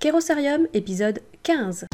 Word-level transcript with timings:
Kerosarium, 0.00 0.66
épisode 0.72 1.20
15. 1.42 1.84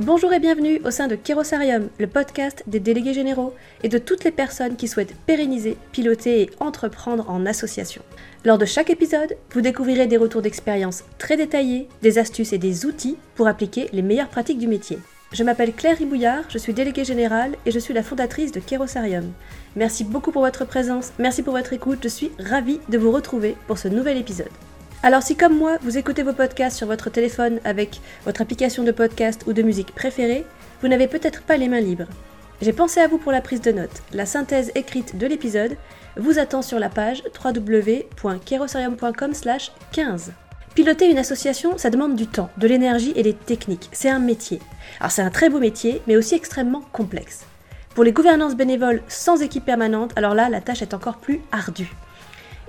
Bonjour 0.00 0.34
et 0.34 0.40
bienvenue 0.40 0.82
au 0.84 0.90
sein 0.90 1.08
de 1.08 1.14
Kerosarium, 1.14 1.88
le 1.98 2.06
podcast 2.06 2.62
des 2.66 2.80
délégués 2.80 3.14
généraux 3.14 3.54
et 3.82 3.88
de 3.88 3.96
toutes 3.96 4.24
les 4.24 4.30
personnes 4.30 4.76
qui 4.76 4.88
souhaitent 4.88 5.16
pérenniser, 5.24 5.78
piloter 5.92 6.42
et 6.42 6.50
entreprendre 6.60 7.30
en 7.30 7.46
association. 7.46 8.02
Lors 8.44 8.58
de 8.58 8.66
chaque 8.66 8.90
épisode, 8.90 9.38
vous 9.52 9.62
découvrirez 9.62 10.06
des 10.06 10.18
retours 10.18 10.42
d'expérience 10.42 11.04
très 11.16 11.38
détaillés, 11.38 11.88
des 12.02 12.18
astuces 12.18 12.52
et 12.52 12.58
des 12.58 12.84
outils 12.84 13.16
pour 13.36 13.46
appliquer 13.46 13.88
les 13.94 14.02
meilleures 14.02 14.28
pratiques 14.28 14.58
du 14.58 14.68
métier. 14.68 14.98
Je 15.32 15.44
m'appelle 15.44 15.72
Claire 15.72 15.96
Ribouillard, 15.96 16.42
je 16.48 16.58
suis 16.58 16.74
déléguée 16.74 17.04
générale 17.04 17.54
et 17.64 17.70
je 17.70 17.78
suis 17.78 17.94
la 17.94 18.02
fondatrice 18.02 18.50
de 18.50 18.58
Kerosarium. 18.58 19.30
Merci 19.76 20.02
beaucoup 20.02 20.32
pour 20.32 20.42
votre 20.42 20.64
présence, 20.64 21.12
merci 21.20 21.44
pour 21.44 21.52
votre 21.52 21.72
écoute, 21.72 22.00
je 22.02 22.08
suis 22.08 22.32
ravie 22.40 22.80
de 22.88 22.98
vous 22.98 23.12
retrouver 23.12 23.56
pour 23.68 23.78
ce 23.78 23.86
nouvel 23.86 24.16
épisode. 24.16 24.50
Alors 25.04 25.22
si 25.22 25.36
comme 25.36 25.56
moi, 25.56 25.78
vous 25.82 25.96
écoutez 25.96 26.24
vos 26.24 26.32
podcasts 26.32 26.76
sur 26.76 26.88
votre 26.88 27.10
téléphone 27.10 27.60
avec 27.64 28.00
votre 28.24 28.42
application 28.42 28.82
de 28.82 28.90
podcast 28.90 29.44
ou 29.46 29.52
de 29.52 29.62
musique 29.62 29.94
préférée, 29.94 30.44
vous 30.82 30.88
n'avez 30.88 31.06
peut-être 31.06 31.42
pas 31.42 31.56
les 31.56 31.68
mains 31.68 31.80
libres. 31.80 32.08
J'ai 32.60 32.72
pensé 32.72 32.98
à 32.98 33.06
vous 33.06 33.18
pour 33.18 33.30
la 33.30 33.40
prise 33.40 33.60
de 33.60 33.70
notes. 33.70 34.02
La 34.12 34.26
synthèse 34.26 34.72
écrite 34.74 35.16
de 35.16 35.28
l'épisode 35.28 35.76
vous 36.16 36.40
attend 36.40 36.62
sur 36.62 36.80
la 36.80 36.88
page 36.88 37.22
www.kerosarium.com 37.42 39.32
15. 39.92 40.32
Piloter 40.80 41.10
une 41.10 41.18
association, 41.18 41.76
ça 41.76 41.90
demande 41.90 42.16
du 42.16 42.26
temps, 42.26 42.48
de 42.56 42.66
l'énergie 42.66 43.12
et 43.14 43.22
des 43.22 43.34
techniques. 43.34 43.90
C'est 43.92 44.08
un 44.08 44.18
métier. 44.18 44.60
Alors 44.98 45.10
c'est 45.10 45.20
un 45.20 45.28
très 45.28 45.50
beau 45.50 45.58
métier, 45.58 46.00
mais 46.06 46.16
aussi 46.16 46.34
extrêmement 46.34 46.80
complexe. 46.90 47.44
Pour 47.94 48.02
les 48.02 48.12
gouvernances 48.12 48.56
bénévoles 48.56 49.02
sans 49.06 49.42
équipe 49.42 49.66
permanente, 49.66 50.12
alors 50.16 50.34
là, 50.34 50.48
la 50.48 50.62
tâche 50.62 50.80
est 50.80 50.94
encore 50.94 51.18
plus 51.18 51.42
ardue. 51.52 51.92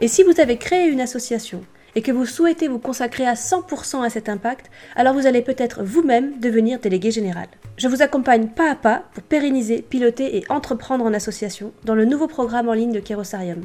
Et 0.02 0.10
si 0.10 0.24
vous 0.24 0.42
avez 0.42 0.58
créé 0.58 0.88
une 0.88 1.00
association 1.00 1.64
et 1.96 2.02
que 2.02 2.12
vous 2.12 2.26
souhaitez 2.26 2.68
vous 2.68 2.80
consacrer 2.80 3.26
à 3.26 3.34
100% 3.34 4.04
à 4.04 4.10
cet 4.10 4.30
impact, 4.30 4.72
alors 4.96 5.14
vous 5.14 5.28
allez 5.28 5.42
peut-être 5.42 5.84
vous-même 5.84 6.40
devenir 6.40 6.80
délégué 6.80 7.12
général. 7.12 7.48
Je 7.78 7.88
vous 7.88 8.02
accompagne 8.02 8.48
pas 8.48 8.72
à 8.72 8.76
pas 8.76 9.04
pour 9.14 9.24
pérenniser, 9.24 9.82
piloter 9.82 10.38
et 10.38 10.44
entreprendre 10.50 11.06
en 11.06 11.14
association 11.14 11.72
dans 11.84 11.96
le 11.96 12.06
nouveau 12.06 12.28
programme 12.28 12.70
en 12.70 12.74
ligne 12.74 12.92
de 12.92 13.00
Kerosarium. 13.00 13.62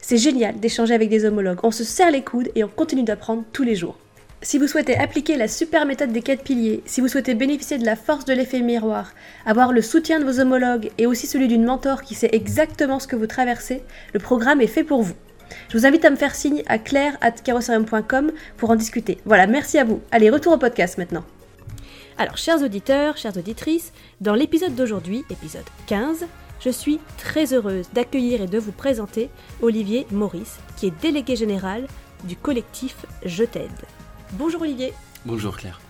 C'est 0.00 0.16
génial 0.16 0.58
d'échanger 0.58 0.94
avec 0.94 1.10
des 1.10 1.24
homologues, 1.24 1.60
on 1.62 1.70
se 1.70 1.84
serre 1.84 2.10
les 2.10 2.22
coudes 2.22 2.50
et 2.54 2.64
on 2.64 2.68
continue 2.68 3.02
d'apprendre 3.02 3.44
tous 3.52 3.64
les 3.64 3.74
jours. 3.74 3.98
Si 4.40 4.56
vous 4.56 4.68
souhaitez 4.68 4.96
appliquer 4.96 5.36
la 5.36 5.48
super 5.48 5.84
méthode 5.84 6.12
des 6.12 6.22
quatre 6.22 6.44
piliers, 6.44 6.80
si 6.86 7.00
vous 7.00 7.08
souhaitez 7.08 7.34
bénéficier 7.34 7.76
de 7.76 7.84
la 7.84 7.96
force 7.96 8.24
de 8.24 8.32
l'effet 8.32 8.60
miroir, 8.60 9.12
avoir 9.44 9.72
le 9.72 9.82
soutien 9.82 10.20
de 10.20 10.24
vos 10.24 10.38
homologues 10.38 10.90
et 10.96 11.06
aussi 11.06 11.26
celui 11.26 11.48
d'une 11.48 11.64
mentor 11.64 12.02
qui 12.02 12.14
sait 12.14 12.30
exactement 12.32 13.00
ce 13.00 13.08
que 13.08 13.16
vous 13.16 13.26
traversez, 13.26 13.82
le 14.12 14.20
programme 14.20 14.60
est 14.60 14.68
fait 14.68 14.84
pour 14.84 15.02
vous. 15.02 15.16
Je 15.68 15.76
vous 15.76 15.84
invite 15.84 16.04
à 16.06 16.10
me 16.10 16.16
faire 16.16 16.34
signe 16.34 16.62
à 16.66 16.78
claire.carrossarium.com 16.78 18.32
pour 18.56 18.70
en 18.70 18.76
discuter. 18.76 19.18
Voilà, 19.26 19.46
merci 19.46 19.76
à 19.76 19.84
vous. 19.84 20.00
Allez, 20.10 20.30
retour 20.30 20.54
au 20.54 20.58
podcast 20.58 20.96
maintenant. 20.96 21.24
Alors, 22.16 22.38
chers 22.38 22.62
auditeurs, 22.62 23.18
chères 23.18 23.36
auditrices, 23.36 23.92
dans 24.22 24.34
l'épisode 24.34 24.74
d'aujourd'hui, 24.74 25.24
épisode 25.28 25.66
15, 25.86 26.24
je 26.60 26.70
suis 26.70 27.00
très 27.18 27.52
heureuse 27.52 27.86
d'accueillir 27.92 28.40
et 28.40 28.46
de 28.46 28.58
vous 28.58 28.72
présenter 28.72 29.28
Olivier 29.60 30.06
Maurice, 30.10 30.58
qui 30.78 30.86
est 30.86 31.00
délégué 31.02 31.36
général 31.36 31.86
du 32.24 32.34
collectif 32.34 33.04
Je 33.26 33.44
t'aide. 33.44 33.70
Bonjour 34.32 34.62
Olivier. 34.62 34.94
Bonjour 35.26 35.56
Claire. 35.58 35.80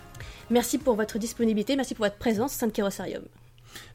Merci 0.49 0.77
pour 0.77 0.95
votre 0.95 1.17
disponibilité, 1.19 1.77
merci 1.77 1.95
pour 1.95 2.05
votre 2.05 2.17
présence 2.17 2.53
au 2.53 2.59
sein 2.59 2.67
de 2.67 2.73
Kerosarium. 2.73 3.23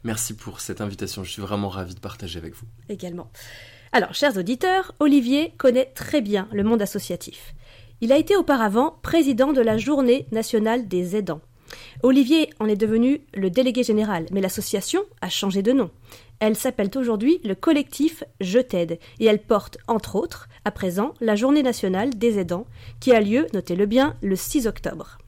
Merci 0.03 0.33
pour 0.33 0.61
cette 0.61 0.81
invitation, 0.81 1.23
je 1.23 1.31
suis 1.31 1.41
vraiment 1.41 1.69
ravi 1.69 1.93
de 1.93 1.99
partager 1.99 2.39
avec 2.39 2.55
vous. 2.55 2.65
Également. 2.89 3.29
Alors, 3.95 4.13
chers 4.13 4.35
auditeurs, 4.35 4.91
Olivier 4.99 5.53
connaît 5.57 5.89
très 5.95 6.19
bien 6.19 6.49
le 6.51 6.65
monde 6.65 6.81
associatif. 6.81 7.55
Il 8.01 8.11
a 8.11 8.17
été 8.17 8.35
auparavant 8.35 8.97
président 9.01 9.53
de 9.53 9.61
la 9.61 9.77
Journée 9.77 10.27
nationale 10.33 10.89
des 10.89 11.15
aidants. 11.15 11.39
Olivier 12.03 12.49
en 12.59 12.67
est 12.67 12.75
devenu 12.75 13.21
le 13.33 13.49
délégué 13.49 13.83
général, 13.83 14.25
mais 14.33 14.41
l'association 14.41 14.99
a 15.21 15.29
changé 15.29 15.61
de 15.61 15.71
nom. 15.71 15.91
Elle 16.41 16.57
s'appelle 16.57 16.89
aujourd'hui 16.97 17.39
le 17.45 17.55
collectif 17.55 18.25
Je 18.41 18.59
t'aide 18.59 18.99
et 19.21 19.27
elle 19.27 19.41
porte, 19.41 19.77
entre 19.87 20.17
autres, 20.17 20.49
à 20.65 20.71
présent, 20.71 21.13
la 21.21 21.37
Journée 21.37 21.63
nationale 21.63 22.09
des 22.09 22.37
aidants 22.37 22.67
qui 22.99 23.13
a 23.13 23.21
lieu, 23.21 23.47
notez-le 23.53 23.85
bien, 23.85 24.17
le 24.21 24.35
6 24.35 24.67
octobre. 24.67 25.19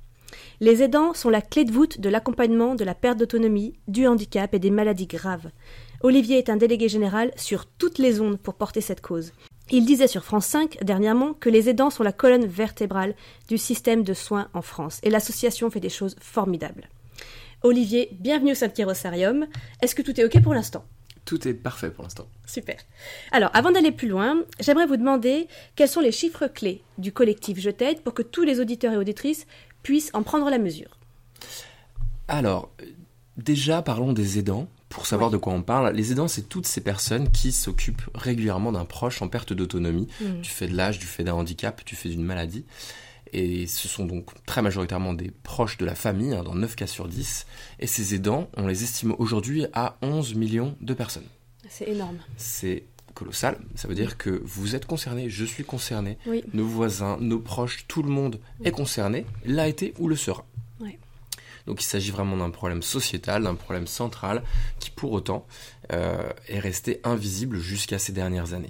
Les 0.60 0.84
aidants 0.84 1.14
sont 1.14 1.30
la 1.30 1.42
clé 1.42 1.64
de 1.64 1.72
voûte 1.72 2.02
de 2.02 2.10
l'accompagnement 2.10 2.76
de 2.76 2.84
la 2.84 2.96
perte 2.96 3.20
d'autonomie, 3.20 3.76
du 3.88 4.08
handicap 4.08 4.54
et 4.54 4.60
des 4.60 4.72
maladies 4.72 5.08
graves. 5.08 5.52
Olivier 6.02 6.38
est 6.38 6.50
un 6.50 6.58
délégué 6.58 6.90
général 6.90 7.32
sur 7.36 7.66
toutes 7.66 7.98
les 7.98 8.22
ondes 8.22 8.38
pour 8.38 8.54
porter 8.54 8.82
cette 8.82 9.02
cause. 9.02 9.34
Il 9.72 9.86
disait 9.86 10.08
sur 10.08 10.24
France 10.24 10.46
5 10.46 10.84
dernièrement 10.84 11.34
que 11.34 11.50
les 11.50 11.70
aidants 11.70 11.90
sont 11.90 12.04
la 12.04 12.12
colonne 12.12 12.46
vertébrale 12.46 13.16
du 13.48 13.58
système 13.58 14.04
de 14.04 14.14
soins 14.14 14.48
en 14.54 14.62
France 14.62 15.00
et 15.02 15.10
l'association 15.10 15.72
fait 15.72 15.80
des 15.80 15.90
choses 15.90 16.16
formidables. 16.22 16.88
Olivier, 17.64 18.10
bienvenue 18.12 18.52
au 18.52 18.56
Saint-Kérosarium. 18.56 19.48
Est-ce 19.82 19.96
que 19.96 20.04
tout 20.04 20.20
est 20.20 20.24
OK 20.24 20.42
pour 20.44 20.54
l'instant? 20.54 20.86
Tout 21.26 21.48
est 21.48 21.56
parfait 21.56 21.90
pour 21.90 22.04
l'instant. 22.04 22.28
Super. 22.46 22.78
Alors, 23.32 23.50
avant 23.54 23.72
d'aller 23.72 23.92
plus 23.92 24.08
loin, 24.08 24.44
j'aimerais 24.60 24.86
vous 24.86 24.98
demander 24.98 25.48
quels 25.76 25.90
sont 25.90 26.00
les 26.00 26.12
chiffres 26.12 26.48
clés 26.48 26.84
du 27.00 27.12
collectif 27.12 27.60
Je 27.60 27.72
t'aide 27.72 28.02
pour 28.02 28.14
que 28.14 28.22
tous 28.22 28.44
les 28.44 28.60
auditeurs 28.60 28.94
et 28.94 28.98
auditrices 28.98 29.48
puissent 29.82 30.12
en 30.14 30.22
prendre 30.22 30.50
la 30.50 30.60
mesure. 30.60 31.00
Alors, 32.28 32.72
déjà 33.36 33.82
parlons 33.82 34.14
des 34.14 34.38
aidants 34.38 34.70
pour 34.90 35.06
savoir 35.06 35.30
de 35.30 35.38
quoi 35.38 35.54
on 35.54 35.62
parle, 35.62 35.94
les 35.94 36.12
aidants, 36.12 36.28
c'est 36.28 36.48
toutes 36.48 36.68
ces 36.68 36.82
personnes 36.82 37.30
qui 37.30 37.52
s'occupent 37.52 38.10
régulièrement 38.16 38.72
d'un 38.72 38.86
proche 38.86 39.22
en 39.22 39.28
perte 39.28 39.54
d'autonomie, 39.54 40.08
mm. 40.22 40.42
du 40.42 40.50
fait 40.50 40.68
de 40.68 40.76
l'âge, 40.76 41.00
du 41.00 41.06
fait 41.06 41.24
d'un 41.24 41.34
handicap, 41.34 41.84
du 41.86 41.96
fait 41.96 42.10
d'une 42.10 42.24
maladie. 42.24 42.66
Et 43.34 43.68
ce 43.68 43.88
sont 43.88 44.06
donc 44.06 44.30
très 44.46 44.62
majoritairement 44.62 45.14
des 45.14 45.32
proches 45.32 45.78
de 45.78 45.86
la 45.86 45.96
famille, 45.96 46.34
hein, 46.34 46.44
dans 46.44 46.56
9 46.56 46.76
cas 46.76 46.88
sur 46.88 47.08
10. 47.08 47.46
Et 47.80 47.88
ces 47.88 48.16
aidants, 48.16 48.50
on 48.56 48.68
les 48.68 48.84
estime 48.84 49.14
aujourd'hui 49.18 49.66
à 49.74 49.98
11 50.02 50.36
millions 50.36 50.76
de 50.80 50.94
personnes. 50.94 51.28
C'est 51.68 51.90
énorme. 51.90 52.20
C'est 52.38 52.86
colossal. 53.14 53.58
Ça 53.76 53.88
veut 53.88 53.96
dire 53.96 54.18
que 54.18 54.42
vous 54.46 54.76
êtes 54.76 54.86
concerné, 54.86 55.30
je 55.30 55.44
suis 55.44 55.64
concerné, 55.64 56.18
nos 56.54 56.66
voisins, 56.66 57.18
nos 57.20 57.40
proches, 57.40 57.86
tout 57.88 58.04
le 58.04 58.10
monde 58.10 58.40
est 58.64 58.72
concerné, 58.72 59.26
l'a 59.44 59.68
été 59.68 59.94
ou 59.98 60.08
le 60.08 60.16
sera. 60.16 60.46
Donc 61.68 61.84
il 61.84 61.86
s'agit 61.86 62.12
vraiment 62.12 62.38
d'un 62.38 62.50
problème 62.50 62.82
sociétal, 62.82 63.44
d'un 63.44 63.56
problème 63.56 63.88
central, 63.88 64.42
qui 64.80 64.90
pour 64.90 65.12
autant 65.12 65.46
euh, 65.94 66.30
est 66.48 66.60
resté 66.60 67.00
invisible 67.04 67.60
jusqu'à 67.60 68.00
ces 68.00 68.14
dernières 68.14 68.54
années. 68.54 68.70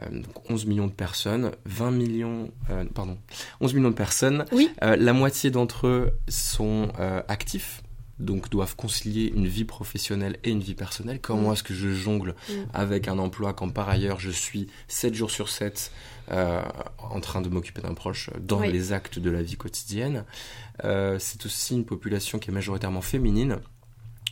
Euh, 0.00 0.08
donc 0.10 0.50
11 0.50 0.66
millions 0.66 0.86
de 0.86 0.92
personnes, 0.92 1.50
20 1.66 1.90
millions, 1.90 2.50
euh, 2.70 2.84
pardon, 2.94 3.18
11 3.60 3.74
millions 3.74 3.90
de 3.90 3.94
personnes. 3.94 4.44
Oui. 4.52 4.70
la 4.80 5.12
moitié 5.12 5.50
d'entre 5.50 5.88
eux 5.88 6.12
sont 6.28 6.92
actifs, 7.28 7.82
donc 8.18 8.48
doivent 8.50 8.76
concilier 8.76 9.32
une 9.34 9.48
vie 9.48 9.64
professionnelle 9.64 10.38
et 10.44 10.50
une 10.50 10.60
vie 10.60 10.74
personnelle. 10.74 11.20
Comment 11.20 11.50
mm. 11.50 11.52
est-ce 11.52 11.62
que 11.62 11.74
je 11.74 11.90
jongle 11.90 12.34
mm. 12.48 12.52
avec 12.72 13.08
un 13.08 13.18
emploi 13.18 13.52
quand 13.52 13.68
par 13.70 13.88
ailleurs 13.88 14.20
je 14.20 14.30
suis 14.30 14.68
7 14.88 15.14
jours 15.14 15.30
sur 15.30 15.48
7 15.48 15.90
euh, 16.30 16.62
en 16.98 17.20
train 17.20 17.40
de 17.40 17.48
m'occuper 17.48 17.82
d'un 17.82 17.94
proche 17.94 18.30
dans 18.40 18.60
les 18.60 18.92
actes 18.92 19.18
de 19.18 19.30
la 19.30 19.42
vie 19.42 19.56
quotidienne. 19.56 20.24
Euh, 20.84 21.18
c'est 21.18 21.44
aussi 21.46 21.74
une 21.74 21.84
population 21.84 22.38
qui 22.38 22.50
est 22.50 22.54
majoritairement 22.54 23.02
féminine. 23.02 23.58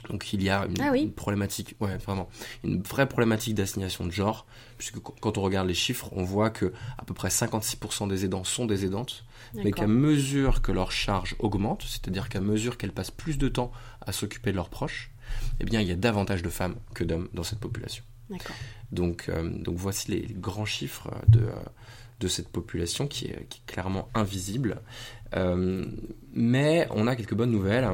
Donc 0.08 0.32
il 0.32 0.42
y 0.42 0.48
a 0.48 0.66
une, 0.66 0.80
ah 0.80 0.92
problématique, 1.14 1.76
ouais, 1.80 1.98
vraiment, 1.98 2.28
une 2.64 2.82
vraie 2.82 3.06
problématique 3.06 3.54
d'assignation 3.54 4.06
de 4.06 4.10
genre, 4.10 4.46
puisque 4.78 4.98
quand 4.98 5.36
on 5.36 5.42
regarde 5.42 5.68
les 5.68 5.74
chiffres, 5.74 6.08
on 6.12 6.24
voit 6.24 6.50
que 6.50 6.72
à 6.96 7.04
peu 7.04 7.12
près 7.12 7.28
56% 7.28 8.08
des 8.08 8.24
aidants 8.24 8.44
sont 8.44 8.64
des 8.64 8.86
aidantes, 8.86 9.24
mais 9.54 9.72
qu'à 9.72 9.86
mesure 9.86 10.62
que 10.62 10.72
leur 10.72 10.90
charge 10.90 11.36
augmente, 11.38 11.84
c'est-à-dire 11.86 12.28
qu'à 12.28 12.40
mesure 12.40 12.78
qu'elles 12.78 12.92
passent 12.92 13.10
plus 13.10 13.36
de 13.36 13.48
temps 13.48 13.72
à 14.00 14.12
s'occuper 14.12 14.52
de 14.52 14.56
leurs 14.56 14.70
proches, 14.70 15.10
eh 15.60 15.64
bien 15.64 15.80
il 15.80 15.88
y 15.88 15.92
a 15.92 15.96
davantage 15.96 16.42
de 16.42 16.48
femmes 16.48 16.76
que 16.94 17.04
d'hommes 17.04 17.28
dans 17.34 17.44
cette 17.44 17.60
population. 17.60 18.02
Donc, 18.92 19.28
euh, 19.28 19.48
donc 19.48 19.76
voici 19.76 20.10
les, 20.10 20.26
grands 20.28 20.64
chiffres 20.64 21.10
de, 21.28 21.46
de 22.20 22.28
cette 22.28 22.48
population 22.48 23.06
qui 23.06 23.26
est, 23.26 23.46
qui 23.48 23.60
est 23.60 23.72
clairement 23.72 24.08
invisible. 24.14 24.80
Euh, 25.36 25.86
mais 26.32 26.88
on 26.90 27.06
a 27.06 27.16
quelques 27.16 27.34
bonnes 27.34 27.52
nouvelles 27.52 27.88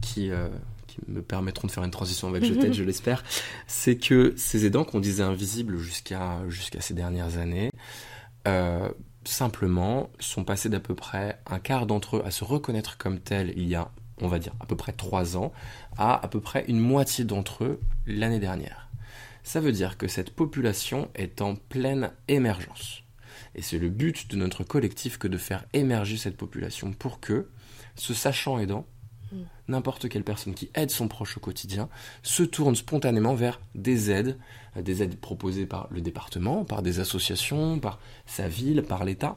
qui, 0.00 0.30
euh, 0.30 0.48
me 1.06 1.22
permettront 1.22 1.68
de 1.68 1.72
faire 1.72 1.84
une 1.84 1.92
transition 1.92 2.26
avec 2.28 2.44
Je 2.44 2.54
je 2.72 2.82
l'espère. 2.82 3.22
C'est 3.68 3.96
que 3.96 4.34
ces 4.36 4.66
aidants 4.66 4.84
qu'on 4.84 4.98
disait 4.98 5.22
invisibles 5.22 5.78
jusqu'à 5.78 6.40
jusqu'à 6.48 6.80
ces 6.80 6.92
dernières 6.92 7.38
années, 7.38 7.70
simplement 9.24 10.10
sont 10.18 10.42
passés 10.42 10.68
d'à 10.68 10.80
peu 10.80 10.94
près 10.94 11.38
un 11.46 11.58
quart 11.58 11.86
d'entre 11.86 12.16
eux 12.16 12.22
à 12.24 12.30
se 12.30 12.44
reconnaître 12.44 12.96
comme 12.96 13.20
tels 13.20 13.52
il 13.56 13.68
y 13.68 13.74
a, 13.74 13.90
on 14.20 14.26
va 14.26 14.38
dire, 14.38 14.54
à 14.58 14.66
peu 14.66 14.74
près 14.74 14.92
trois 14.92 15.36
ans, 15.36 15.52
à 15.96 16.14
à 16.24 16.28
peu 16.28 16.40
près 16.40 16.64
une 16.66 16.80
moitié 16.80 17.24
d'entre 17.24 17.64
eux 17.64 17.80
l'année 18.06 18.40
dernière. 18.40 18.87
Ça 19.48 19.60
veut 19.60 19.72
dire 19.72 19.96
que 19.96 20.08
cette 20.08 20.30
population 20.30 21.08
est 21.14 21.40
en 21.40 21.54
pleine 21.54 22.12
émergence. 22.28 23.02
Et 23.54 23.62
c'est 23.62 23.78
le 23.78 23.88
but 23.88 24.30
de 24.30 24.36
notre 24.36 24.62
collectif 24.62 25.16
que 25.16 25.26
de 25.26 25.38
faire 25.38 25.64
émerger 25.72 26.18
cette 26.18 26.36
population 26.36 26.92
pour 26.92 27.18
que, 27.18 27.48
se 27.94 28.12
sachant 28.12 28.58
aidant, 28.58 28.86
Mm. 29.32 29.36
N'importe 29.68 30.08
quelle 30.08 30.24
personne 30.24 30.54
qui 30.54 30.70
aide 30.74 30.90
son 30.90 31.08
proche 31.08 31.36
au 31.36 31.40
quotidien 31.40 31.88
se 32.22 32.42
tourne 32.42 32.74
spontanément 32.74 33.34
vers 33.34 33.60
des 33.74 34.10
aides, 34.10 34.38
des 34.76 35.02
aides 35.02 35.18
proposées 35.18 35.66
par 35.66 35.88
le 35.90 36.00
département, 36.00 36.64
par 36.64 36.82
des 36.82 37.00
associations, 37.00 37.78
par 37.78 37.98
sa 38.26 38.48
ville, 38.48 38.82
par 38.82 39.04
l'État, 39.04 39.36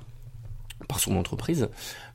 par 0.87 0.99
son 0.99 1.17
entreprise, 1.17 1.69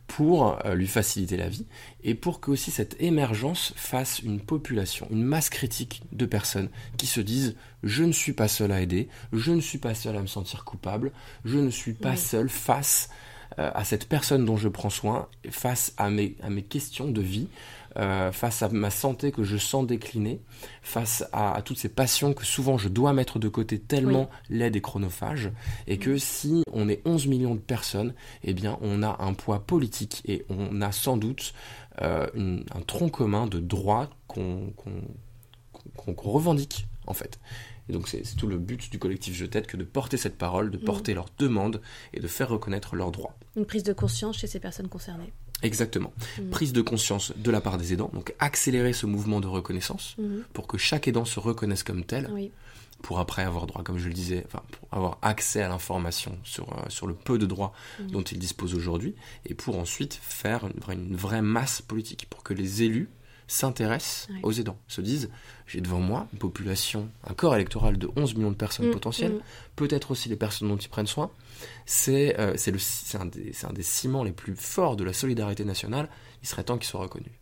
pour 0.06 0.58
euh, 0.64 0.74
lui 0.74 0.86
faciliter 0.86 1.36
la 1.36 1.48
vie 1.48 1.66
et 2.04 2.14
pour 2.14 2.40
que 2.40 2.50
aussi 2.50 2.70
cette 2.70 3.00
émergence 3.00 3.72
fasse 3.76 4.20
une 4.20 4.40
population, 4.40 5.08
une 5.10 5.24
masse 5.24 5.50
critique 5.50 6.02
de 6.12 6.26
personnes 6.26 6.70
qui 6.96 7.06
se 7.06 7.20
disent 7.20 7.56
je 7.82 8.04
ne 8.04 8.12
suis 8.12 8.32
pas 8.32 8.48
seul 8.48 8.72
à 8.72 8.80
aider, 8.80 9.08
je 9.32 9.52
ne 9.52 9.60
suis 9.60 9.78
pas 9.78 9.94
seul 9.94 10.16
à 10.16 10.20
me 10.20 10.26
sentir 10.26 10.64
coupable, 10.64 11.12
je 11.44 11.58
ne 11.58 11.70
suis 11.70 11.94
pas 11.94 12.16
seul 12.16 12.48
face 12.48 13.08
euh, 13.58 13.70
à 13.74 13.84
cette 13.84 14.08
personne 14.08 14.44
dont 14.44 14.56
je 14.56 14.68
prends 14.68 14.90
soin, 14.90 15.28
face 15.50 15.92
à 15.96 16.10
mes, 16.10 16.36
à 16.42 16.50
mes 16.50 16.62
questions 16.62 17.10
de 17.10 17.20
vie, 17.20 17.48
euh, 17.96 18.32
face 18.32 18.62
à 18.62 18.68
ma 18.68 18.90
santé 18.90 19.32
que 19.32 19.42
je 19.42 19.56
sens 19.56 19.86
décliner, 19.86 20.40
face 20.82 21.24
à, 21.32 21.60
toutes 21.64 21.78
ces 21.78 21.88
passions 21.88 22.34
que 22.34 22.44
souvent 22.44 22.78
je 22.78 22.88
dois 22.88 23.12
mettre 23.12 23.38
de 23.38 23.48
côté 23.48 23.78
tellement 23.78 24.28
l'aide 24.50 24.76
est 24.76 24.80
chronophage, 24.80 25.50
et 25.86 25.98
que 25.98 26.18
si 26.18 26.62
on 26.72 26.88
est 26.88 27.00
11 27.04 27.26
millions 27.26 27.54
de 27.54 27.60
personnes, 27.60 28.14
eh 28.42 28.54
bien 28.54 28.78
on 28.82 29.02
a 29.02 29.16
un 29.22 29.34
poids 29.34 29.60
politique 29.60 30.22
et 30.26 30.44
on 30.48 30.80
a 30.82 30.92
sans 30.92 31.16
doute 31.16 31.54
euh, 32.02 32.26
un 32.34 32.80
tronc 32.86 33.08
commun 33.08 33.46
de 33.46 33.58
droits 33.58 34.10
qu'on 34.26 34.72
revendique 36.16 36.86
en 37.06 37.14
fait. 37.14 37.38
Et 37.88 37.92
donc 37.92 38.08
c'est 38.08 38.22
tout 38.36 38.46
le 38.46 38.58
but 38.58 38.90
du 38.90 38.98
collectif 38.98 39.34
Je 39.34 39.46
t'aide 39.46 39.66
que 39.66 39.76
de 39.76 39.84
porter 39.84 40.16
cette 40.16 40.36
parole, 40.36 40.70
de 40.70 40.76
porter 40.76 41.14
leurs 41.14 41.28
demandes 41.38 41.80
et 42.12 42.20
de 42.20 42.26
faire 42.26 42.48
reconnaître 42.48 42.96
leurs 42.96 43.12
droits. 43.12 43.36
Une 43.56 43.64
prise 43.64 43.84
de 43.84 43.92
conscience 43.92 44.38
chez 44.38 44.46
ces 44.46 44.60
personnes 44.60 44.88
concernées. 44.88 45.32
Exactement. 45.62 46.12
Mm. 46.38 46.50
Prise 46.50 46.72
de 46.72 46.82
conscience 46.82 47.32
de 47.36 47.50
la 47.50 47.60
part 47.60 47.78
des 47.78 47.92
aidants, 47.92 48.10
donc 48.12 48.34
accélérer 48.38 48.92
ce 48.92 49.06
mouvement 49.06 49.40
de 49.40 49.46
reconnaissance 49.46 50.16
mm-hmm. 50.20 50.42
pour 50.52 50.66
que 50.66 50.78
chaque 50.78 51.08
aidant 51.08 51.24
se 51.24 51.40
reconnaisse 51.40 51.82
comme 51.82 52.04
tel, 52.04 52.30
pour 53.02 53.18
après 53.18 53.42
avoir 53.42 53.66
droit, 53.66 53.82
comme 53.82 53.98
je 53.98 54.08
le 54.08 54.14
disais, 54.14 54.44
enfin, 54.46 54.62
pour 54.70 54.88
avoir 54.90 55.18
accès 55.22 55.62
à 55.62 55.68
l'information 55.68 56.38
sur, 56.44 56.72
euh, 56.72 56.88
sur 56.88 57.06
le 57.06 57.14
peu 57.14 57.38
de 57.38 57.46
droits 57.46 57.72
mm-hmm. 58.00 58.10
dont 58.10 58.22
il 58.22 58.38
dispose 58.38 58.74
aujourd'hui, 58.74 59.14
et 59.44 59.54
pour 59.54 59.78
ensuite 59.78 60.18
faire 60.22 60.68
une 60.90 61.16
vraie 61.16 61.42
masse 61.42 61.82
politique, 61.82 62.26
pour 62.30 62.42
que 62.42 62.54
les 62.54 62.82
élus 62.82 63.08
s'intéressent 63.48 64.28
aux 64.42 64.52
aidants, 64.52 64.78
se 64.88 65.00
disent 65.00 65.30
j'ai 65.66 65.80
devant 65.80 66.00
moi 66.00 66.26
une 66.32 66.38
population, 66.38 67.08
un 67.24 67.34
corps 67.34 67.54
électoral 67.54 67.98
de 67.98 68.08
11 68.16 68.34
millions 68.36 68.50
de 68.50 68.56
personnes 68.56 68.88
mm, 68.88 68.92
potentielles, 68.92 69.32
mm. 69.32 69.40
peut-être 69.76 70.10
aussi 70.10 70.28
les 70.28 70.36
personnes 70.36 70.68
dont 70.68 70.76
ils 70.76 70.88
prennent 70.88 71.06
soin. 71.06 71.30
C'est 71.86 72.38
euh, 72.38 72.54
un, 73.14 73.20
un, 73.20 73.72
des 73.72 73.82
ciments 73.82 74.24
les 74.24 74.32
plus 74.32 74.54
forts 74.56 74.96
de 74.96 75.04
la 75.04 75.12
solidarité 75.12 75.64
nationale. 75.64 76.08
Il 76.42 76.48
serait 76.48 76.64
temps 76.64 76.78
qu'ils 76.78 76.88
soient 76.88 77.00
reconnus. 77.00 77.32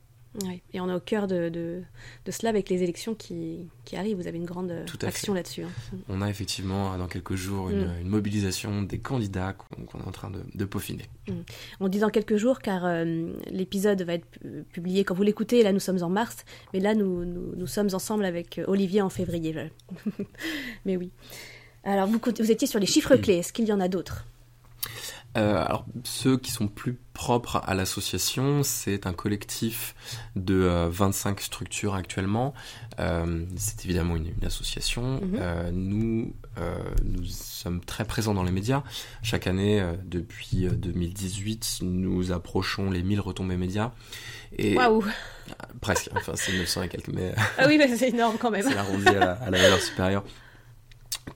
Et 0.73 0.81
on 0.81 0.91
est 0.91 0.95
au 0.95 1.01
cœur 1.01 1.27
de, 1.27 1.49
de, 1.49 2.31
cela 2.31 2.51
avec 2.51 2.69
les 2.69 2.83
élections 2.83 3.15
qui, 3.15 3.69
qui, 3.85 3.97
arrivent. 3.97 4.17
Vous 4.17 4.27
avez 4.27 4.39
une 4.39 4.45
grande 4.45 4.85
action 5.03 5.33
là-dessus. 5.33 5.63
Hein. 5.63 5.97
On 6.09 6.23
a 6.23 6.29
effectivement 6.29 6.97
dans 6.99 7.07
quelques 7.07 7.37
jours 7.37 7.71
une, 7.71 7.87
mm. 7.87 8.09
mobilisation 8.09 8.83
des 8.83 8.99
candidats 8.99 9.53
qu'on 9.53 10.01
est 10.01 10.07
en 10.07 10.11
train 10.11 10.31
de, 10.31 10.41
de 10.55 10.65
peaufiner. 10.65 11.05
Mm. 11.29 11.33
On 11.81 11.89
dit 11.89 12.01
dans 12.01 12.11
quelques 12.11 12.37
jours 12.37 12.61
car 12.61 12.85
euh, 12.85 13.33
l'épisode 13.51 14.03
va 14.03 14.15
être 14.15 14.27
publié 14.73 15.05
quand 15.05 15.15
vous 15.15 15.23
l'écoutez. 15.23 15.63
Là, 15.63 15.73
nous 15.73 15.81
sommes 15.81 16.03
en 16.03 16.11
mars, 16.11 16.45
mais 16.73 16.81
là, 16.81 16.95
nous, 16.95 17.25
nous, 17.25 17.55
nous 17.57 17.67
sommes 17.67 17.91
ensemble 17.93 18.25
avec 18.25 18.61
Olivier 18.67 19.03
en 19.03 19.11
février. 19.11 19.55
mais 20.85 20.97
oui. 20.97 21.11
Alors, 21.85 22.09
vous, 22.09 22.21
vous 22.41 22.51
étiez 22.51 22.67
sur 22.67 22.81
les 22.81 22.87
chiffres 22.87 23.17
clés. 23.23 23.37
Est-ce 23.37 23.53
qu'il 23.53 23.67
y 23.67 23.73
en 23.73 23.81
a 23.81 23.89
d'autres? 23.89 24.27
Euh, 25.37 25.65
alors, 25.65 25.85
ceux 26.05 26.39
qui 26.39 26.53
sont 26.53 26.69
plus 26.69 26.97
propres 27.13 27.61
à 27.67 27.75
l'association, 27.75 28.63
c'est 28.63 29.07
un 29.07 29.13
collectif 29.13 29.95
de 30.37 30.89
25 30.89 31.39
euh, 31.39 31.43
structures 31.43 31.95
actuellement. 31.95 32.55
Euh, 33.01 33.45
c'est 33.57 33.85
évidemment 33.85 34.17
une, 34.17 34.33
association. 34.45 35.21
Mhm. 35.21 35.71
nous, 35.73 36.35
nous 37.05 37.25
sommes 37.25 37.81
très 37.81 38.05
présents 38.05 38.35
dans 38.35 38.45
les 38.45 38.53
médias. 38.53 38.85
Chaque 39.23 39.47
année, 39.47 39.85
depuis 40.05 40.69
2018, 40.69 41.81
nous 41.83 42.31
approchons 42.31 42.91
les 42.91 43.03
1000 43.03 43.21
retombées 43.21 43.57
médias. 43.57 43.91
Waouh 44.59 45.05
Presque, 45.81 46.11
enfin 46.15 46.33
c'est 46.37 46.53
900 46.53 46.83
et 46.83 46.89
quelques, 46.89 47.09
mais... 47.09 47.35
Ah 47.59 47.65
oui, 47.67 47.77
mais 47.77 47.95
c'est 47.97 48.11
énorme 48.11 48.37
quand 48.39 48.51
même. 48.51 48.63
c'est 48.69 48.77
arrondi 48.77 49.09
à, 49.09 49.33
à 49.33 49.51
la 49.51 49.59
valeur 49.59 49.81
supérieure 49.81 50.25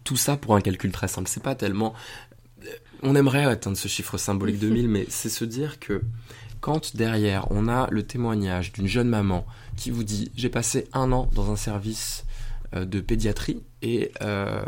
tout 0.04 0.16
ça 0.16 0.36
pour 0.36 0.54
un 0.54 0.60
calcul 0.60 0.90
très 0.90 1.08
simple. 1.08 1.28
C'est 1.28 1.42
pas 1.42 1.54
tellement 1.54 1.94
on 3.02 3.14
aimerait 3.14 3.44
atteindre 3.44 3.76
ce 3.76 3.88
chiffre 3.88 4.18
symbolique 4.18 4.58
de 4.58 4.68
1000, 4.70 4.88
mais 4.88 5.06
c'est 5.08 5.28
se 5.28 5.44
dire 5.44 5.78
que 5.78 6.02
quand 6.60 6.96
derrière 6.96 7.50
on 7.50 7.68
a 7.68 7.88
le 7.90 8.02
témoignage 8.02 8.72
d'une 8.72 8.88
jeune 8.88 9.08
maman 9.08 9.46
qui 9.76 9.90
vous 9.90 10.04
dit 10.04 10.32
j'ai 10.36 10.48
passé 10.48 10.88
un 10.92 11.12
an 11.12 11.28
dans 11.34 11.50
un 11.50 11.56
service 11.56 12.24
euh, 12.74 12.84
de 12.84 13.00
pédiatrie 13.00 13.62
et 13.80 14.12
euh, 14.22 14.62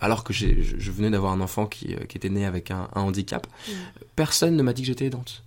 alors 0.00 0.24
que 0.24 0.32
je 0.32 0.90
venais 0.90 1.10
d'avoir 1.10 1.32
un 1.32 1.40
enfant 1.40 1.66
qui, 1.66 1.94
euh, 1.94 1.98
était 2.00 2.28
né 2.28 2.44
avec 2.44 2.70
un, 2.70 2.88
handicap, 2.94 3.46
mm. 3.46 3.72
personne 4.16 4.56
ne 4.56 4.62
m'a 4.62 4.72
dit 4.72 4.82
que 4.82 4.88
j'étais 4.88 5.06
aidante. 5.06 5.44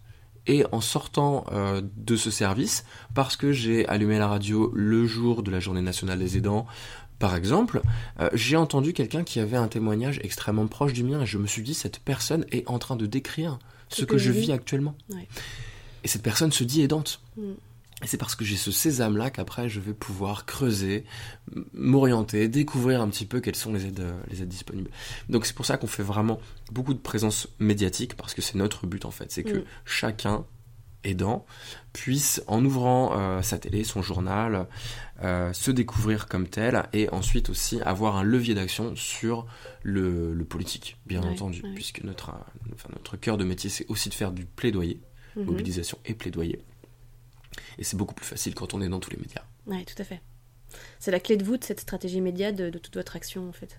Et 0.47 0.63
en 0.71 0.79
sortant 0.79 1.43
de 1.81 2.15
ce 2.15 2.29
service, 2.29 2.85
parce 3.15 3.35
que 3.35 3.51
j'ai 3.51 3.87
allumé 3.87 4.19
la 4.19 4.27
radio 4.27 4.71
le 4.75 5.07
jour 5.07 5.41
de 5.41 5.49
la 5.49 5.59
journée 5.59 5.81
nationale 5.81 6.19
des 6.19 6.37
aidants, 6.37 6.67
par 7.19 7.35
exemple, 7.35 7.81
euh, 8.19 8.29
j'ai 8.33 8.55
entendu 8.57 8.93
quelqu'un 8.93 9.23
qui 9.23 9.39
avait 9.39 9.57
un 9.57 9.67
témoignage 9.67 10.19
extrêmement 10.23 10.67
proche 10.67 10.93
du 10.93 11.03
mien 11.03 11.21
et 11.21 11.25
je 11.25 11.37
me 11.37 11.47
suis 11.47 11.61
dit, 11.61 11.73
cette 11.73 11.99
personne 11.99 12.45
est 12.51 12.67
en 12.69 12.79
train 12.79 12.95
de 12.95 13.05
décrire 13.05 13.59
ce 13.89 14.03
que, 14.03 14.17
je 14.17 14.31
vis 14.31 14.51
actuellement. 14.51 14.95
Et 16.03 16.07
cette 16.07 16.23
personne 16.23 16.51
se 16.51 16.63
dit 16.63 16.81
aidante. 16.81 17.21
Mm. 17.37 17.53
Et 18.03 18.07
c'est 18.07 18.17
parce 18.17 18.35
que 18.35 18.43
j'ai 18.43 18.57
ce 18.57 18.71
sésame-là 18.71 19.29
qu'après 19.29 19.69
je 19.69 19.79
vais 19.79 19.93
pouvoir 19.93 20.45
creuser, 20.45 21.05
m'orienter, 21.73 22.49
découvrir 22.49 23.01
un 23.01 23.07
petit 23.07 23.25
peu 23.25 23.39
quelles 23.39 23.55
sont 23.55 23.71
les 23.71 23.85
aides, 23.85 24.01
euh, 24.01 24.19
les 24.29 24.41
aides 24.41 24.49
disponibles. 24.49 24.91
Donc 25.29 25.45
c'est 25.45 25.55
pour 25.55 25.65
ça 25.65 25.77
qu'on 25.77 25.87
fait 25.87 26.03
vraiment 26.03 26.39
beaucoup 26.71 26.93
de 26.93 26.99
présence 26.99 27.47
médiatique 27.57 28.15
parce 28.15 28.33
que 28.33 28.41
c'est 28.41 28.55
notre 28.55 28.85
but 28.85 29.05
en 29.05 29.11
fait. 29.11 29.31
C'est 29.31 29.43
que 29.43 29.59
mm. 29.59 29.63
chacun 29.85 30.45
aidant 31.05 31.45
puisse, 31.93 32.43
en 32.47 32.63
ouvrant 32.65 33.17
euh, 33.17 33.41
sa 33.41 33.57
télé, 33.57 33.83
son 33.85 34.01
journal, 34.01 34.67
euh, 35.23 35.53
se 35.53 35.71
découvrir 35.71 36.27
comme 36.27 36.47
tel 36.47 36.83
et 36.91 37.09
ensuite 37.09 37.49
aussi 37.49 37.81
avoir 37.81 38.17
un 38.17 38.23
levier 38.23 38.53
d'action 38.53 38.95
sur 38.95 39.47
le, 39.83 40.35
politique, 40.43 40.97
bien 41.05 41.23
entendu, 41.23 41.63
puisque 41.73 42.03
notre, 42.03 42.31
enfin, 42.73 42.89
notre 42.93 43.15
cœur 43.15 43.37
de 43.37 43.45
métier, 43.45 43.69
c'est 43.69 43.85
aussi 43.89 44.09
de 44.09 44.13
faire 44.13 44.31
du 44.31 44.45
plaidoyer, 44.45 44.99
mhm. 45.37 45.45
mobilisation 45.45 45.97
et 46.05 46.13
plaidoyer. 46.13 46.59
Et 47.77 47.83
c'est 47.83 47.95
beaucoup 47.95 48.13
plus 48.13 48.25
facile 48.25 48.53
quand 48.55 48.73
on 48.73 48.81
est 48.81 48.89
dans 48.89 48.99
tous 48.99 49.11
les 49.11 49.17
médias. 49.17 49.43
Oui, 49.67 49.85
tout 49.85 49.99
à 50.01 50.03
fait. 50.03 50.21
C'est 50.99 51.11
la 51.11 51.21
clé 51.21 51.37
de 51.37 51.45
voûte, 51.45 51.63
cette 51.63 51.79
stratégie 51.79 52.19
média 52.19 52.51
de, 52.51 52.69
de 52.69 52.77
toute 52.77 52.95
votre 52.95 53.15
action, 53.15 53.47
en 53.47 53.53
fait. 53.53 53.77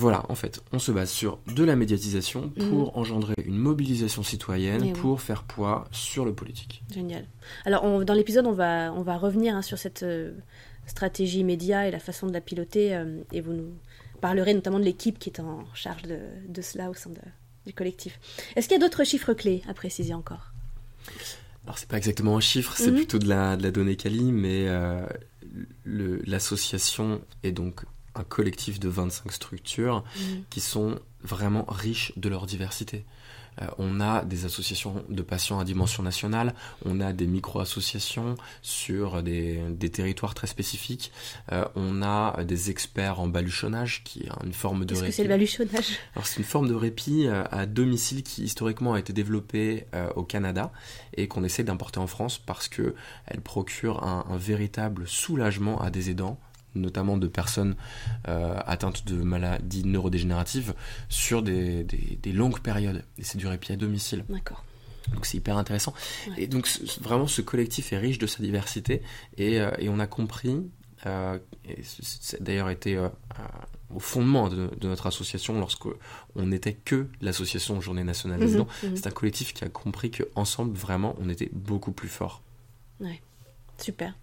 Voilà, 0.00 0.24
en 0.30 0.34
fait, 0.34 0.62
on 0.72 0.78
se 0.78 0.92
base 0.92 1.10
sur 1.10 1.38
de 1.54 1.62
la 1.62 1.76
médiatisation 1.76 2.54
mhm. 2.56 2.70
pour 2.70 2.96
engendrer 2.96 3.34
une 3.44 3.58
mobilisation 3.58 4.22
citoyenne, 4.22 4.94
pour 4.94 5.20
faire 5.20 5.42
poids 5.42 5.86
sur 5.92 6.24
le 6.24 6.32
politique. 6.32 6.82
Génial. 6.90 7.26
Alors, 7.66 8.02
dans 8.06 8.14
l'épisode, 8.14 8.46
on 8.46 8.52
va, 8.52 8.94
on 8.94 9.02
va 9.02 9.18
revenir 9.18 9.54
hein, 9.54 9.60
sur 9.60 9.76
cette 9.76 10.02
euh, 10.02 10.32
stratégie 10.86 11.44
média 11.44 11.86
et 11.86 11.90
la 11.90 11.98
façon 11.98 12.26
de 12.26 12.32
la 12.32 12.40
piloter, 12.40 12.94
euh, 12.94 13.20
et 13.30 13.42
vous 13.42 13.52
nous 13.52 13.74
parlerez 14.22 14.54
notamment 14.54 14.78
de 14.78 14.84
l'équipe 14.84 15.18
qui 15.18 15.28
est 15.28 15.38
en 15.38 15.66
charge 15.74 16.04
de, 16.04 16.62
cela 16.62 16.88
au 16.88 16.94
sein 16.94 17.10
du 17.66 17.74
collectif. 17.74 18.18
Est-ce 18.56 18.68
qu'il 18.68 18.80
y 18.80 18.82
a 18.82 18.82
d'autres 18.82 19.04
chiffres 19.04 19.34
clés 19.34 19.62
à 19.68 19.74
préciser 19.74 20.14
encore? 20.14 20.54
Alors 21.64 21.76
c'est 21.76 21.88
pas 21.90 21.98
exactement 21.98 22.38
un 22.38 22.40
chiffre, 22.40 22.74
c'est 22.74 22.90
mhm. 22.90 22.96
plutôt 22.96 23.18
de 23.18 23.28
la, 23.28 23.58
de 23.58 23.62
la 23.62 23.70
donnée 23.70 23.96
quali, 23.96 24.32
mais 24.32 24.64
euh, 24.66 25.04
l'association 25.84 27.20
est 27.42 27.52
donc 27.52 27.82
un 28.14 28.24
collectif 28.24 28.80
de 28.80 28.88
25 28.88 29.32
structures 29.32 30.02
mmh. 30.02 30.20
qui 30.50 30.60
sont 30.60 30.98
vraiment 31.22 31.64
riches 31.68 32.12
de 32.16 32.28
leur 32.28 32.46
diversité. 32.46 33.04
Euh, 33.60 33.66
on 33.78 34.00
a 34.00 34.24
des 34.24 34.44
associations 34.44 35.04
de 35.08 35.22
patients 35.22 35.58
à 35.58 35.64
dimension 35.64 36.02
nationale, 36.02 36.54
on 36.84 37.00
a 37.00 37.12
des 37.12 37.26
micro-associations 37.26 38.36
sur 38.62 39.22
des, 39.22 39.60
territoires 39.92 40.34
très 40.34 40.46
spécifiques, 40.46 41.12
euh, 41.52 41.64
on 41.74 42.02
a 42.02 42.44
des 42.44 42.70
experts 42.70 43.20
en 43.20 43.28
baluchonnage, 43.28 44.02
qui 44.04 44.20
est 44.20 44.30
une 44.44 44.52
forme 44.52 44.84
de 44.84 44.94
Qu'est-ce 44.94 45.04
que 45.04 45.10
c'est 45.10 45.22
le 45.24 45.28
baluchonnage? 45.28 45.98
Alors 46.14 46.26
c'est 46.26 46.38
une 46.38 46.44
forme 46.44 46.68
de 46.68 46.74
répit 46.74 47.26
euh, 47.26 47.44
à 47.50 47.66
domicile 47.66 48.22
qui 48.22 48.44
historiquement 48.44 48.94
a 48.94 48.98
été 48.98 49.12
développée 49.12 49.86
au 50.14 50.22
Canada 50.22 50.72
et 51.16 51.28
qu'on 51.28 51.44
essaie 51.44 51.64
d'importer 51.64 51.98
en 51.98 52.06
France 52.06 52.38
parce 52.38 52.68
que 52.68 52.94
elle 53.26 53.40
procure 53.40 54.02
un 54.04 54.36
véritable 54.36 55.06
soulagement 55.06 55.80
à 55.80 55.90
des 55.90 56.10
aidants 56.10 56.38
notamment 56.74 57.16
de 57.16 57.26
personnes 57.26 57.76
euh, 58.28 58.58
atteintes 58.66 59.06
de 59.06 59.22
maladies 59.22 59.84
neurodégénératives, 59.84 60.74
sur 61.08 61.42
des, 61.42 61.86
longues 62.32 62.60
périodes. 62.60 63.04
Et 63.18 63.24
c'est 63.24 63.38
du 63.38 63.46
répit 63.46 63.72
à 63.72 63.76
domicile. 63.76 64.24
D'accord. 64.28 64.64
Donc 65.12 65.26
c'est 65.26 65.38
hyper 65.38 65.56
intéressant. 65.56 65.94
Et 66.36 66.46
donc 66.46 66.68
vraiment 67.00 67.26
ce 67.26 67.42
collectif 67.42 67.92
est 67.92 67.98
riche 67.98 68.18
de 68.18 68.26
sa 68.26 68.42
diversité 68.42 69.02
et, 69.36 69.60
euh, 69.60 69.70
on 69.88 69.98
a 69.98 70.06
compris, 70.06 70.70
euh, 71.06 71.38
et 71.64 71.78
c'est 71.82 72.40
d'ailleurs 72.42 72.70
été 72.70 72.98
au 73.94 73.98
fondement 73.98 74.48
de, 74.48 74.70
notre 74.82 75.06
association 75.06 75.58
lorsque 75.58 75.86
on 76.36 76.46
n'était 76.46 76.74
que 76.74 77.08
l'association 77.20 77.80
Journée 77.80 78.04
nationale 78.04 78.38
des 78.38 78.58
mmh, 78.58 78.60
mmh. 78.60 78.96
C'est 78.96 79.06
un 79.06 79.10
collectif 79.10 79.52
qui 79.52 79.64
a 79.64 79.68
compris 79.68 80.10
qu'ensemble 80.10 80.76
vraiment 80.76 81.16
on 81.20 81.28
était 81.28 81.50
beaucoup 81.52 81.92
plus 81.92 82.08
fort 82.08 82.42
Ouais, 83.00 83.20
super. 83.78 84.14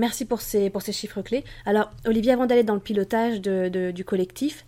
Merci 0.00 0.24
pour 0.24 0.40
ces, 0.40 0.72
chiffres 0.92 1.20
clés. 1.20 1.44
Alors, 1.66 1.90
Olivier, 2.06 2.32
avant 2.32 2.46
d'aller 2.46 2.62
dans 2.62 2.72
le 2.72 2.80
pilotage 2.80 3.42
du 3.42 4.02
collectif, 4.02 4.64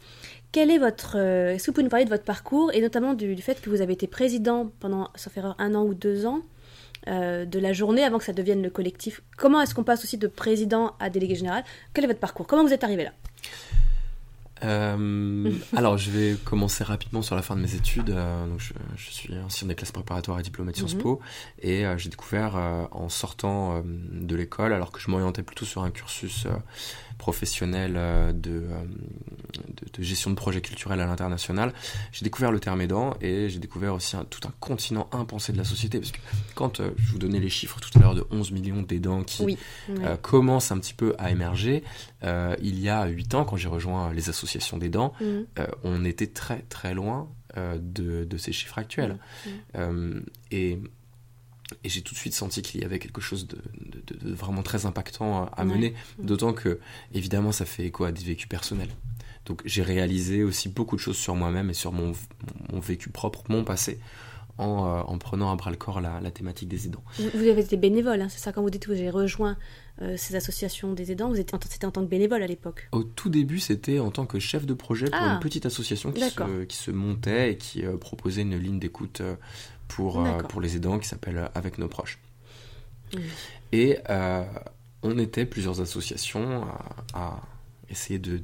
quel 0.52 0.70
est 0.70 0.76
votre, 0.76 1.16
euh, 1.16 1.54
est-ce 1.54 1.70
vous 1.70 1.80
nous 1.80 1.88
parler 1.88 2.04
de 2.04 2.10
votre 2.10 2.24
parcours 2.24 2.70
et 2.74 2.82
notamment 2.82 3.14
du, 3.14 3.34
fait 3.38 3.58
que 3.58 3.70
vous 3.70 3.80
avez 3.80 3.94
été 3.94 4.06
président 4.06 4.70
pendant, 4.78 5.08
sauf 5.14 5.34
erreur, 5.38 5.56
un 5.58 5.74
an 5.74 5.84
ou 5.84 5.94
deux 5.94 6.26
ans 6.26 6.40
euh, 7.08 7.46
de 7.46 7.58
la 7.58 7.72
journée 7.72 8.04
avant 8.04 8.18
que 8.18 8.24
ça 8.24 8.34
devienne 8.34 8.62
le 8.62 8.68
collectif? 8.68 9.22
Comment 9.38 9.62
est-ce 9.62 9.74
qu'on 9.74 9.84
passe 9.84 10.04
aussi 10.04 10.18
de 10.18 10.26
président 10.26 10.92
à 11.00 11.08
délégué 11.08 11.34
général? 11.34 11.64
Quel 11.94 12.04
est 12.04 12.08
votre 12.08 12.20
parcours? 12.20 12.46
Comment 12.46 12.64
vous 12.64 12.74
êtes 12.74 12.84
arrivé 12.84 13.04
là? 13.04 13.12
Euh, 14.64 15.50
alors, 15.76 15.98
je 15.98 16.10
vais 16.10 16.36
commencer 16.44 16.84
rapidement 16.84 17.22
sur 17.22 17.36
la 17.36 17.42
fin 17.42 17.56
de 17.56 17.60
mes 17.60 17.74
études. 17.74 18.10
Euh, 18.10 18.46
donc 18.46 18.60
je, 18.60 18.72
je, 18.96 19.10
suis 19.10 19.34
ancien 19.38 19.68
des 19.68 19.74
classes 19.74 19.92
préparatoires 19.92 20.38
et 20.38 20.42
diplômé 20.42 20.72
de 20.72 20.76
Sciences 20.76 20.94
mhm. 20.94 21.02
Po. 21.02 21.20
Et 21.60 21.84
euh, 21.84 21.98
j'ai 21.98 22.08
découvert 22.08 22.56
en 22.90 23.08
sortant 23.08 23.82
de 23.84 24.36
l'école, 24.36 24.72
alors 24.72 24.92
que 24.92 25.00
je 25.00 25.10
m'orientais 25.10 25.42
plutôt 25.42 25.64
sur 25.64 25.82
un 25.82 25.90
cursus 25.90 26.46
professionnel 27.22 27.94
euh, 27.94 28.32
de, 28.32 28.50
euh, 28.50 28.82
de, 29.54 29.96
de, 29.96 30.02
gestion 30.02 30.30
de 30.30 30.34
projets 30.34 30.60
culturels 30.60 31.00
à 31.00 31.06
l'international, 31.06 31.72
j'ai 32.10 32.24
découvert 32.24 32.50
le 32.50 32.58
terme 32.58 32.80
aidant 32.80 33.14
et 33.20 33.48
j'ai 33.48 33.60
découvert 33.60 33.94
aussi 33.94 34.16
un, 34.16 34.24
tout 34.24 34.40
un 34.48 34.52
continent 34.58 35.08
impensé 35.12 35.52
de 35.52 35.58
la 35.58 35.62
société. 35.62 36.00
Parce 36.00 36.10
que 36.10 36.18
quand 36.56 36.80
euh, 36.80 36.90
je 36.96 37.12
vous 37.12 37.18
donnais 37.18 37.38
les 37.38 37.48
chiffres 37.48 37.78
tout 37.78 37.96
à 37.96 38.02
l'heure 38.02 38.16
de 38.16 38.24
11 38.32 38.50
millions 38.50 38.82
d'aidants 38.82 39.22
qui 39.22 39.56
commencent 40.20 40.72
un 40.72 40.78
petit 40.78 40.94
peu 40.94 41.14
à 41.16 41.30
émerger, 41.30 41.84
il 42.24 42.80
y 42.80 42.88
a 42.88 43.06
8 43.06 43.34
ans, 43.36 43.44
quand 43.44 43.56
j'ai 43.56 43.68
rejoint 43.68 44.12
les 44.12 44.28
associations 44.28 44.76
d'aidants, 44.76 45.12
mmh. 45.20 45.62
on 45.84 46.04
était 46.04 46.26
très 46.26 46.62
très 46.68 46.92
loin 46.92 47.28
de, 47.56 48.24
de, 48.24 48.36
ces 48.36 48.52
chiffres 48.52 48.78
actuels. 48.78 49.18
Mmh. 49.46 49.80
Mmh. 49.80 50.22
et 50.50 50.78
et 51.84 51.88
j'ai 51.88 52.02
tout 52.02 52.14
de 52.14 52.18
suite 52.18 52.34
senti 52.34 52.62
qu'il 52.62 52.80
y 52.80 52.84
avait 52.84 52.98
quelque 52.98 53.20
chose 53.20 53.46
de, 53.46 53.58
vraiment 54.22 54.62
très 54.62 54.86
impactant 54.86 55.46
à, 55.46 55.64
mener, 55.64 55.94
d'autant 56.18 56.52
que, 56.52 56.78
évidemment, 57.14 57.52
ça 57.52 57.64
fait 57.64 57.86
écho 57.86 58.04
à 58.04 58.12
des 58.12 58.22
vécus 58.22 58.48
personnels. 58.48 58.90
Donc 59.46 59.62
j'ai 59.64 59.82
réalisé 59.82 60.44
aussi 60.44 60.68
beaucoup 60.68 60.96
de 60.96 61.00
choses 61.00 61.16
sur 61.16 61.34
moi-même 61.34 61.70
et 61.70 61.74
sur 61.74 61.92
mon, 61.92 62.12
vécu 62.72 63.10
propre, 63.10 63.42
mon 63.48 63.64
passé, 63.64 63.98
en, 64.58 64.86
euh, 64.86 65.00
en, 65.00 65.18
prenant 65.18 65.50
à 65.50 65.56
bras 65.56 65.70
le 65.70 65.76
corps 65.76 66.00
la, 66.00 66.30
thématique 66.30 66.68
des 66.68 66.86
aidants. 66.86 67.02
Vous, 67.18 67.48
avez 67.48 67.60
été 67.60 67.76
bénévole, 67.76 68.20
hein, 68.20 68.28
c'est 68.28 68.38
ça 68.38 68.52
quand 68.52 68.62
vous 68.62 68.70
dites 68.70 68.84
que 68.84 68.92
vous 68.92 69.00
avez 69.00 69.10
rejoint 69.10 69.56
euh, 70.00 70.16
ces 70.16 70.36
associations 70.36 70.92
des 70.92 71.10
aidants, 71.10 71.28
vous 71.28 71.40
étiez 71.40 71.58
c'était 71.68 71.86
en 71.86 71.90
tant 71.90 72.02
que 72.02 72.08
bénévole 72.08 72.42
à 72.42 72.46
l'époque 72.46 72.88
Au 72.92 73.02
tout 73.02 73.30
début, 73.30 73.58
c'était 73.58 73.98
en 73.98 74.10
tant 74.10 74.26
que 74.26 74.38
chef 74.38 74.66
de 74.66 74.74
projet 74.74 75.06
pour 75.06 75.20
ah. 75.20 75.34
une 75.34 75.40
petite 75.40 75.66
association 75.66 76.12
qui 76.12 76.20
se, 76.20 76.64
qui 76.64 76.76
se, 76.76 76.90
montait 76.90 77.52
et 77.52 77.56
qui 77.56 77.84
euh, 77.84 77.96
proposait 77.96 78.42
une 78.42 78.56
ligne 78.56 78.78
d'écoute 78.78 79.22
pour, 79.94 80.24
euh, 80.24 80.38
pour 80.42 80.60
les 80.60 80.76
aidants 80.76 80.98
qui 80.98 81.08
s'appelle 81.08 81.38
euh, 81.38 81.48
Avec 81.54 81.78
nos 81.78 81.88
proches. 81.88 82.18
Et 83.72 83.98
euh, 84.08 84.44
on 85.02 85.18
était 85.18 85.44
plusieurs 85.44 85.80
associations 85.80 86.66
à, 87.12 87.40
essayer 87.88 88.18
de 88.18 88.42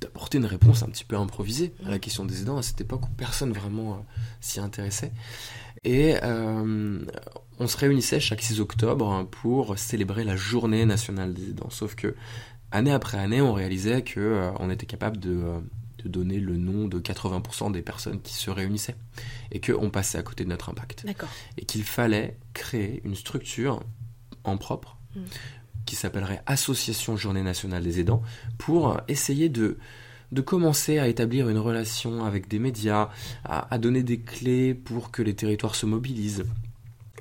d'apporter 0.00 0.38
une 0.38 0.46
réponse 0.46 0.84
un 0.84 0.86
petit 0.86 1.04
peu 1.04 1.16
improvisée 1.16 1.74
à 1.84 1.90
la 1.90 1.98
question 1.98 2.24
des 2.24 2.42
aidants 2.42 2.56
à 2.56 2.62
cette 2.62 2.80
époque 2.80 3.08
où 3.08 3.10
personne 3.16 3.52
vraiment 3.52 4.06
s'y 4.40 4.60
intéressait. 4.60 5.10
Et 5.82 6.14
on 6.22 7.66
se 7.66 7.76
réunissait 7.76 8.20
chaque 8.20 8.40
6 8.40 8.60
octobre 8.60 9.26
pour 9.28 9.76
célébrer 9.76 10.22
la 10.22 10.36
journée 10.36 10.86
nationale 10.86 11.34
des 11.34 11.50
aidants. 11.50 11.70
Sauf 11.70 11.96
que 11.96 12.14
année 12.70 12.92
après 12.92 13.18
année, 13.18 13.40
on 13.40 13.52
réalisait 13.52 14.02
que 14.02 14.52
on 14.60 14.70
était 14.70 14.86
capable 14.86 15.16
de 15.16 15.42
de 16.02 16.08
donner 16.08 16.38
le 16.38 16.56
nom 16.56 16.86
de 16.86 17.00
80% 17.00 17.72
des 17.72 17.82
personnes 17.82 18.20
qui 18.20 18.34
se 18.34 18.50
réunissaient 18.50 18.96
et 19.50 19.60
qu'on 19.60 19.90
passait 19.90 20.18
à 20.18 20.22
côté 20.22 20.44
de 20.44 20.48
notre 20.48 20.68
impact. 20.68 21.04
Et 21.56 21.64
qu'il 21.64 21.84
fallait 21.84 22.36
créer 22.54 23.00
une 23.04 23.14
structure 23.14 23.82
en 24.44 24.56
propre 24.56 24.96
mm. 25.16 25.20
qui 25.86 25.96
s'appellerait 25.96 26.42
Association 26.46 27.16
Journée 27.16 27.42
Nationale 27.42 27.82
des 27.82 28.00
Aidants 28.00 28.22
pour 28.58 29.00
essayer 29.08 29.48
de, 29.48 29.78
de 30.32 30.40
commencer 30.40 30.98
à 30.98 31.08
établir 31.08 31.48
une 31.48 31.58
relation 31.58 32.24
avec 32.24 32.48
des 32.48 32.58
médias, 32.58 33.10
à, 33.44 33.78
donner 33.78 34.02
des 34.02 34.20
clés 34.20 34.74
pour 34.74 35.10
que 35.10 35.22
les 35.22 35.34
territoires 35.34 35.74
se 35.74 35.86
mobilisent. 35.86 36.44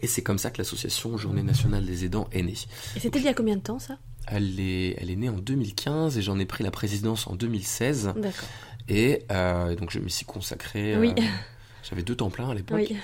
Et 0.01 0.07
c'est 0.07 0.21
comme 0.21 0.37
ça 0.37 0.51
que 0.51 0.59
l'association 0.59 1.17
Journée 1.17 1.41
Nationale 1.41 1.85
des 1.85 2.05
Aidants 2.05 2.27
est 2.31 2.43
née. 2.43 2.53
Et 2.95 2.99
c'était 2.99 3.19
il 3.19 3.25
y 3.25 3.29
a 3.29 3.33
combien 3.33 3.55
de 3.55 3.61
temps 3.61 3.79
ça? 3.79 3.97
Elle 4.27 4.59
est, 4.59 4.95
elle 4.99 5.09
est 5.09 5.15
née 5.15 5.29
en 5.29 5.37
2015 5.37 6.17
et 6.17 6.21
j'en 6.21 6.39
ai 6.39 6.45
pris 6.45 6.63
la 6.63 6.71
présidence 6.71 7.27
en 7.27 7.35
2016. 7.35 8.13
D'accord. 8.15 8.49
Et 8.89 9.23
euh, 9.31 9.75
donc 9.75 9.91
je 9.91 9.99
me 9.99 10.09
suis 10.09 10.25
consacré. 10.25 10.93
Euh, 10.93 11.13
j'avais 11.83 12.03
deux 12.03 12.15
temps 12.15 12.29
plein 12.29 12.49
à 12.49 12.53
l'époque. 12.53 12.85
Oui. 12.89 12.97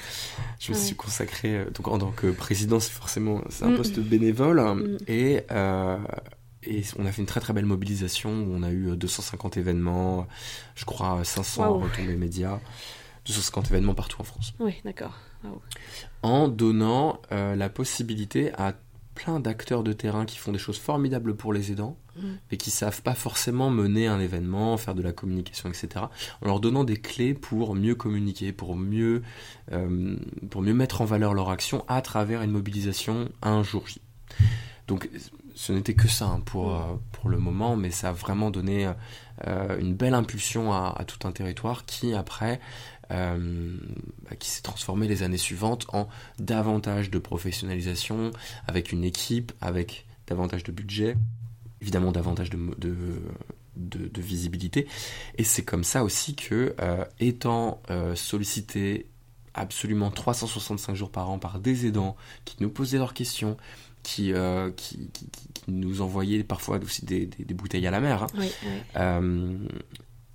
Je 0.60 0.72
me 0.72 0.78
suis 0.78 0.96
consacré 0.96 1.58
euh, 1.58 1.70
donc 1.70 1.88
en 1.88 1.98
tant 1.98 2.12
que 2.12 2.32
président, 2.32 2.80
c'est 2.80 2.92
forcément 2.92 3.42
c'est 3.50 3.66
un 3.66 3.72
mm. 3.72 3.78
poste 3.78 4.00
bénévole 4.00 4.62
mm. 4.62 4.98
et 5.08 5.44
et 6.66 6.82
on 6.98 7.06
a 7.06 7.12
fait 7.12 7.22
une 7.22 7.28
très 7.28 7.42
très 7.42 7.52
belle 7.52 7.66
mobilisation 7.66 8.30
où 8.30 8.54
on 8.54 8.64
a 8.64 8.72
eu 8.72 8.96
250 8.96 9.58
événements, 9.58 10.28
je 10.76 10.86
crois 10.86 11.22
500 11.22 11.80
retombées 11.80 12.16
médias, 12.16 12.60
250 13.26 13.72
événements 13.72 13.94
partout 13.94 14.22
en 14.22 14.24
France. 14.24 14.54
Oui, 14.60 14.76
d'accord. 14.86 15.14
En 16.22 16.48
donnant 16.48 17.22
la 17.32 17.68
possibilité 17.68 18.54
à 18.54 18.76
plein 19.16 19.40
d'acteurs 19.40 19.84
de 19.84 19.94
terrain 19.94 20.26
qui 20.26 20.38
font 20.38 20.52
des 20.52 20.60
choses 20.60 20.78
formidables 20.78 21.36
pour 21.36 21.54
les 21.54 21.72
aidants, 21.72 21.98
mm. 22.16 22.22
mais 22.52 22.58
qui 22.58 22.72
savent 22.72 23.02
pas 23.02 23.14
forcément 23.14 23.70
mener 23.70 24.08
un 24.08 24.20
événement, 24.20 24.78
faire 24.78 24.96
de 24.96 25.02
la 25.02 25.12
communication, 25.12 25.70
etc. 25.70 26.06
En 26.42 26.48
leur 26.48 26.60
donnant 26.60 26.84
des 26.84 26.98
clés 26.98 27.34
pour 27.34 27.76
mieux 27.76 27.96
communiquer, 27.96 28.52
pour 28.52 28.76
mieux, 28.76 29.22
euh, 29.72 30.16
pour 30.50 30.62
mieux 30.62 30.74
mettre 30.74 31.02
en 31.02 31.06
valeur 31.06 31.34
leur 31.34 31.50
action 31.50 31.86
à 31.88 32.02
travers 32.02 32.42
une 32.42 32.52
mobilisation 32.52 33.30
un 33.42 33.64
jour 33.64 33.88
J. 33.88 34.02
Donc 34.88 35.10
ce 35.56 35.72
n'était 35.72 35.94
que 35.94 36.08
ça 36.08 36.26
hein, 36.26 36.42
pour, 36.46 36.70
mm. 36.70 36.76
euh, 36.76 36.96
pour 37.12 37.30
le 37.30 37.38
moment, 37.38 37.76
mais 37.76 37.92
ça 37.92 38.10
a 38.10 38.14
vraiment 38.14 38.52
donné 38.52 38.92
euh, 39.48 39.80
une 39.80 39.94
belle 39.94 40.14
impulsion 40.14 40.74
à, 40.74 40.94
à, 40.98 41.06
tout 41.06 41.28
un 41.28 41.32
territoire 41.32 41.86
qui 41.86 42.14
après 42.14 42.60
euh, 43.12 43.78
bah, 44.30 44.36
qui 44.38 44.50
s'est 44.50 44.62
transformé 44.62 45.08
les 45.08 45.24
années 45.24 45.38
suivantes 45.38 45.86
en 45.94 46.08
davantage 46.40 47.10
de 47.12 47.20
professionnalisation, 47.20 48.32
avec 48.68 48.92
une 48.92 49.04
équipe, 49.04 49.52
avec 49.62 50.06
davantage 50.28 50.64
de 50.64 50.72
budget, 50.72 51.16
évidemment 51.82 52.12
davantage 52.12 52.50
de, 52.50 52.58
de, 53.76 54.22
visibilité. 54.22 54.88
Et 55.38 55.44
c'est 55.44 55.64
comme 55.64 55.84
ça 55.84 56.04
aussi 56.04 56.36
que, 56.36 56.76
euh, 56.80 57.04
étant 57.20 57.82
euh, 57.90 58.16
sollicité 58.16 59.08
absolument 59.54 60.10
365 60.10 60.96
jours 60.96 61.12
par 61.12 61.30
an 61.30 61.38
par 61.40 61.60
des 61.60 61.86
aidants 61.86 62.16
qui 62.46 62.56
nous 62.62 62.70
posaient 62.70 62.98
leurs 62.98 63.14
questions, 63.14 63.58
qui, 64.02 64.34
qui, 64.76 65.10
nous 65.68 66.02
envoyaient 66.02 66.44
parfois 66.44 66.78
aussi 66.80 67.06
des, 67.06 67.30
bouteilles 67.54 67.88
à 67.88 67.92
la 67.92 68.02
mer. 68.02 68.28
Hein 68.96 69.60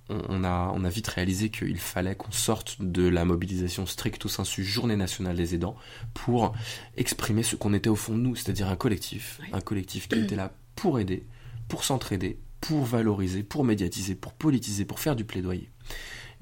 on 0.09 0.43
a, 0.43 0.71
on 0.73 0.83
a 0.83 0.89
vite 0.89 1.07
réalisé 1.07 1.49
qu'il 1.49 1.77
fallait 1.77 2.15
qu'on 2.15 2.31
sorte 2.31 2.81
de 2.81 3.07
la 3.07 3.25
mobilisation 3.25 3.85
stricto 3.85 4.27
sensu 4.27 4.63
journée 4.63 4.95
nationale 4.95 5.35
des 5.35 5.55
aidants 5.55 5.75
pour 6.13 6.53
exprimer 6.97 7.43
ce 7.43 7.55
qu'on 7.55 7.73
était 7.73 7.89
au 7.89 7.95
fond 7.95 8.15
de 8.15 8.21
nous, 8.21 8.35
c'est-à-dire 8.35 8.67
un 8.67 8.75
collectif, 8.75 9.39
un 9.53 9.61
collectif 9.61 10.07
qui 10.07 10.19
était 10.19 10.35
là 10.35 10.53
pour 10.75 10.99
aider, 10.99 11.25
pour 11.67 11.83
s'entraider, 11.83 12.39
pour 12.61 12.83
valoriser, 12.83 13.43
pour 13.43 13.63
médiatiser, 13.63 14.15
pour 14.15 14.33
politiser, 14.33 14.85
pour 14.85 14.99
faire 14.99 15.15
du 15.15 15.25
plaidoyer. 15.25 15.69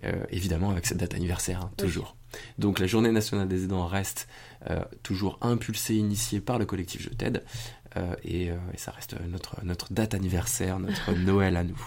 Euh, 0.03 0.23
évidemment 0.29 0.69
avec 0.69 0.85
cette 0.85 0.99
date 0.99 1.15
anniversaire, 1.15 1.61
hein, 1.61 1.71
toujours. 1.75 2.15
Donc 2.59 2.77
la 2.79 2.85
journée 2.85 3.11
nationale 3.11 3.47
des 3.47 3.63
aidants 3.63 3.87
reste 3.87 4.27
euh, 4.69 4.83
toujours 5.01 5.39
impulsée, 5.41 5.95
initiée 5.95 6.39
par 6.39 6.59
le 6.59 6.65
collectif 6.65 7.01
Je 7.01 7.09
t'aide, 7.09 7.43
euh, 7.95 8.15
et, 8.23 8.45
et, 8.45 8.77
ça 8.77 8.91
reste 8.91 9.15
notre, 9.27 9.63
notre 9.65 9.91
date 9.91 10.13
anniversaire, 10.13 10.79
notre 10.79 11.13
Noël 11.25 11.55
à 11.57 11.63
nous. 11.63 11.81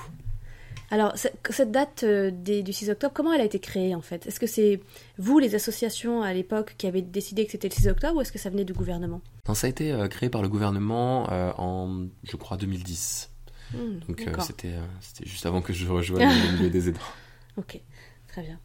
Alors, 0.92 1.14
cette 1.16 1.70
date 1.70 2.02
euh, 2.02 2.32
du 2.32 2.72
6 2.72 2.90
octobre, 2.90 3.12
comment 3.14 3.32
elle 3.32 3.40
a 3.40 3.44
été 3.44 3.60
créée 3.60 3.94
en 3.94 4.00
fait? 4.00 4.26
Est-ce 4.26 4.40
que 4.40 4.48
c'est 4.48 4.80
vous, 5.18 5.38
les 5.38 5.54
associations 5.54 6.22
à 6.22 6.32
l'époque, 6.32 6.74
qui 6.76 6.88
avez 6.88 7.00
décidé 7.00 7.46
que 7.46 7.52
c'était 7.52 7.68
le 7.68 7.74
6 7.74 7.88
octobre 7.88 8.16
ou 8.16 8.20
est-ce 8.20 8.32
que 8.32 8.40
ça 8.40 8.50
venait 8.50 8.64
du 8.64 8.72
gouvernement? 8.72 9.20
Non, 9.48 9.54
ça 9.54 9.68
a 9.68 9.70
été 9.70 9.92
euh, 9.92 10.08
créé 10.08 10.28
par 10.30 10.42
le 10.42 10.48
gouvernement 10.48 11.30
euh, 11.30 11.52
en, 11.58 12.06
je 12.24 12.36
crois, 12.36 12.56
2010. 12.56 13.30
Hmm, 13.72 14.00
Donc 14.08 14.26
c'était 14.40 14.74
juste 15.24 15.46
avant 15.46 15.62
que 15.62 15.72
je 15.72 15.86
rejoigne 15.86 16.28
le 16.28 16.52
milieu 16.56 16.70
des 16.70 16.88
aidants. 16.88 16.98
Ok, 17.56 17.80
très 18.26 18.42
bien. 18.42 18.58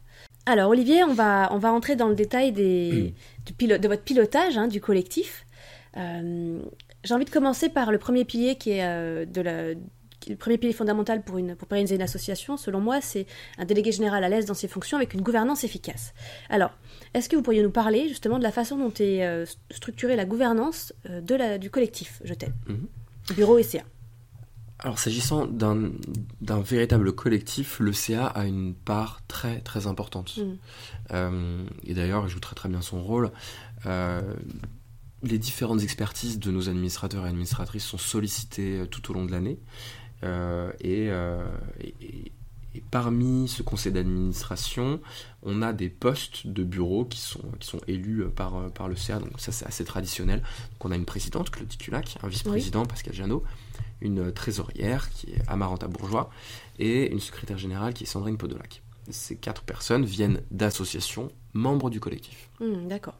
Alors 0.46 0.70
Olivier, 0.70 1.04
on 1.04 1.14
va, 1.14 1.48
on 1.52 1.58
va 1.58 1.70
rentrer 1.70 1.94
dans 1.94 2.08
le 2.08 2.16
détail 2.16 2.50
des, 2.50 3.14
du 3.46 3.66
de 3.68 3.88
votre 3.88 4.02
pilotage 4.02 4.58
hein, 4.58 4.66
du 4.66 4.80
collectif. 4.80 5.46
J'ai 5.94 7.14
envie 7.14 7.24
de 7.24 7.30
commencer 7.30 7.68
par 7.68 7.92
le 7.92 7.98
premier 7.98 8.24
pilier 8.24 8.56
qui 8.56 8.72
est 8.72 9.26
de 9.26 9.40
la, 9.40 9.74
le 10.28 10.36
premier 10.36 10.58
pilier 10.58 10.72
fondamental 10.72 11.22
pour, 11.22 11.38
une, 11.38 11.54
pour 11.54 11.68
pérenniser 11.68 11.94
une 11.94 12.02
association, 12.02 12.56
selon 12.56 12.80
moi, 12.80 13.00
c'est 13.00 13.26
un 13.58 13.64
délégué 13.64 13.92
général 13.92 14.24
à 14.24 14.28
l'aise 14.28 14.46
dans 14.46 14.54
ses 14.54 14.68
fonctions 14.68 14.96
avec 14.96 15.14
une 15.14 15.22
gouvernance 15.22 15.64
efficace. 15.64 16.14
Alors, 16.50 16.70
est-ce 17.14 17.28
que 17.28 17.36
vous 17.36 17.42
pourriez 17.42 17.62
nous 17.62 17.70
parler 17.70 18.08
justement 18.08 18.38
de 18.38 18.42
la 18.42 18.52
façon 18.52 18.76
dont 18.76 18.92
est 18.98 19.24
euh, 19.24 19.44
structurée 19.70 20.16
la 20.16 20.24
gouvernance 20.24 20.92
euh, 21.08 21.20
de 21.20 21.34
la, 21.34 21.58
du 21.58 21.70
collectif 21.70 22.20
Je 22.24 22.34
t'aime, 22.34 22.54
mhm. 22.68 22.86
bureau 23.34 23.58
et 23.58 23.62
CA 23.62 23.82
alors 24.80 24.98
s'agissant 24.98 25.46
d'un 25.46 25.90
véritable 26.60 27.14
collectif, 27.14 27.80
le 27.80 27.94
CA 27.94 28.26
a 28.26 28.44
une 28.44 28.74
part 28.74 29.22
très 29.26 29.62
très 29.62 29.86
importante. 29.86 30.36
Mhm. 30.36 30.58
Euh, 31.12 31.66
et 31.84 31.94
d'ailleurs, 31.94 32.26
il 32.26 32.28
joue 32.28 32.40
très 32.40 32.54
très 32.54 32.68
bien 32.68 32.82
son 32.82 33.02
rôle 33.02 33.30
les 35.22 35.38
différentes 35.38 35.82
expertises 35.82 36.38
de 36.38 36.50
nos 36.50 36.68
administrateurs 36.68 37.26
et 37.26 37.28
administratrices 37.28 37.84
sont 37.84 37.98
sollicitées 37.98 38.84
tout 38.90 39.10
au 39.10 39.14
long 39.14 39.24
de 39.24 39.32
l'année. 39.32 39.58
Et, 40.22 41.10
et 41.80 42.32
parmi 42.90 43.48
ce 43.48 43.62
conseil 43.62 43.92
d'administration, 43.92 45.00
on 45.42 45.62
a 45.62 45.72
des 45.72 45.88
postes 45.88 46.46
de 46.46 46.62
bureau 46.64 47.04
qui 47.04 47.18
sont, 47.18 47.42
qui 47.58 47.66
sont 47.66 47.80
élus 47.86 48.24
par, 48.34 48.70
par 48.72 48.88
le 48.88 48.96
CA, 48.96 49.18
donc 49.18 49.32
ça 49.38 49.52
c'est 49.52 49.66
assez 49.66 49.84
traditionnel. 49.84 50.40
Donc 50.72 50.84
on 50.84 50.90
a 50.90 50.96
une 50.96 51.04
présidente, 51.04 51.50
Claudie 51.50 51.78
Tulac, 51.78 52.18
un 52.22 52.28
vice-président, 52.28 52.84
Pascal 52.84 53.14
Janot, 53.14 53.42
une 54.00 54.32
trésorière 54.32 55.10
qui 55.10 55.30
est 55.30 55.42
Amaranta 55.48 55.88
Bourgeois, 55.88 56.30
et 56.78 57.10
une 57.10 57.20
secrétaire 57.20 57.58
générale 57.58 57.94
qui 57.94 58.04
est 58.04 58.06
Sandrine 58.06 58.36
Podolac. 58.36 58.82
Ces 59.08 59.36
quatre 59.36 59.62
personnes 59.62 60.04
viennent 60.04 60.42
d'associations 60.50 61.30
membres 61.54 61.90
du 61.90 62.00
collectif. 62.00 62.50
Mmh, 62.60 62.88
d'accord. 62.88 63.16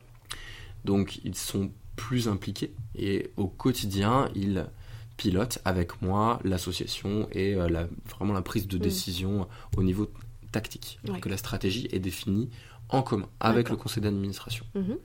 Donc 0.84 1.20
ils 1.24 1.34
sont 1.34 1.70
plus 1.94 2.28
impliqués 2.28 2.74
et 2.94 3.30
au 3.36 3.46
quotidien, 3.46 4.28
ils 4.34 4.66
pilote 5.16 5.58
avec 5.64 6.02
moi 6.02 6.40
l'association 6.44 7.28
et 7.32 7.54
euh, 7.54 7.68
la, 7.68 7.88
vraiment 8.10 8.34
la 8.34 8.42
prise 8.42 8.68
de 8.68 8.76
mm. 8.76 8.80
décision 8.80 9.48
au 9.76 9.82
niveau 9.82 10.10
tactique. 10.52 10.98
Que 11.20 11.28
la 11.28 11.36
stratégie 11.36 11.88
est 11.92 11.98
définie 11.98 12.50
en 12.88 13.02
commun 13.02 13.28
avec 13.40 13.68
le 13.68 13.76
conseil 13.76 14.02
d'administration. 14.02 14.64
Mm-hmm. 14.74 14.98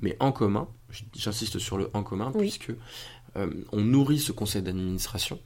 Mais 0.00 0.16
en 0.20 0.32
commun, 0.32 0.68
j'insiste 1.14 1.58
sur 1.58 1.76
le 1.76 1.90
en 1.94 2.02
commun, 2.02 2.32
puisque 2.32 2.72
euh, 3.36 3.50
on 3.72 3.82
nourrit 3.82 4.18
ce 4.18 4.32
conseil 4.32 4.62
d'administration, 4.62 5.38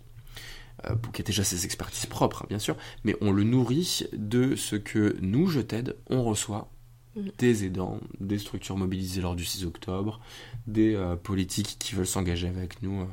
euh, 0.88 0.94
qui 1.12 1.22
a 1.22 1.24
déjà 1.24 1.44
ses 1.44 1.64
expertises 1.64 2.06
propres, 2.06 2.42
hein, 2.42 2.46
bien 2.48 2.58
sûr, 2.58 2.76
mais 3.02 3.16
on 3.20 3.32
le 3.32 3.42
nourrit 3.42 4.04
de 4.12 4.54
ce 4.54 4.76
que 4.76 5.16
nous, 5.20 5.48
je 5.48 5.60
t'aide, 5.60 5.96
on 6.08 6.22
reçoit 6.22 6.70
mm. 7.16 7.28
des 7.38 7.64
aidants, 7.64 8.00
des 8.20 8.38
structures 8.38 8.76
mobilisées 8.76 9.20
lors 9.20 9.34
du 9.34 9.44
6 9.44 9.64
octobre, 9.64 10.20
des 10.66 10.96
politiques 11.22 11.76
qui 11.78 11.94
veulent 11.94 12.06
s'engager 12.06 12.48
avec 12.48 12.80
nous 12.82 13.06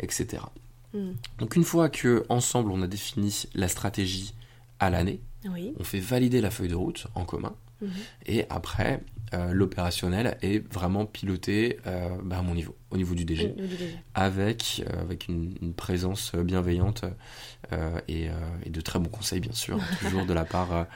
etc. 0.00 0.42
Hmm. 0.94 1.12
Donc 1.38 1.56
une 1.56 1.64
fois 1.64 1.88
que 1.88 2.24
ensemble 2.28 2.70
on 2.70 2.82
a 2.82 2.86
défini 2.86 3.44
la 3.54 3.68
stratégie 3.68 4.34
à 4.78 4.90
l'année, 4.90 5.20
on 5.78 5.84
fait 5.84 6.00
valider 6.00 6.40
la 6.40 6.50
feuille 6.50 6.68
de 6.68 6.74
route 6.74 7.06
en 7.14 7.24
commun, 7.24 7.54
mhm. 7.80 7.90
et 8.26 8.44
après 8.48 9.00
euh, 9.34 9.52
l'opérationnel 9.52 10.36
est 10.42 10.58
vraiment 10.72 11.06
piloté 11.06 11.78
euh, 11.86 12.10
bah, 12.22 12.38
à 12.38 12.42
mon 12.42 12.54
niveau, 12.54 12.76
au 12.90 12.98
niveau 12.98 13.14
du 13.14 13.24
DG, 13.24 13.54
avec, 14.14 14.84
euh, 14.86 15.00
avec 15.00 15.26
une, 15.28 15.72
présence 15.74 16.34
bienveillante 16.34 17.04
et, 18.08 18.28
et, 18.66 18.70
de 18.70 18.80
très 18.82 18.98
bons 18.98 19.08
conseils 19.08 19.40
bien 19.40 19.52
sûr, 19.52 19.78
toujours 20.00 20.26
de 20.26 20.34
la 20.34 20.44
part 20.44 20.86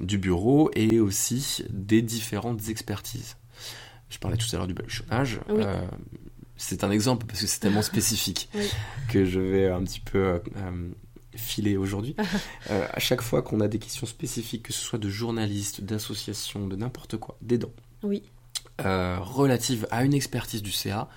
du 0.00 0.18
bureau 0.18 0.70
et 0.74 0.98
aussi 0.98 1.64
des 1.68 2.00
différentes 2.00 2.68
expertises. 2.68 3.36
Je 4.08 4.18
parlais 4.18 4.38
tout 4.38 4.46
à 4.52 4.56
l'heure 4.56 4.66
du 4.66 4.74
baluchonnage 4.74 5.40
c'est 6.58 6.84
un 6.84 6.90
exemple 6.90 7.24
parce 7.26 7.40
que 7.40 7.46
c'est 7.46 7.60
tellement 7.60 7.82
spécifique 7.94 8.50
que 9.08 9.24
je 9.24 9.40
vais 9.40 9.68
un 9.68 9.82
petit 9.84 10.00
peu 10.00 10.18
euh, 10.18 10.38
euh, 10.56 10.90
filer 11.34 11.78
aujourd'hui. 11.78 12.14
Euh, 12.70 12.86
à 12.92 13.00
chaque 13.00 13.22
fois 13.22 13.40
qu'on 13.40 13.60
a 13.60 13.68
des 13.68 13.78
questions 13.78 14.06
spécifiques, 14.06 14.64
que 14.64 14.74
ce 14.74 14.80
soit 14.80 14.98
de 14.98 15.08
journalistes, 15.08 15.80
d'associations, 15.80 16.66
de 16.66 16.76
n'importe 16.76 17.16
quoi, 17.16 17.38
d'aidants, 17.40 17.72
oui. 18.02 18.22
relatives 18.78 19.86
à 19.90 20.04
une 20.04 20.12
expertise 20.12 20.62
du 20.62 20.70
CA, 20.70 21.08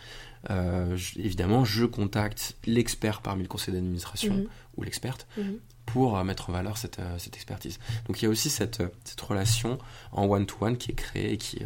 évidemment, 1.18 1.66
je 1.66 1.84
contacte 1.84 2.56
l'expert 2.66 3.22
parmi 3.22 3.42
le 3.42 3.50
conseil 3.50 3.74
d'administration 3.74 4.34
mhm. 4.34 4.48
ou 4.78 4.84
l'experte 4.84 5.28
mhm. 5.38 5.58
pour 5.86 6.24
mettre 6.24 6.50
en 6.52 6.54
valeur 6.54 6.78
cette, 6.78 7.02
cette, 7.18 7.36
expertise. 7.36 7.80
Donc 8.08 8.22
il 8.22 8.26
y 8.26 8.28
a 8.28 8.30
aussi 8.30 8.50
cette, 8.50 8.82
cette 9.04 9.20
relation 9.20 9.78
en 10.14 10.26
one-to-one 10.26 10.78
qui 10.78 10.92
est 10.92 10.96
créée 10.96 11.34
et 11.34 11.38
qui, 11.38 11.60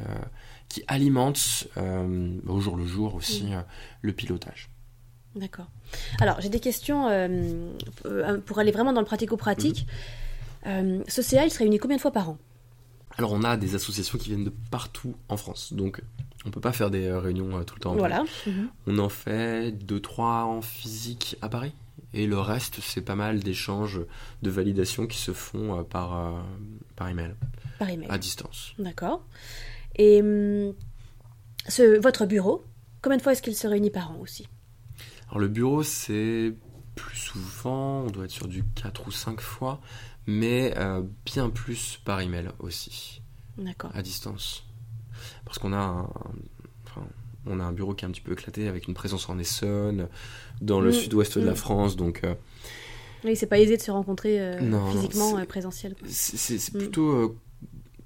qui 0.70 0.84
alimente 0.88 1.68
euh, 1.78 2.38
au 2.48 2.60
jour 2.60 2.76
le 2.76 2.86
jour 2.86 3.16
aussi 3.16 3.54
euh, 3.54 3.62
le 4.02 4.14
pilotage. 4.14 4.70
D'accord. 5.36 5.70
Alors, 6.22 6.40
j'ai 6.40 6.50
des 6.50 6.60
questions 6.60 7.08
euh, 7.10 7.72
pour 8.46 8.60
aller 8.60 8.72
vraiment 8.72 8.94
dans 8.94 9.02
le 9.02 9.06
pratico-pratique. 9.06 9.86
Mhm. 10.66 11.04
ce 11.08 11.22
CA, 11.22 11.46
il 11.46 11.52
se 11.52 11.60
réunit 11.60 11.78
combien 11.78 11.98
de 11.98 12.02
fois 12.02 12.12
par 12.12 12.30
an? 12.30 12.38
Alors, 13.18 13.34
on 13.34 13.44
a 13.44 13.58
des 13.58 13.76
associations 13.76 14.18
qui 14.18 14.30
viennent 14.30 14.46
de 14.46 14.54
partout 14.72 15.16
en 15.30 15.38
France. 15.38 15.74
Donc, 15.74 16.02
on 16.46 16.50
ne 16.50 16.54
peut 16.54 16.62
pas 16.62 16.72
faire 16.72 16.90
des 16.90 17.12
réunions 17.12 17.64
tout 17.64 17.76
le 17.76 17.82
temps. 17.82 17.96
Voilà. 17.96 18.24
Mhm. 18.48 18.70
On 18.88 18.98
en 19.00 19.10
fait 19.10 19.72
deux, 19.72 20.00
trois 20.00 20.44
en 20.44 20.62
physique 20.62 21.38
à 21.42 21.50
Paris. 21.50 21.74
Et 22.14 22.28
le 22.28 22.40
reste, 22.40 22.80
c'est 22.82 23.02
pas 23.02 23.16
mal 23.16 23.40
d'échanges 23.40 24.00
de 24.42 24.50
validation 24.50 25.06
qui 25.06 25.18
se 25.18 25.34
font 25.34 25.84
par, 25.84 26.44
par 26.96 27.10
email. 27.10 27.36
Par 27.78 27.90
email. 27.90 28.08
À 28.10 28.18
distance. 28.18 28.74
D'accord. 28.80 29.22
Et 29.96 30.22
hum, 30.22 30.74
ce, 31.68 32.00
votre 32.00 32.26
bureau, 32.26 32.64
combien 33.02 33.18
de 33.18 33.22
fois 33.22 33.32
est-ce 33.32 33.42
qu'il 33.42 33.56
se 33.56 33.68
réunit 33.68 33.92
par 33.92 34.12
an 34.12 34.18
aussi? 34.20 34.48
Alors 35.30 35.40
le 35.40 35.48
bureau, 35.48 35.84
c'est 35.84 36.54
plus 36.96 37.18
souvent, 37.18 38.02
on 38.02 38.10
doit 38.10 38.26
être 38.26 38.32
sur 38.32 38.48
du 38.48 38.64
4 38.76 39.08
ou 39.08 39.12
5 39.12 39.42
fois, 39.42 39.82
mais 40.28 40.74
euh, 40.78 41.02
bien 41.26 41.50
plus 41.50 42.00
par 42.06 42.22
email 42.22 42.50
aussi. 42.60 43.22
D'accord. 43.58 43.92
À 43.94 44.02
distance. 44.02 44.66
Parce 45.46 45.60
qu'on 45.60 45.74
a 45.74 45.78
un, 45.78 46.10
on 47.46 47.60
a 47.60 47.64
un 47.64 47.72
bureau 47.72 47.94
qui 47.94 48.06
est 48.06 48.08
un 48.08 48.12
petit 48.12 48.22
peu 48.22 48.34
éclaté 48.34 48.68
avec 48.68 48.88
une 48.88 48.94
présence 48.94 49.30
en 49.30 49.38
Essonne, 49.40 50.08
dans 50.62 50.82
le 50.82 50.90
mmh. 50.90 50.94
sud-ouest 50.94 51.38
de 51.38 51.46
la 51.46 51.52
mmh. 51.52 51.56
France, 51.56 51.96
donc. 51.96 52.22
Euh, 52.24 52.34
oui, 53.24 53.36
c'est 53.36 53.48
pas 53.48 53.60
aisé 53.60 53.78
de 53.78 53.82
se 53.82 53.92
rencontrer 53.92 54.40
euh, 54.40 54.60
physiquement, 54.92 55.44
présentiel. 55.46 55.96
C'est 56.06 56.74
mmh. 56.74 56.78
plutôt 56.78 57.36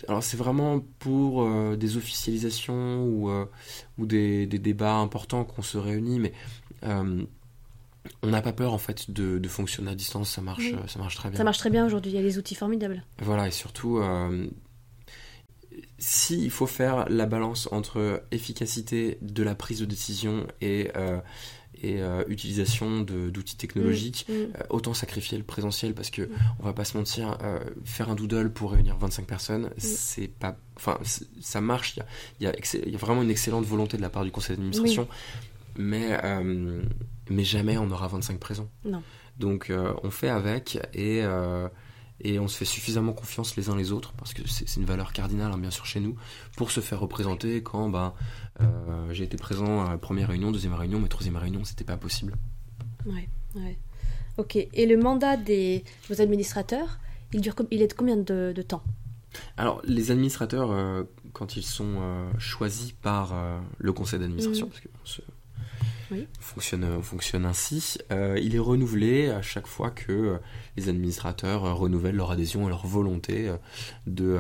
alors 0.07 0.23
c'est 0.23 0.37
vraiment 0.37 0.79
pour 0.99 1.43
euh, 1.43 1.75
des 1.75 1.97
officialisations 1.97 3.03
ou, 3.03 3.29
euh, 3.29 3.45
ou 3.97 4.05
des, 4.05 4.47
débats 4.47 4.95
importants 4.95 5.43
qu'on 5.43 5.61
se 5.61 5.77
réunit, 5.77 6.19
mais 6.19 6.33
euh, 6.83 7.23
on 8.23 8.27
n'a 8.27 8.41
pas 8.41 8.53
peur 8.53 8.73
en 8.73 8.77
fait 8.77 9.11
de, 9.11 9.47
fonctionner 9.47 9.91
à 9.91 9.95
distance, 9.95 10.29
ça 10.29 10.41
marche, 10.41 10.71
ça 10.87 10.99
marche 10.99 11.15
très 11.15 11.29
bien. 11.29 11.37
Ça 11.37 11.43
marche 11.43 11.57
très 11.57 11.69
bien 11.69 11.85
aujourd'hui, 11.85 12.11
il 12.11 12.15
y 12.15 12.19
a 12.19 12.23
des 12.23 12.37
outils 12.37 12.55
formidables. 12.55 13.03
Voilà, 13.21 13.47
et 13.47 13.51
surtout, 13.51 14.01
s'il 15.97 16.49
faut 16.49 16.67
faire 16.67 17.07
la 17.09 17.25
balance 17.25 17.67
entre 17.71 18.23
efficacité 18.31 19.17
de 19.21 19.43
la 19.43 19.55
prise 19.55 19.79
de 19.81 19.85
décision 19.85 20.47
et 20.61 20.91
et 21.81 22.01
euh, 22.01 22.23
utilisation 22.27 23.01
d'outils 23.01 23.55
technologiques, 23.55 24.25
mm, 24.27 24.33
mm. 24.33 24.35
Euh, 24.35 24.63
autant 24.69 24.93
sacrifier 24.93 25.37
le 25.37 25.43
présentiel 25.43 25.93
parce 25.93 26.09
que 26.09 26.23
mm. 26.23 26.29
on 26.59 26.63
va 26.63 26.73
pas 26.73 26.83
se 26.83 26.97
mentir, 26.97 27.37
euh, 27.43 27.59
faire 27.85 28.09
un 28.09 28.15
doodle 28.15 28.51
pour 28.51 28.71
réunir 28.71 28.97
25 28.97 29.25
personnes, 29.25 29.69
c'est 29.77 30.27
pas, 30.27 30.57
enfin 30.75 30.99
ça 31.41 31.61
marche, 31.61 31.95
il 32.39 32.43
y 32.43 32.47
a, 32.47 32.51
y, 32.51 32.89
y 32.89 32.95
a, 32.95 32.97
vraiment 32.97 33.23
une 33.23 33.31
excellente 33.31 33.65
volonté 33.65 33.97
de 33.97 34.01
la 34.01 34.09
part 34.09 34.25
du 34.25 34.31
conseil 34.31 34.55
d'administration, 34.55 35.07
mais 35.77 36.17
mais 37.29 37.43
jamais 37.43 37.77
on 37.77 37.91
aura 37.91 38.07
25 38.07 38.39
présents. 38.39 38.69
Non. 38.83 39.03
Donc 39.37 39.71
on 40.03 40.09
fait 40.09 40.29
avec 40.29 40.79
et 40.93 41.23
et 42.21 42.39
on 42.39 42.47
se 42.47 42.57
fait 42.57 42.65
suffisamment 42.65 43.13
confiance 43.13 43.55
les 43.55 43.69
uns 43.69 43.75
les 43.75 43.91
autres 43.91 44.13
parce 44.13 44.33
que 44.33 44.47
c'est 44.47 44.75
une 44.75 44.85
valeur 44.85 45.13
cardinale 45.13 45.51
hein, 45.51 45.57
bien 45.57 45.71
sûr 45.71 45.85
chez 45.85 45.99
nous 45.99 46.15
pour 46.57 46.71
se 46.71 46.81
faire 46.81 46.99
représenter 46.99 47.63
quand 47.63 47.89
ben, 47.89 48.13
euh, 48.61 48.65
j'ai 49.11 49.23
été 49.23 49.37
présent 49.37 49.85
à 49.85 49.91
la 49.91 49.97
première 49.97 50.29
réunion, 50.29 50.51
deuxième 50.51 50.73
réunion, 50.73 50.99
mais 50.99 51.07
troisième 51.07 51.37
réunion 51.37 51.63
c'était 51.63 51.85
pas 51.85 51.97
possible. 51.97 52.35
Ouais, 53.05 53.29
ouais. 53.55 53.77
Ok. 54.37 54.55
Et 54.55 54.85
le 54.85 54.97
mandat 54.97 55.37
des 55.37 55.83
vos 56.09 56.21
administrateurs, 56.21 56.99
il 57.33 57.41
dure 57.41 57.55
il 57.71 57.81
est 57.81 57.87
de 57.87 57.93
combien 57.93 58.17
de, 58.17 58.61
temps? 58.61 58.83
Alors 59.57 59.81
les 59.85 60.11
administrateurs 60.11 60.71
euh, 60.71 61.03
quand 61.33 61.55
ils 61.55 61.63
sont 61.63 61.95
euh, 61.99 62.29
choisis 62.37 62.91
par 62.91 63.33
le 63.77 63.93
conseil 63.93 64.19
d'administration, 64.19 64.67
mmh. 64.67 64.69
parce 64.69 64.81
que 64.81 64.89
oui. 66.11 66.27
fonctionne, 66.39 67.01
fonctionne 67.01 67.45
ainsi. 67.45 67.97
Euh, 68.11 68.39
il 68.41 68.55
est 68.55 68.59
renouvelé 68.59 69.29
à 69.29 69.41
chaque 69.41 69.67
fois 69.67 69.91
que 69.91 70.11
euh, 70.11 70.37
les 70.77 70.89
administrateurs 70.89 71.65
euh, 71.65 71.73
renouvellent 71.73 72.15
leur 72.15 72.31
adhésion 72.31 72.65
et 72.65 72.69
leur 72.69 72.85
volonté 72.85 73.51
de, 74.07 74.39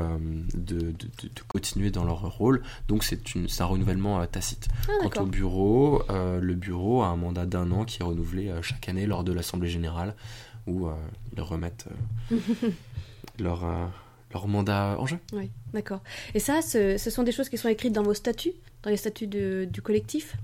de, 0.55 0.93
continuer 1.47 1.91
dans 1.91 2.03
leur 2.03 2.21
rôle. 2.37 2.61
Donc 2.87 3.03
c'est 3.03 3.21
un 3.61 3.65
renouvellement 3.65 4.25
tacite. 4.27 4.67
Ah, 4.87 5.09
Quant 5.09 5.23
au 5.23 5.25
bureau, 5.25 6.03
le 6.09 6.53
bureau 6.53 7.01
a 7.01 7.07
un 7.07 7.15
mandat 7.15 7.45
d'un 7.45 7.71
an 7.71 7.85
qui 7.85 8.01
est 8.01 8.05
renouvelé 8.05 8.53
chaque 8.61 8.89
année 8.89 9.05
lors 9.05 9.23
de 9.23 9.33
l'Assemblée 9.33 9.69
générale 9.69 10.15
où 10.67 10.87
ils 11.35 11.41
remettent 11.41 11.87
leur 13.39 13.65
leur 14.31 14.47
mandat 14.47 14.95
en 14.99 15.05
jeu. 15.05 15.17
Oui, 15.33 15.49
d'accord. 15.73 16.01
Et 16.33 16.39
ça, 16.39 16.61
ce, 16.61 16.97
sont 16.97 17.23
des 17.23 17.31
choses 17.31 17.49
qui 17.49 17.57
sont 17.57 17.69
écrites 17.69 17.93
dans 17.93 18.03
vos 18.03 18.13
statuts, 18.13 18.53
dans 18.83 18.89
les 18.89 18.97
statuts 18.97 19.27
du 19.27 19.81
collectif? 19.81 20.35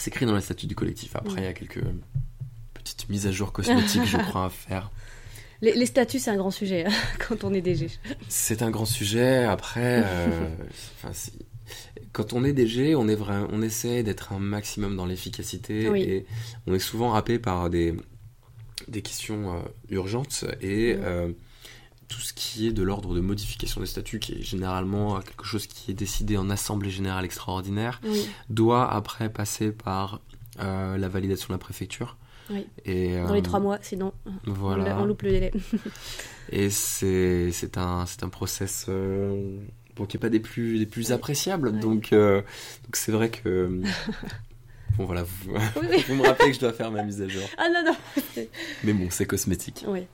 C'est 0.00 0.08
écrit 0.10 0.26
dans 0.26 0.34
les 0.34 0.40
statuts 0.40 0.66
du 0.66 0.74
collectif. 0.74 1.14
Après, 1.14 1.42
il 1.42 1.44
y 1.44 1.48
a 1.48 1.52
quelques 1.52 1.84
petites 2.72 3.08
mises 3.10 3.26
à 3.26 3.32
jour 3.32 3.52
cosmétiques, 3.52 4.06
je 4.06 4.16
crois, 4.16 4.46
à 4.46 4.50
faire. 4.50 4.90
Les, 5.62 5.84
statuts, 5.84 6.18
c'est 6.18 6.30
un 6.30 6.38
grand 6.38 6.50
sujet 6.50 6.86
hein, 6.86 6.92
quand 7.28 7.44
on 7.44 7.52
est 7.52 7.60
DG. 7.60 7.90
C'est 8.30 8.62
un 8.62 8.70
grand 8.70 8.86
sujet. 8.86 9.44
Après, 9.44 10.02
euh, 10.06 10.48
quand 12.12 12.32
on 12.32 12.44
est 12.44 12.54
DG, 12.54 12.94
on, 12.94 13.08
est 13.08 13.14
vrai, 13.14 13.42
on 13.50 13.60
essaie 13.60 14.02
d'être 14.02 14.32
un 14.32 14.38
maximum 14.38 14.96
dans 14.96 15.04
l'efficacité 15.04 15.82
et 15.82 16.26
on 16.66 16.72
est 16.72 16.78
souvent 16.78 17.12
happé 17.12 17.38
par 17.38 17.68
des, 17.68 17.94
des 18.88 19.02
questions 19.02 19.54
euh, 19.54 19.60
urgentes 19.90 20.46
et 20.62 20.96
euh, 20.98 21.30
tout 22.10 22.20
ce 22.20 22.34
qui 22.34 22.66
est 22.66 22.72
de 22.72 22.82
l'ordre 22.82 23.14
de 23.14 23.20
modification 23.20 23.80
des 23.80 23.86
statuts, 23.86 24.18
qui 24.18 24.32
est 24.34 24.42
généralement 24.42 25.20
quelque 25.20 25.44
chose 25.44 25.66
qui 25.66 25.90
est 25.90 25.94
décidé 25.94 26.36
en 26.36 26.50
assemblée 26.50 26.90
générale 26.90 27.24
extraordinaire, 27.24 28.00
doit 28.50 28.92
après 28.92 29.30
passer 29.30 29.72
par 29.72 30.20
la 30.58 31.08
validation 31.08 31.48
de 31.48 31.54
la 31.54 31.58
préfecture. 31.58 32.16
Oui. 32.50 32.66
Et, 32.84 33.16
Dans 33.16 33.32
les 33.32 33.42
trois 33.42 33.60
mois, 33.60 33.78
sinon 33.80 34.12
voilà. 34.44 35.00
on, 35.00 35.04
loupe 35.04 35.22
le 35.22 35.30
délai. 35.30 35.52
et 36.50 36.68
c'est 36.68 37.78
un, 37.78 38.04
un 38.22 38.28
process 38.28 38.86
bon, 38.88 40.06
qui 40.06 40.16
n'est 40.16 40.20
pas 40.20 40.28
des 40.28 40.40
plus, 40.40 40.78
des 40.80 40.86
plus 40.86 41.12
appréciables. 41.12 41.78
Donc 41.78 42.10
donc 42.10 42.96
c'est 42.96 43.12
vrai 43.12 43.30
que 43.30 43.80
Bon 44.96 45.06
voilà, 45.06 45.22
vous, 45.22 45.52
vous, 46.08 46.14
me 46.14 46.26
rappelez 46.26 46.48
que 46.50 46.54
je 46.54 46.60
dois 46.60 46.72
faire 46.72 46.90
ma 46.90 47.02
mise 47.02 47.22
à 47.22 47.28
jour. 47.28 47.42
Ah 47.56 47.68
non, 47.72 47.92
non. 47.92 48.44
Mais 48.84 48.92
bon, 48.92 49.08
c'est 49.10 49.26
cosmétique. 49.26 49.84
Oui. 49.86 50.06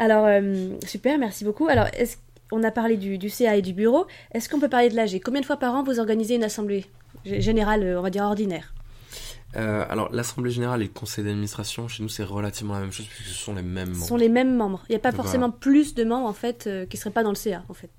Alors, 0.00 0.24
euh, 0.26 0.70
super, 0.84 1.18
merci 1.18 1.44
beaucoup. 1.44 1.68
Alors, 1.68 1.86
est-ce 1.92 2.16
on 2.52 2.64
a 2.64 2.72
parlé 2.72 2.96
du, 2.96 3.16
du, 3.16 3.30
CA 3.30 3.54
et 3.54 3.62
du 3.62 3.72
bureau. 3.72 4.06
Est-ce 4.32 4.48
qu'on 4.48 4.58
peut 4.58 4.68
parler 4.68 4.88
de 4.88 4.96
l'AG 4.96 5.20
Combien 5.24 5.40
de 5.40 5.46
fois 5.46 5.56
par 5.56 5.72
an 5.72 5.84
vous 5.84 6.00
organisez 6.00 6.34
une 6.34 6.42
assemblée 6.42 6.84
générale, 7.24 7.94
on 7.96 8.02
va 8.02 8.10
dire 8.10 8.24
ordinaire? 8.24 8.74
Euh, 9.54 9.84
alors, 9.88 10.12
l'Assemblée 10.12 10.50
Générale 10.50 10.80
et 10.80 10.86
le 10.86 10.90
Conseil 10.90 11.24
d'administration, 11.24 11.86
chez 11.86 12.02
nous, 12.02 12.08
c'est 12.08 12.24
relativement 12.24 12.74
la 12.74 12.80
même 12.80 12.90
chose, 12.90 13.06
puisque 13.06 13.28
ce 13.28 13.34
sont 13.34 13.54
les 13.54 13.62
mêmes 13.62 13.90
membres. 13.90 14.02
Ce 14.02 14.08
sont 14.08 14.16
les 14.16 14.28
mêmes 14.28 14.56
membres. 14.56 14.82
Il 14.88 14.92
n'y 14.92 14.96
a 14.96 15.00
pas 15.00 15.12
forcément 15.12 15.52
plus 15.52 15.94
de 15.94 16.02
membres, 16.02 16.26
en 16.26 16.32
fait, 16.32 16.66
euh, 16.66 16.86
qui 16.86 16.96
ne 16.96 16.98
seraient 16.98 17.10
pas 17.12 17.22
dans 17.22 17.30
le 17.30 17.36
CA, 17.36 17.62
en 17.68 17.74
fait. 17.74 17.90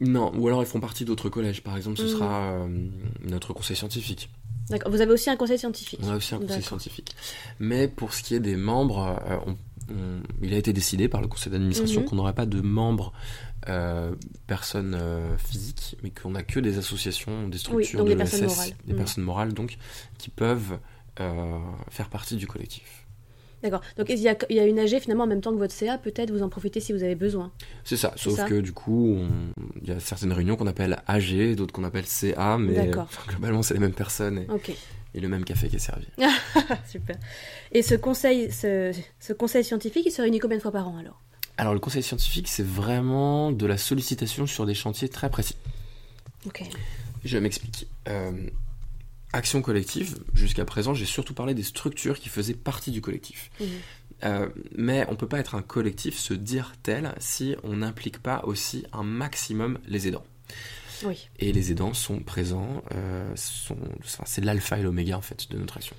Non, 0.00 0.32
ou 0.34 0.48
alors 0.48 0.62
ils 0.62 0.66
font 0.66 0.80
partie 0.80 1.04
d'autres 1.04 1.28
collèges. 1.28 1.62
Par 1.62 1.76
exemple, 1.76 1.98
ce 1.98 2.04
mm. 2.04 2.08
sera 2.08 2.52
euh, 2.52 2.68
notre 3.22 3.52
conseil 3.52 3.76
scientifique. 3.76 4.30
D'accord. 4.70 4.90
Vous 4.90 5.00
avez 5.00 5.12
aussi 5.12 5.30
un 5.30 5.36
conseil 5.36 5.58
scientifique. 5.58 6.00
On 6.02 6.10
a 6.10 6.16
aussi 6.16 6.34
un 6.34 6.38
conseil 6.38 6.62
scientifique. 6.62 7.14
Mais 7.58 7.88
pour 7.88 8.14
ce 8.14 8.22
qui 8.22 8.34
est 8.34 8.40
des 8.40 8.56
membres, 8.56 9.20
euh, 9.90 10.20
il 10.40 10.54
a 10.54 10.56
été 10.56 10.72
décidé 10.72 11.08
par 11.08 11.20
le 11.20 11.26
conseil 11.26 11.52
d'administration 11.52 12.02
mm-hmm. 12.02 12.04
qu'on 12.04 12.16
n'aurait 12.16 12.34
pas 12.34 12.46
de 12.46 12.60
membres 12.60 13.12
euh, 13.68 14.14
personnes 14.46 14.98
physiques, 15.38 15.96
mais 16.02 16.10
qu'on 16.10 16.30
n'a 16.30 16.42
que 16.42 16.60
des 16.60 16.78
associations, 16.78 17.48
des 17.48 17.58
structures 17.58 18.04
de 18.04 18.12
l'ESS, 18.14 18.74
des 18.86 18.94
mm. 18.94 18.96
personnes 18.96 19.24
morales 19.24 19.52
donc, 19.52 19.76
qui 20.18 20.30
peuvent 20.30 20.78
faire 21.90 22.08
partie 22.08 22.36
du 22.36 22.46
collectif. 22.46 22.99
D'accord. 23.62 23.82
Donc 23.98 24.08
il 24.08 24.18
y, 24.18 24.28
a, 24.28 24.36
il 24.48 24.56
y, 24.56 24.60
a, 24.60 24.66
une 24.66 24.78
AG 24.78 24.98
finalement 25.00 25.24
en 25.24 25.26
même 25.26 25.40
temps 25.40 25.52
que 25.52 25.58
votre 25.58 25.74
CA, 25.74 25.98
peut-être 25.98 26.30
vous 26.30 26.42
en 26.42 26.48
profitez 26.48 26.80
si 26.80 26.92
vous 26.92 27.02
avez 27.02 27.14
besoin? 27.14 27.52
C'est 27.84 27.96
ça, 27.96 28.12
sauf 28.16 28.44
que 28.46 28.60
du 28.60 28.72
coup, 28.72 29.18
il 29.82 29.88
y 29.88 29.92
a 29.92 30.00
certaines 30.00 30.32
réunions 30.32 30.56
qu'on 30.56 30.66
appelle 30.66 30.98
AG, 31.06 31.54
d'autres 31.56 31.72
qu'on 31.72 31.84
appelle 31.84 32.06
CA, 32.06 32.56
mais 32.58 32.90
globalement 33.28 33.62
c'est 33.62 33.74
les 33.74 33.80
mêmes 33.80 33.92
personnes 33.92 34.38
et, 34.38 34.76
et, 35.14 35.20
le 35.20 35.28
même 35.28 35.44
café 35.44 35.68
qui 35.68 35.76
est 35.76 35.80
servi. 35.80 36.06
Super. 36.88 37.16
Et 37.72 37.82
ce 37.82 37.94
conseil, 37.94 38.50
ce, 38.50 38.94
ce, 39.18 39.32
conseil 39.32 39.64
scientifique, 39.64 40.04
il 40.06 40.12
se 40.12 40.22
réunit 40.22 40.38
combien 40.38 40.56
de 40.56 40.62
fois 40.62 40.72
par 40.72 40.88
an 40.88 40.96
alors? 40.98 41.20
Alors 41.58 41.74
le 41.74 41.80
conseil 41.80 42.02
scientifique, 42.02 42.48
c'est 42.48 42.64
vraiment 42.64 43.52
de 43.52 43.66
la 43.66 43.76
sollicitation 43.76 44.46
sur 44.46 44.64
des 44.64 44.72
chantiers 44.72 45.10
très 45.10 45.28
précis. 45.28 45.56
Ok. 46.46 46.62
Je 47.24 47.36
m'explique. 47.36 47.86
Euh, 48.08 48.32
action 49.32 49.62
collective, 49.62 50.18
jusqu'à 50.34 50.64
présent, 50.64 50.94
j'ai 50.94 51.06
surtout 51.06 51.34
parlé 51.34 51.54
des 51.54 51.62
structures 51.62 52.18
qui 52.18 52.28
faisaient 52.28 52.54
partie 52.54 52.90
du 52.90 53.00
collectif. 53.00 53.50
Mmh. 53.60 53.64
Euh, 54.24 54.48
mais 54.76 55.04
on 55.08 55.12
ne 55.12 55.16
peut 55.16 55.28
pas 55.28 55.38
être 55.38 55.54
un 55.54 55.62
collectif, 55.62 56.18
se 56.18 56.34
dire 56.34 56.74
tel, 56.82 57.14
si 57.18 57.56
on 57.62 57.76
n'implique 57.76 58.18
pas 58.18 58.42
aussi 58.44 58.84
un 58.92 59.02
maximum 59.02 59.78
les 59.86 60.08
aidants. 60.08 60.24
Oui. 61.04 61.28
Et 61.38 61.52
les 61.52 61.70
aidants 61.70 61.94
sont 61.94 62.20
présents, 62.20 62.82
euh, 62.94 63.32
sont, 63.34 63.78
c'est 64.26 64.44
l'alpha 64.44 64.78
et 64.78 64.82
l'oméga 64.82 65.16
en 65.16 65.22
fait 65.22 65.50
de 65.50 65.58
notre 65.58 65.78
action. 65.78 65.96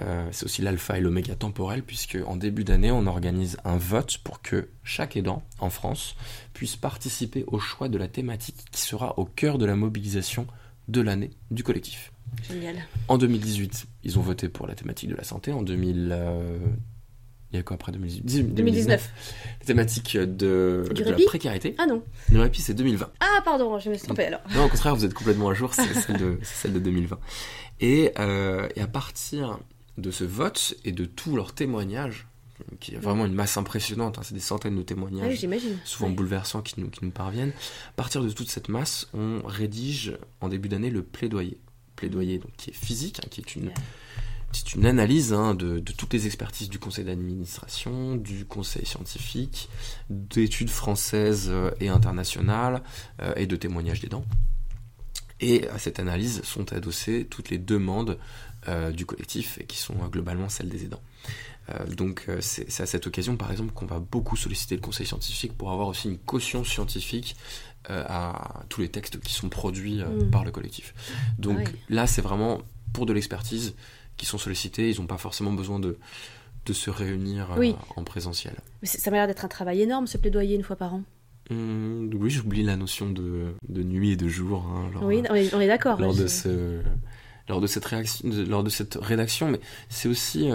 Euh, 0.00 0.28
c'est 0.32 0.44
aussi 0.44 0.62
l'alpha 0.62 0.98
et 0.98 1.00
l'oméga 1.00 1.34
temporel, 1.34 1.82
puisque 1.82 2.18
en 2.26 2.36
début 2.36 2.64
d'année, 2.64 2.90
on 2.90 3.06
organise 3.06 3.58
un 3.64 3.76
vote 3.76 4.18
pour 4.18 4.42
que 4.42 4.68
chaque 4.82 5.16
aidant 5.16 5.42
en 5.58 5.70
France 5.70 6.16
puisse 6.52 6.76
participer 6.76 7.44
au 7.46 7.58
choix 7.58 7.88
de 7.88 7.98
la 7.98 8.08
thématique 8.08 8.64
qui 8.70 8.80
sera 8.80 9.18
au 9.18 9.24
cœur 9.24 9.58
de 9.58 9.66
la 9.66 9.76
mobilisation 9.76 10.46
de 10.88 11.00
l'année 11.00 11.30
du 11.50 11.62
collectif. 11.62 12.12
Génial. 12.48 12.76
En 13.08 13.18
2018, 13.18 13.86
ils 14.04 14.18
ont 14.18 14.22
voté 14.22 14.48
pour 14.48 14.66
la 14.66 14.74
thématique 14.74 15.10
de 15.10 15.16
la 15.16 15.24
santé. 15.24 15.52
En 15.52 15.62
2000, 15.62 16.10
euh, 16.12 16.58
il 17.52 17.56
y 17.56 17.60
a 17.60 17.62
quoi 17.62 17.74
après 17.74 17.92
2018 17.92 18.54
2019. 18.54 19.12
La 19.60 19.66
thématique 19.66 20.16
de, 20.16 20.84
la 21.04 21.16
précarité. 21.26 21.74
Ah 21.78 21.86
non. 21.86 22.02
Le 22.32 22.40
répit, 22.40 22.60
c'est 22.60 22.74
2020. 22.74 23.10
Ah 23.20 23.42
pardon, 23.44 23.78
je 23.78 23.90
me 23.90 23.94
suis 23.94 24.04
trompé 24.04 24.24
alors. 24.24 24.40
Non, 24.54 24.64
au 24.64 24.68
contraire, 24.68 24.96
vous 24.96 25.04
êtes 25.04 25.14
complètement 25.14 25.50
à 25.50 25.54
jour, 25.54 25.72
c'est 25.72 25.94
celle, 25.94 26.18
de, 26.18 26.38
celle 26.42 26.72
de 26.72 26.80
2020. 26.80 27.18
Et, 27.80 28.12
euh, 28.18 28.68
et 28.74 28.80
à 28.80 28.86
partir 28.86 29.58
de 29.98 30.10
ce 30.10 30.24
vote 30.24 30.74
et 30.84 30.92
de 30.92 31.04
tous 31.04 31.36
leurs 31.36 31.54
témoignages, 31.54 32.26
qui 32.80 32.94
est 32.94 32.98
vraiment 32.98 33.26
une 33.26 33.34
masse 33.34 33.56
impressionnante, 33.56 34.18
hein, 34.18 34.22
c'est 34.24 34.34
des 34.34 34.40
centaines 34.40 34.76
de 34.76 34.82
témoignages, 34.82 35.44
ah 35.44 35.56
souvent 35.84 36.10
bouleversants 36.10 36.62
qui 36.62 36.80
nous, 36.80 36.88
qui 36.88 37.04
nous 37.04 37.10
parviennent. 37.10 37.52
À 37.90 37.92
partir 37.96 38.22
de 38.22 38.30
toute 38.30 38.48
cette 38.48 38.68
masse, 38.68 39.08
on 39.14 39.42
rédige 39.44 40.16
en 40.40 40.48
début 40.48 40.68
d'année 40.68 40.90
le 40.90 41.02
plaidoyer 41.02 41.58
plaidoyer 41.96 42.38
donc, 42.38 42.50
qui 42.56 42.70
est 42.70 42.74
physique, 42.74 43.20
hein, 43.22 43.28
qui 43.30 43.40
est 43.40 43.56
une, 43.56 43.72
c'est 44.54 44.74
une 44.74 44.86
analyse 44.86 45.32
hein, 45.32 45.54
de, 45.54 45.80
toutes 45.80 46.12
les 46.12 46.26
expertises 46.26 46.68
du 46.68 46.78
conseil 46.78 47.04
d'administration, 47.04 48.14
du 48.14 48.44
conseil 48.44 48.86
scientifique, 48.86 49.68
d'études 50.10 50.70
françaises 50.70 51.48
euh, 51.50 51.72
et 51.80 51.88
internationales 51.88 52.82
euh, 53.20 53.34
et 53.36 53.46
de 53.46 53.56
témoignages 53.56 54.00
d'aidants. 54.00 54.24
Et 55.40 55.68
à 55.68 55.78
cette 55.78 55.98
analyse 55.98 56.42
sont 56.44 56.72
adossées 56.72 57.26
toutes 57.28 57.50
les 57.50 57.58
demandes 57.58 58.16
euh, 58.68 58.92
du 58.92 59.04
collectif 59.04 59.58
et 59.60 59.64
qui 59.64 59.76
sont 59.76 59.94
globalement 60.06 60.48
celles 60.48 60.68
des 60.68 60.84
aidants. 60.84 61.02
donc 61.96 62.28
c'est 62.40 62.80
à 62.80 62.86
cette 62.86 63.06
occasion 63.06 63.36
par 63.36 63.50
exemple 63.50 63.72
qu'on 63.72 63.86
va 63.86 63.98
beaucoup 63.98 64.36
solliciter 64.36 64.76
le 64.76 64.80
conseil 64.80 65.06
scientifique 65.06 65.54
pour 65.56 65.72
avoir 65.72 65.88
aussi 65.88 66.08
une 66.08 66.18
caution 66.18 66.62
scientifique 66.62 67.36
à 67.90 68.62
tous 68.68 68.80
les 68.80 68.88
textes 68.88 69.20
qui 69.20 69.32
sont 69.32 69.48
produits 69.48 70.00
euh, 70.00 70.24
mm. 70.24 70.30
par 70.30 70.44
le 70.44 70.50
collectif. 70.50 70.94
Donc 71.38 71.72
là, 71.88 72.06
c'est 72.06 72.22
vraiment 72.22 72.60
pour 72.92 73.06
de 73.06 73.12
l'expertise 73.12 73.74
qui 74.16 74.26
sont 74.26 74.38
sollicités. 74.38 74.90
Ils 74.90 75.00
n'ont 75.00 75.06
pas 75.06 75.18
forcément 75.18 75.52
besoin 75.52 75.78
de, 75.78 75.98
de 76.66 76.72
se 76.72 76.90
réunir 76.90 77.52
euh, 77.58 77.72
en 77.96 78.04
présentiel. 78.04 78.54
Mais 78.82 78.88
ça 78.88 79.10
m'a 79.10 79.18
l'air 79.18 79.26
d'être 79.26 79.44
un 79.44 79.48
travail 79.48 79.82
énorme, 79.82 80.06
ce 80.06 80.18
plaidoyer 80.18 80.56
une 80.56 80.62
fois 80.62 80.76
par 80.76 80.94
an. 80.94 81.02
Mmh, 81.50 82.14
oui, 82.14 82.30
j'oublie 82.30 82.62
la 82.62 82.76
notion 82.76 83.10
de, 83.10 83.54
de, 83.68 83.82
nuit 83.82 84.12
et 84.12 84.16
de 84.16 84.28
jour. 84.28 84.64
Hein, 84.66 84.90
oui, 85.02 85.22
on 85.30 85.60
est, 85.60 85.66
d'accord. 85.66 86.00
Lors, 86.00 86.14
de 86.14 86.26
ce, 86.26 86.80
lors, 87.48 87.60
de 87.60 87.66
cette 87.66 87.84
réaction, 87.84 88.30
lors 88.48 88.64
de 88.64 88.70
cette 88.70 88.94
rédaction, 88.94 89.50
mais 89.50 89.60
c'est 89.90 90.08
aussi 90.08 90.50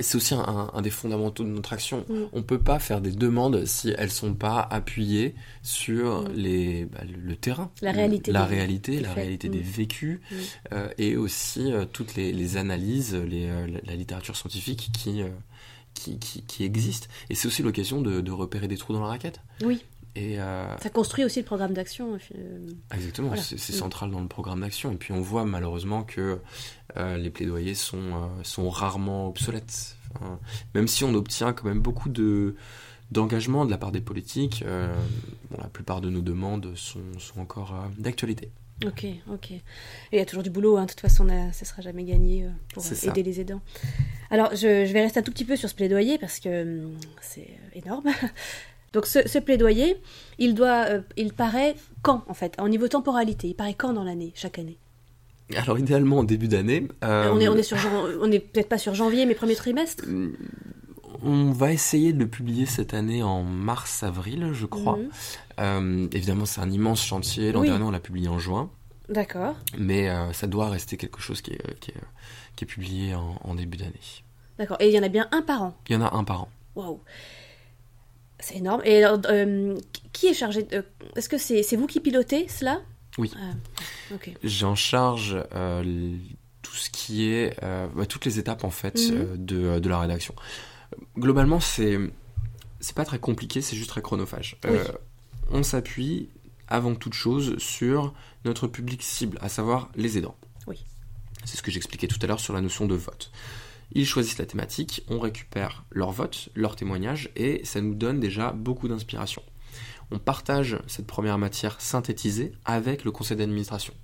c'est 0.00 0.16
aussi 0.16 0.34
un, 0.34 0.82
des 0.82 0.90
fondamentaux 0.90 1.44
de 1.44 1.48
notre 1.48 1.72
action. 1.72 2.04
Mm. 2.08 2.14
On 2.32 2.38
ne 2.38 2.42
peut 2.42 2.58
pas 2.58 2.78
faire 2.78 3.00
des 3.00 3.10
demandes 3.12 3.64
si 3.66 3.94
elles 3.96 4.06
ne 4.06 4.10
sont 4.10 4.34
pas 4.34 4.66
appuyées 4.70 5.34
sur 5.62 6.22
mm. 6.22 6.32
les, 6.34 6.84
bah, 6.86 7.00
le, 7.04 7.36
terrain. 7.36 7.70
La 7.80 7.92
réalité. 7.92 8.32
La 8.32 8.44
réalité, 8.44 9.00
la 9.00 9.12
réalité 9.12 9.48
des 9.48 9.58
mm. 9.58 9.62
vécus 9.62 10.20
euh, 10.72 10.88
et 10.98 11.16
aussi 11.16 11.72
euh, 11.72 11.84
toutes 11.90 12.14
les, 12.14 12.56
analyses, 12.56 13.14
les, 13.14 13.48
euh, 13.48 13.66
la 13.84 13.94
littérature 13.94 14.36
scientifique 14.36 14.90
qui, 14.92 15.22
qui, 15.94 16.18
qui, 16.18 16.64
existe. 16.64 17.08
Et 17.30 17.34
c'est 17.34 17.48
aussi 17.48 17.62
l'occasion 17.62 18.00
de, 18.00 18.20
de, 18.20 18.30
repérer 18.30 18.68
des 18.68 18.76
trous 18.76 18.92
dans 18.92 19.02
la 19.02 19.08
raquette. 19.08 19.40
Oui. 19.62 19.82
Et 20.14 20.36
Ça 20.80 20.90
construit 20.90 21.24
aussi 21.24 21.40
le 21.40 21.44
programme 21.46 21.72
d'action. 21.72 22.18
Exactement, 22.92 23.34
c'est 23.36 23.58
central 23.58 24.10
dans 24.10 24.20
le 24.20 24.28
programme 24.28 24.60
d'action. 24.60 24.92
Et 24.92 24.96
puis 24.96 25.12
on 25.12 25.20
voit 25.20 25.44
malheureusement 25.44 26.02
que 26.02 26.38
euh, 26.96 27.16
les 27.16 27.30
plaidoyers 27.30 27.74
sont, 27.74 27.96
euh, 27.96 28.42
sont 28.42 28.68
rarement 28.68 29.28
obsolètes. 29.28 29.96
même 30.74 30.88
si 30.88 31.04
on 31.04 31.14
obtient 31.14 31.52
quand 31.52 31.64
même 31.64 31.80
beaucoup 31.80 32.08
de 32.08 32.54
d'engagement 33.10 33.66
de 33.66 33.70
la 33.70 33.76
part 33.76 33.92
des 33.92 34.00
politiques, 34.00 34.64
euh, 34.66 34.90
la 35.58 35.68
plupart 35.68 36.00
de 36.00 36.08
nos 36.08 36.22
demandes 36.22 36.72
sont, 36.76 37.02
sont 37.18 37.40
encore 37.40 37.74
d'actualité. 37.98 38.50
Ok, 38.86 39.04
ok. 39.30 39.50
Et 39.50 39.60
il 40.12 40.18
y 40.18 40.22
a 40.22 40.24
toujours 40.24 40.42
du 40.42 40.48
boulot, 40.48 40.78
hein. 40.78 40.84
de 40.84 40.90
toute 40.90 41.00
façon, 41.00 41.28
ça 41.28 41.34
ne 41.34 41.52
sera 41.52 41.82
jamais 41.82 42.04
gagné 42.04 42.48
pour 42.72 42.82
aider 43.04 43.22
les 43.22 43.38
aidants. 43.38 43.60
Alors, 44.30 44.52
je, 44.52 44.86
je, 44.86 44.92
vais 44.94 45.02
rester 45.02 45.20
un 45.20 45.22
tout 45.22 45.30
petit 45.30 45.44
peu 45.44 45.56
sur 45.56 45.68
ce 45.68 45.74
plaidoyer 45.74 46.16
parce 46.16 46.40
que 46.40 46.84
hum, 46.84 46.96
c'est 47.20 47.50
énorme. 47.74 48.04
Donc, 48.92 49.06
ce, 49.06 49.26
ce, 49.26 49.38
plaidoyer, 49.38 49.96
il, 50.38 50.54
doit, 50.54 50.86
il 51.16 51.32
paraît 51.32 51.74
quand, 52.02 52.24
en 52.28 52.34
fait, 52.34 52.56
au 52.60 52.68
niveau 52.68 52.88
temporalité 52.88 53.48
Il 53.48 53.54
paraît 53.54 53.74
quand 53.74 53.92
dans 53.92 54.04
l'année, 54.04 54.32
chaque 54.34 54.58
année? 54.58 54.78
Alors 55.56 55.78
idéalement 55.78 56.18
en 56.18 56.24
début 56.24 56.48
d'année. 56.48 56.88
on 57.02 57.38
est 57.38 57.48
on 57.48 57.56
est 57.56 57.62
sur 57.62 57.76
on 58.20 58.30
est 58.30 58.38
peut-être 58.38 58.70
pas 58.70 58.78
sur 58.78 58.94
janvier 58.94 59.26
mais 59.26 59.34
premier 59.34 59.54
trimestre? 59.54 60.04
Mm, 60.06 60.32
on 61.22 61.52
va 61.52 61.72
essayer 61.72 62.12
de 62.12 62.18
le 62.18 62.26
publier 62.26 62.66
cette 62.66 62.94
année 62.94 63.22
en 63.22 63.42
mars-avril, 63.42 64.50
je 64.52 64.66
crois. 64.66 64.96
Mhm. 64.96 65.10
Euh, 65.60 66.08
évidemment, 66.12 66.46
c'est 66.46 66.60
un 66.60 66.70
immense 66.70 67.02
chantier. 67.02 67.52
L'an 67.52 67.62
dernier, 67.62 67.84
on 67.84 67.90
l'a 67.90 68.00
publié 68.00 68.28
en 68.28 68.38
juin. 68.38 68.70
D'accord. 69.08 69.54
Mais 69.78 70.08
euh, 70.08 70.32
ça 70.32 70.46
doit 70.46 70.68
rester 70.68 70.96
quelque 70.96 71.20
chose 71.20 71.40
qui 71.40 71.52
est, 71.52 71.80
qui 71.80 71.92
est, 72.62 72.66
publié 72.66 73.14
en, 73.14 73.54
début 73.54 73.76
d'année. 73.76 73.92
D'accord. 74.58 74.76
Et 74.80 74.88
il 74.88 74.94
y 74.94 74.98
en 74.98 75.02
a 75.02 75.08
bien 75.08 75.28
un 75.32 75.42
par 75.42 75.62
an? 75.62 75.74
Il 75.88 75.92
y 75.92 75.96
en 75.96 76.02
a 76.02 76.14
un 76.14 76.24
par 76.24 76.42
an. 76.42 76.48
Waouh 76.74 77.00
C'est 78.42 78.56
énorme. 78.56 78.82
Et 78.84 79.04
euh, 79.04 79.78
qui 80.12 80.26
est 80.26 80.34
chargé 80.34 80.64
de... 80.64 80.84
Est-ce 81.16 81.28
que 81.28 81.38
c'est 81.38 81.76
vous 81.76 81.86
qui 81.86 82.00
pilotez 82.00 82.48
cela? 82.48 82.82
Oui. 83.18 83.32
Ah, 83.36 84.16
J'en 84.42 84.74
charge 84.74 85.36
euh, 85.54 86.16
tout 86.62 86.74
ce 86.74 86.88
qui 86.88 87.28
est. 87.28 87.56
Euh, 87.62 87.86
bah, 87.94 88.06
toutes 88.06 88.24
les 88.24 88.38
étapes, 88.38 88.64
en 88.64 88.70
fait, 88.70 88.96
mhm. 88.96 89.16
euh, 89.16 89.36
de, 89.36 89.78
de, 89.78 89.88
la 89.88 90.00
rédaction. 90.00 90.34
Globalement, 91.18 91.60
c'est. 91.60 91.98
c'est 92.80 92.96
pas 92.96 93.04
très 93.04 93.18
compliqué, 93.18 93.60
c'est 93.60 93.76
juste 93.76 93.90
très 93.90 94.02
chronophage. 94.02 94.56
Oui. 94.64 94.70
Euh, 94.72 94.84
on 95.50 95.62
s'appuie 95.62 96.28
avant 96.68 96.94
toute 96.94 97.14
chose 97.14 97.58
sur 97.58 98.14
notre 98.44 98.66
public 98.66 99.02
cible, 99.02 99.38
à 99.42 99.48
savoir 99.48 99.90
les 99.94 100.16
aidants. 100.16 100.36
Oui. 100.66 100.84
C'est 101.44 101.58
ce 101.58 101.62
que 101.62 101.70
j'expliquais 101.70 102.06
tout 102.06 102.18
à 102.22 102.26
l'heure 102.26 102.40
sur 102.40 102.54
la 102.54 102.60
notion 102.60 102.86
de 102.86 102.94
vote. 102.94 103.30
Ils 103.94 104.06
choisissent 104.06 104.38
la 104.38 104.46
thématique, 104.46 105.04
on 105.08 105.18
récupère 105.18 105.84
leur 105.90 106.10
vote, 106.12 106.48
leur 106.54 106.76
témoignage, 106.76 107.30
et 107.36 107.60
ça 107.64 107.80
nous 107.80 107.94
donne 107.94 108.20
déjà 108.20 108.52
beaucoup 108.52 108.88
d'inspiration. 108.88 109.42
On 110.10 110.18
partage 110.18 110.78
cette 110.86 111.06
première 111.06 111.38
matière 111.38 111.80
synthétisée 111.80 112.52
avec 112.64 113.04
le 113.04 113.10
conseil 113.12 113.36
d'administration. 113.36 113.94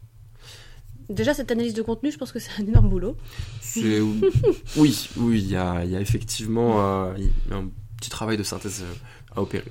Déjà, 1.11 1.33
cette 1.33 1.51
analyse 1.51 1.72
de 1.74 1.83
contenu, 1.83 2.12
je 2.12 2.18
pense 2.18 2.33
que 2.33 2.38
c'est 2.38 2.51
un 2.62 2.66
énorme 2.66 2.90
boulot. 2.90 3.16
Oui, 4.77 5.09
oui, 5.16 5.40
il 5.42 5.51
y 5.51 5.57
a, 5.57 5.85
il 5.85 5.90
y 5.90 5.96
a 5.96 6.01
effectivement 6.01 6.81
euh, 7.09 7.14
un 7.51 7.68
petit 7.98 8.11
travail 8.11 8.37
de 8.37 8.42
synthèse 8.42 8.83
euh, 8.83 8.94
à 9.37 9.40
opérer. 9.42 9.64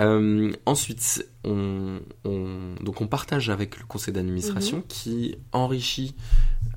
Euh, 0.00 0.52
ensuite, 0.66 1.26
on, 1.44 2.00
on- 2.24 2.74
donc 2.82 3.00
on 3.00 3.06
partage 3.06 3.48
avec 3.50 3.78
le 3.78 3.84
conseil 3.86 4.12
d'administration 4.14 4.82
qui 4.88 5.36
enrichit 5.52 6.14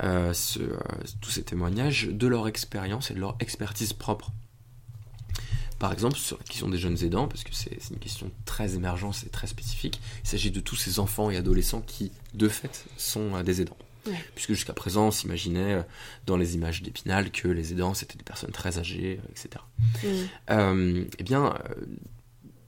euh, 0.04 0.34
ce, 0.34 0.60
euh, 0.60 0.78
tous 1.22 1.32
ces 1.32 1.44
témoignages 1.44 2.08
de 2.08 2.28
leur 2.28 2.48
expérience 2.48 3.12
et 3.12 3.14
de 3.14 3.20
leur 3.20 3.36
expertise 3.40 3.94
propre. 3.94 4.32
Par 5.80 5.92
exemple, 5.92 6.16
sur 6.16 6.38
la 6.38 6.44
question 6.44 6.70
des 6.70 6.78
jeunes 6.78 7.04
aidants, 7.04 7.28
parce 7.28 7.44
que 7.44 7.54
c'est 7.54 7.78
une 7.92 8.00
question 8.00 8.32
très 8.46 8.76
émergente 8.76 9.24
et 9.26 9.30
très 9.30 9.48
spécifique, 9.48 10.00
il 10.24 10.28
s'agit 10.30 10.52
de 10.52 10.60
tous 10.62 10.76
ces 10.78 11.00
enfants 11.00 11.30
et 11.30 11.38
adolescents 11.38 11.82
qui, 11.82 12.12
de 12.34 12.48
fait, 12.48 12.86
sont 12.98 13.36
euh, 13.36 13.44
des 13.44 13.62
aidants. 13.62 13.78
Ouais. 14.08 14.14
Puisque 14.36 14.54
jusqu'à 14.54 14.74
présent, 14.74 15.08
on 15.08 15.12
s'imaginait 15.12 15.84
dans 16.28 16.38
les 16.38 16.54
images 16.54 16.84
d'Épinal 16.84 17.32
que 17.32 17.48
les 17.48 17.72
aidants, 17.72 17.96
c'était 17.96 18.18
des 18.18 18.24
personnes 18.24 18.52
très 18.52 18.78
âgées, 18.78 19.20
etc. 19.32 19.50
Mm. 20.04 20.08
Euh, 20.52 21.04
eh 21.18 21.24
bien, 21.24 21.56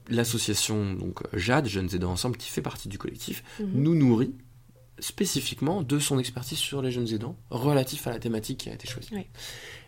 l'association 0.08 0.94
donc 0.94 1.20
Jade, 1.34 1.66
Jeunes 1.68 1.88
Aidants 1.94 2.12
Ensemble, 2.12 2.36
qui 2.36 2.50
fait 2.50 2.62
partie 2.62 2.88
du 2.88 2.98
collectif, 2.98 3.44
Mhm. 3.60 3.70
nous 3.74 3.94
nourrit 3.94 4.34
spécifiquement 5.00 5.82
de 5.82 5.98
son 5.98 6.18
expertise 6.18 6.58
sur 6.58 6.82
les 6.82 6.90
jeunes 6.90 7.12
aidants 7.12 7.36
relatif 7.50 8.06
à 8.06 8.10
la 8.10 8.18
thématique 8.18 8.58
qui 8.58 8.70
a 8.70 8.74
été 8.74 8.88
choisie. 8.88 9.10
Oui. 9.12 9.26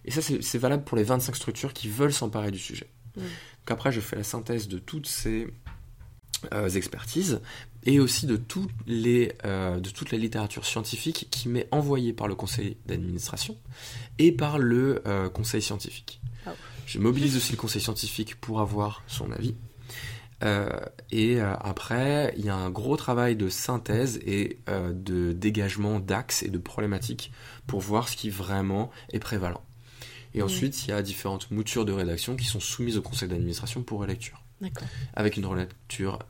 Et 0.04 0.10
ça, 0.10 0.20
c'est 0.22 0.58
valable 0.58 0.84
pour 0.84 0.96
les 0.96 1.04
25 1.04 1.36
structures 1.36 1.72
qui 1.72 1.88
veulent 1.88 2.12
s'emparer 2.12 2.50
du 2.50 2.58
sujet. 2.58 2.88
Donc 3.16 3.70
après, 3.70 3.92
je 3.92 4.00
fais 4.00 4.16
la 4.16 4.24
synthèse 4.24 4.68
de 4.68 4.78
toutes 4.78 5.06
ces 5.06 5.48
euh, 6.54 6.68
expertises 6.70 7.40
et 7.84 8.00
aussi 8.00 8.26
de, 8.26 8.36
tous 8.36 8.66
les, 8.86 9.32
euh, 9.44 9.78
de 9.78 9.90
toute 9.90 10.10
la 10.10 10.18
littérature 10.18 10.64
scientifique 10.64 11.28
qui 11.30 11.48
m'est 11.48 11.68
envoyée 11.70 12.12
par 12.12 12.28
le 12.28 12.34
conseil 12.34 12.76
d'administration 12.86 13.56
et 14.18 14.32
par 14.32 14.58
le 14.58 15.02
euh, 15.06 15.28
conseil 15.28 15.60
scientifique. 15.60 16.20
Wow. 16.46 16.52
Je 16.86 16.98
mobilise 16.98 17.36
aussi 17.36 17.52
le 17.52 17.58
conseil 17.58 17.82
scientifique 17.82 18.40
pour 18.40 18.60
avoir 18.60 19.02
son 19.06 19.30
avis. 19.32 19.54
Euh, 20.42 20.68
et 21.10 21.40
euh, 21.40 21.54
après, 21.60 22.32
il 22.36 22.44
y 22.44 22.48
a 22.48 22.56
un 22.56 22.70
gros 22.70 22.96
travail 22.96 23.36
de 23.36 23.48
synthèse 23.48 24.18
et 24.24 24.58
euh, 24.68 24.92
de 24.92 25.32
dégagement 25.32 26.00
d'axes 26.00 26.42
et 26.42 26.48
de 26.48 26.58
problématiques 26.58 27.32
pour 27.66 27.80
voir 27.80 28.08
ce 28.08 28.16
qui 28.16 28.30
vraiment 28.30 28.90
est 29.12 29.18
prévalent. 29.18 29.62
Et 30.32 30.42
ensuite, 30.42 30.86
il 30.86 30.90
y 30.90 30.92
a 30.92 31.02
différentes 31.02 31.50
moutures 31.50 31.84
de 31.84 31.92
rédaction 31.92 32.36
qui 32.36 32.44
sont 32.44 32.60
soumises 32.60 32.96
au 32.96 33.02
conseil 33.02 33.28
d'administration 33.28 33.82
pour 33.82 33.98
relecture. 33.98 34.42
D'accord. 34.60 34.86
Avec 35.14 35.36
une 35.36 35.46
relecture 35.46 36.20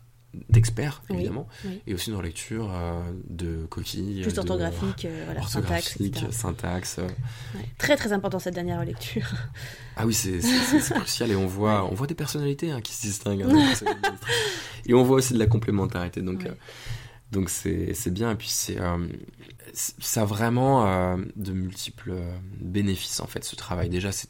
d'experts, 0.49 1.03
évidemment, 1.11 1.49
oui. 1.65 1.81
et 1.87 1.95
aussi 1.95 2.11
une 2.11 2.17
relecture 2.17 2.71
euh, 2.73 3.01
de 3.29 3.67
coquilles. 3.67 4.23
Plus 4.23 4.33
de- 4.35 4.39
orthographique, 4.39 5.05
euh, 5.05 5.23
voilà, 5.25 5.43
syntaxe, 5.43 5.97
orthographique, 5.97 6.33
syntaxe. 6.33 6.97
Ouais. 6.99 7.65
Très 7.79 7.97
très 7.97 8.13
important 8.13 8.39
cette 8.39 8.55
dernière 8.55 8.85
lecture. 8.85 9.27
Ah 9.97 10.07
oui, 10.07 10.15
c'est 10.15 10.39
crucial 10.95 11.31
et 11.31 11.37
on 11.37 11.47
voit, 11.47 11.85
on 11.91 11.95
voit 11.95 12.07
des 12.07 12.15
personnalités 12.15 12.71
hein, 12.71 12.81
qui 12.81 12.95
se 12.95 13.03
distinguent. 13.03 13.43
hein, 13.43 13.49
dans 13.85 14.11
et 14.87 14.95
on 14.95 15.03
voit 15.03 15.17
aussi 15.17 15.35
de 15.35 15.39
la 15.39 15.47
complémentarité. 15.47 16.23
Donc, 16.23 16.41
Ouais. 16.41 16.49
euh, 16.49 16.55
donc 17.33 17.51
c'est 17.51 18.11
bien. 18.11 18.31
Et 18.31 18.35
puis 18.37 18.49
c'est 18.49 18.81
euh, 18.81 19.07
ça 19.75 20.23
a 20.23 20.25
vraiment 20.25 21.19
de 21.37 21.53
multiples 21.53 22.15
bénéfices 22.61 23.21
en 23.21 23.27
fait 23.27 23.45
ce 23.45 23.57
travail. 23.57 23.89
Déjà 23.91 24.11
c'est 24.13 24.29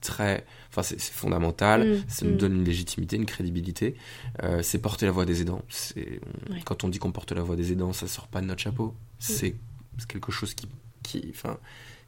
très, 0.00 0.46
enfin 0.72 0.82
c'est 0.82 0.98
c'est 1.00 1.12
fondamental. 1.12 1.86
Mm, 1.86 2.04
Ça 2.08 2.24
nous 2.26 2.32
mm. 2.32 2.36
donne 2.38 2.56
une 2.56 2.64
légitimité, 2.64 3.16
une 3.16 3.26
crédibilité. 3.26 3.94
Euh, 4.42 4.62
c'est 4.62 4.78
porter 4.78 5.06
la 5.06 5.12
voix 5.12 5.24
des 5.26 5.40
aidants. 5.42 5.62
C'est 5.68 6.20
on- 6.48 6.54
Ouais. 6.54 6.60
quand 6.64 6.82
on 6.84 6.88
dit 6.88 6.98
qu'on 6.98 7.12
porte 7.12 7.32
la 7.32 7.42
voix 7.42 7.56
des 7.56 7.70
aidants, 7.72 7.92
ça 7.92 8.08
sort 8.08 8.26
pas 8.28 8.40
de 8.40 8.46
notre 8.46 8.60
chapeau. 8.62 8.94
C'est 9.18 9.54
c'est 9.98 10.08
quelque 10.08 10.32
chose 10.32 10.54
qui 10.54 10.66
qui 11.02 11.26
enfin 11.30 11.58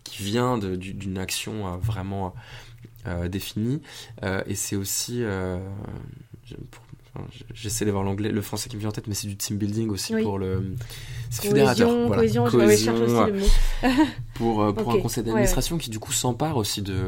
qui 0.03 0.23
vient 0.23 0.59
d'une 0.59 1.19
action 1.19 1.67
euh, 1.67 1.77
vraiment 1.77 2.35
euh, 3.07 3.29
définie. 3.29 3.81
Et 4.47 4.55
c'est 4.55 4.77
aussi 4.77 5.23
pour- 6.71 6.84
J'essaie 7.55 7.85
d'avoir 7.85 8.03
l'anglais, 8.03 8.31
le 8.33 8.43
français 8.43 8.69
qui 8.69 8.75
me 8.77 8.81
vient 8.81 8.89
en 8.89 8.93
tête, 8.93 9.07
mais 9.07 9.15
c'est 9.15 9.29
du 9.29 9.37
team 9.37 9.57
building 9.57 9.89
aussi 9.91 10.15
Oui. 10.15 10.23
pour 10.25 10.39
le. 10.39 10.75
C'est 11.31 11.43
fédérateur. 11.49 11.89
Voilà. 12.09 12.17
cohésion, 12.23 12.45
Cohésion, 12.45 12.95
aussi 12.95 13.13
le 13.33 13.33
mot. 13.41 13.47
pour, 14.35 14.63
euh, 14.63 14.73
pour 14.73 14.89
Ok, 14.89 14.99
un 14.99 15.01
conseil 15.03 15.23
ouais, 15.23 15.31
d'administration 15.31 15.79
qui 15.79 15.91
du 15.91 16.01
coup 16.01 16.13
s'empare 16.13 16.57
aussi 16.57 16.83
de, 16.83 17.01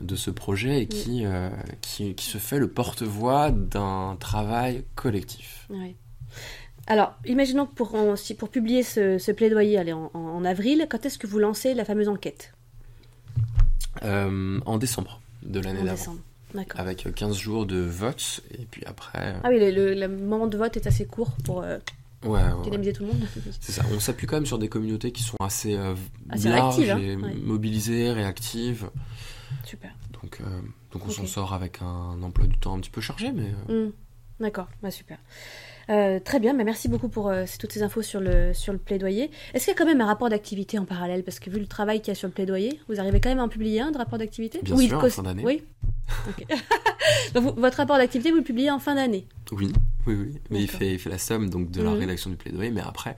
de 0.00 0.16
ce 0.16 0.30
projet 0.30 0.82
et 0.82 0.86
qui, 0.86 1.26
euh, 1.26 1.50
qui, 1.82 2.14
qui 2.14 2.26
se 2.26 2.38
fait 2.38 2.58
le 2.58 2.68
porte-voix 2.68 3.50
d'un 3.50 4.16
travail 4.18 4.84
collectif. 4.94 5.66
Ouais. 5.68 5.94
Alors, 6.86 7.12
imaginons 7.26 7.66
que 7.66 7.74
pour, 7.74 7.94
en- 7.94 8.16
si- 8.16 8.34
pour 8.34 8.48
publier 8.50 8.82
ce, 8.82 9.18
ce 9.18 9.30
plaidoyer 9.32 9.78
allez, 9.78 9.92
en, 9.92 10.44
avril, 10.44 10.86
quand 10.90 11.04
est-ce 11.06 11.18
que 11.18 11.26
vous 11.26 11.38
lancez 11.38 11.74
la 11.74 11.84
fameuse 11.84 12.08
enquête? 12.08 12.52
Euh, 14.02 14.60
en 14.66 14.78
décembre 14.78 15.20
de 15.42 15.60
l'année 15.60 15.82
d'avant. 15.82 16.16
Avec 16.76 17.12
15 17.14 17.36
jours 17.36 17.66
de 17.66 17.78
vote 17.78 18.40
et 18.58 18.64
puis 18.70 18.82
après. 18.86 19.34
Ah 19.42 19.48
oui, 19.50 19.58
le, 19.58 19.70
le- 19.70 19.94
le 19.94 20.08
moment 20.08 20.46
de 20.46 20.56
vote 20.56 20.76
est 20.76 20.86
assez 20.86 21.04
court 21.06 21.32
pour 21.44 21.62
euh, 21.62 21.78
Ouais, 22.24 22.40
ouais. 22.42 22.92
tout 22.92 23.02
le 23.02 23.08
monde. 23.08 23.22
C'est 23.60 23.72
ça. 23.72 23.82
On 23.94 24.00
s'appuie 24.00 24.26
quand 24.26 24.36
même 24.36 24.46
sur 24.46 24.58
des 24.58 24.68
communautés 24.68 25.12
qui 25.12 25.22
sont 25.22 25.36
assez, 25.40 25.74
euh, 25.74 25.94
Assez 26.30 26.48
larges 26.48 26.76
réactives, 26.78 26.90
hein. 26.92 26.98
et 26.98 27.16
Ouais. 27.16 27.34
mobilisées, 27.34 28.12
réactives. 28.12 28.88
Super. 29.64 29.90
Donc, 30.22 30.38
euh, 30.40 30.60
donc 30.92 31.06
on 31.06 31.10
s'en 31.10 31.26
sort 31.26 31.52
avec 31.52 31.80
un 31.82 32.22
emploi 32.22 32.46
du 32.46 32.56
temps 32.58 32.74
un 32.76 32.80
petit 32.80 32.90
peu 32.90 33.00
chargé, 33.00 33.30
mais. 33.32 33.52
euh, 33.68 33.88
Hmm. 33.88 33.92
D'accord, 34.40 34.66
bah, 34.82 34.90
super. 34.90 35.18
Euh, 35.90 36.18
très 36.18 36.40
bien, 36.40 36.54
bah, 36.54 36.64
merci 36.64 36.88
beaucoup 36.88 37.08
pour 37.08 37.28
euh, 37.28 37.44
toutes 37.60 37.70
ces 37.72 37.82
infos 37.82 38.02
sur 38.02 38.20
le, 38.20 38.52
sur 38.54 38.72
le 38.72 38.78
plaidoyer. 38.80 39.30
Est-ce 39.52 39.66
qu'il 39.66 39.72
y 39.72 39.76
a 39.76 39.78
quand 39.78 39.84
même 39.86 40.00
un 40.00 40.06
rapport 40.06 40.28
d'activité 40.30 40.78
en 40.78 40.84
parallèle? 40.86 41.22
Parce 41.22 41.38
que 41.38 41.50
vu 41.50 41.60
le 41.60 41.66
travail 41.66 42.00
qu'il 42.00 42.08
y 42.08 42.12
a 42.12 42.14
sur 42.14 42.26
le 42.26 42.32
plaidoyer, 42.32 42.80
vous 42.88 42.98
arrivez 42.98 43.20
quand 43.20 43.28
même 43.28 43.38
à 43.38 43.44
en 43.44 43.48
publier 43.48 43.80
un 43.82 43.90
de 43.92 43.98
rapport 43.98 44.18
d'activité? 44.18 44.60
Bien 44.62 44.74
Oui, 44.76 44.88
sûr, 44.88 45.04
en 45.04 45.08
fin 45.10 45.22
d'année. 45.22 45.44
Oui. 45.44 45.62
Donc 47.34 47.42
vous- 47.44 47.60
votre 47.60 47.76
rapport 47.76 47.96
d'activité, 47.96 48.30
vous 48.30 48.38
le 48.38 48.42
publiez 48.42 48.70
en 48.70 48.78
fin 48.78 48.94
d'année 48.94 49.26
Oui, 49.52 49.72
oui, 50.06 50.14
oui. 50.14 50.38
Mais 50.50 50.62
il 50.62 50.68
fait, 50.70 50.94
il 50.94 50.98
fait 50.98 51.10
la 51.10 51.18
somme 51.18 51.50
donc 51.50 51.70
de 51.70 51.82
la 51.82 51.90
Mhm. 51.90 51.98
rédaction 51.98 52.30
du 52.30 52.36
plaidoyer. 52.36 52.70
Mais 52.70 52.80
après, 52.80 53.16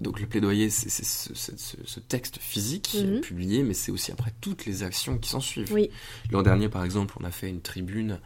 donc 0.00 0.20
le 0.20 0.26
plaidoyer, 0.26 0.70
c'est 0.70 0.88
ce, 0.90 1.34
ce- 1.34 1.56
ce- 1.56 1.76
ce 1.84 2.00
texte 2.00 2.38
physique 2.38 2.96
Mhm. 3.02 3.20
publié, 3.20 3.62
mais 3.62 3.74
c'est 3.74 3.92
aussi 3.92 4.12
après 4.12 4.32
toutes 4.40 4.66
les 4.66 4.82
actions 4.82 5.18
qui 5.18 5.28
s'en 5.30 5.40
suivent. 5.40 5.72
Oui. 5.72 5.90
L'an 6.30 6.42
dernier, 6.42 6.68
par 6.68 6.84
exemple, 6.84 7.14
on 7.20 7.24
a 7.24 7.30
fait 7.30 7.48
une 7.48 7.60
tribune, 7.60 8.18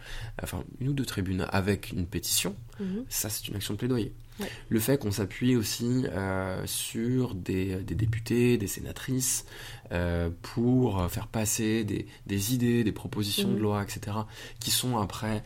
enfin 0.43 0.65
une 0.81 0.89
ou 0.89 0.93
deux 0.93 1.07
tribunes 1.07 1.47
avec 1.51 1.93
une 1.93 2.07
pétition. 2.07 2.57
Mhm. 2.81 3.05
Ça, 3.09 3.29
c'est 3.31 3.49
une 3.49 3.57
action 3.57 3.75
de 3.75 3.79
plaidoyer. 3.79 4.13
Ouais. 4.39 4.47
Le 4.69 4.81
fait 4.81 4.99
qu'on 4.99 5.11
s'appuie 5.11 5.57
aussi 5.57 6.05
euh, 6.11 6.63
sur 6.67 7.35
des, 7.35 7.77
des 7.77 7.95
députés, 7.95 8.59
des 8.59 8.67
sénatrices, 8.67 9.47
euh, 9.93 10.29
pour 10.43 11.11
faire 11.11 11.27
passer 11.29 11.85
des, 11.85 12.07
des 12.27 12.55
idées, 12.55 12.85
des 12.85 12.93
propositions 12.93 13.49
Mhm. 13.49 13.57
de 13.57 13.61
loi, 13.61 13.83
etc., 13.83 14.17
qui 14.61 14.71
sont 14.71 14.99
après 14.99 15.43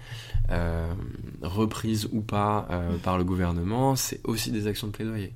euh, 0.51 0.93
reprises 1.43 2.09
ou 2.13 2.21
pas 2.21 2.67
euh, 2.71 2.97
par 2.99 3.19
le 3.19 3.25
gouvernement, 3.25 3.97
c'est 3.97 4.21
aussi 4.25 4.51
des 4.51 4.67
actions 4.67 4.87
de 4.89 4.93
plaidoyer. 4.93 5.35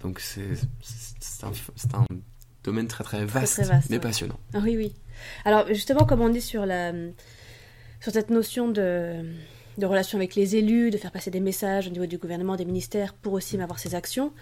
Donc 0.00 0.20
c'est 0.20 0.42
un, 1.42 2.06
domaine 2.64 2.88
très 2.88 3.04
très 3.04 3.24
vaste, 3.26 3.54
très 3.54 3.64
vaste, 3.64 3.90
mais 3.90 3.96
ouais. 3.96 4.00
passionnant. 4.00 4.38
Ah 4.54 4.60
oui, 4.62 4.76
oui. 4.76 4.94
Alors 5.44 5.66
justement, 5.68 6.06
comme 6.06 6.22
on 6.22 6.28
dit 6.30 6.40
sur, 6.40 6.64
la, 6.64 6.92
sur 8.00 8.12
cette 8.12 8.30
notion 8.30 8.68
de, 8.70 9.22
de 9.78 9.86
relation 9.86 10.18
avec 10.18 10.34
les 10.34 10.56
élus, 10.56 10.90
de 10.90 10.98
faire 10.98 11.12
passer 11.12 11.30
des 11.30 11.40
messages 11.40 11.86
au 11.86 11.90
niveau 11.90 12.06
du 12.06 12.18
gouvernement, 12.18 12.56
des 12.56 12.64
ministères, 12.64 13.14
pour 13.14 13.32
aussi 13.32 13.58
avoir 13.60 13.78
ces 13.78 13.94
actions, 13.94 14.32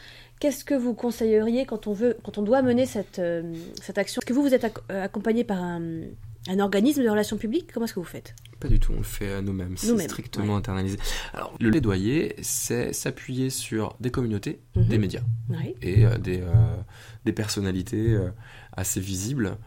qu'est-ce 0.40 0.64
que 0.64 0.75
vous 0.75 0.94
conseilleriez 0.94 1.66
quand 1.66 1.87
on, 1.87 1.92
veut, 1.92 2.16
quand 2.25 2.38
on 2.38 2.42
doit 2.42 2.62
mener 2.62 2.87
cette, 2.87 3.18
euh, 3.18 3.55
cette 3.83 3.99
action? 3.99 4.20
Est-ce 4.20 4.27
que 4.27 4.33
vous, 4.33 4.42
vous 4.42 4.55
êtes 4.55 4.64
ac- 4.64 4.81
euh, 4.90 5.05
accompagné 5.05 5.44
par 5.44 5.59
un, 5.62 5.83
un 6.49 6.59
organisme 6.59 7.03
de 7.05 7.09
relations 7.11 7.37
publiques? 7.37 7.70
Comment 7.72 7.85
est-ce 7.85 7.94
que 7.94 8.01
vous 8.01 8.07
faites? 8.07 8.35
Pas 8.61 8.68
du 8.68 8.81
tout, 8.81 8.92
on 8.94 8.96
le 8.96 9.03
fait 9.03 9.42
nous-mêmes, 9.42 9.77
c'est 9.77 9.99
strictement 10.05 10.55
ouais. 10.55 10.59
internalisé. 10.59 10.96
Alors 11.35 11.55
le 11.61 11.70
plaidoyer, 11.70 12.35
c'est 12.40 12.94
s'appuyer 12.94 13.51
sur 13.51 13.94
des 14.01 14.11
communautés, 14.11 14.61
Mhm. 14.75 14.85
des 14.88 14.99
médias. 14.99 15.20
Oui. 15.51 15.75
et 15.83 16.07
euh, 16.07 16.16
des, 16.16 16.40
euh, 16.40 16.53
des 17.27 17.33
personnalités 17.33 18.16
assez 18.75 19.01
visibles 19.01 19.59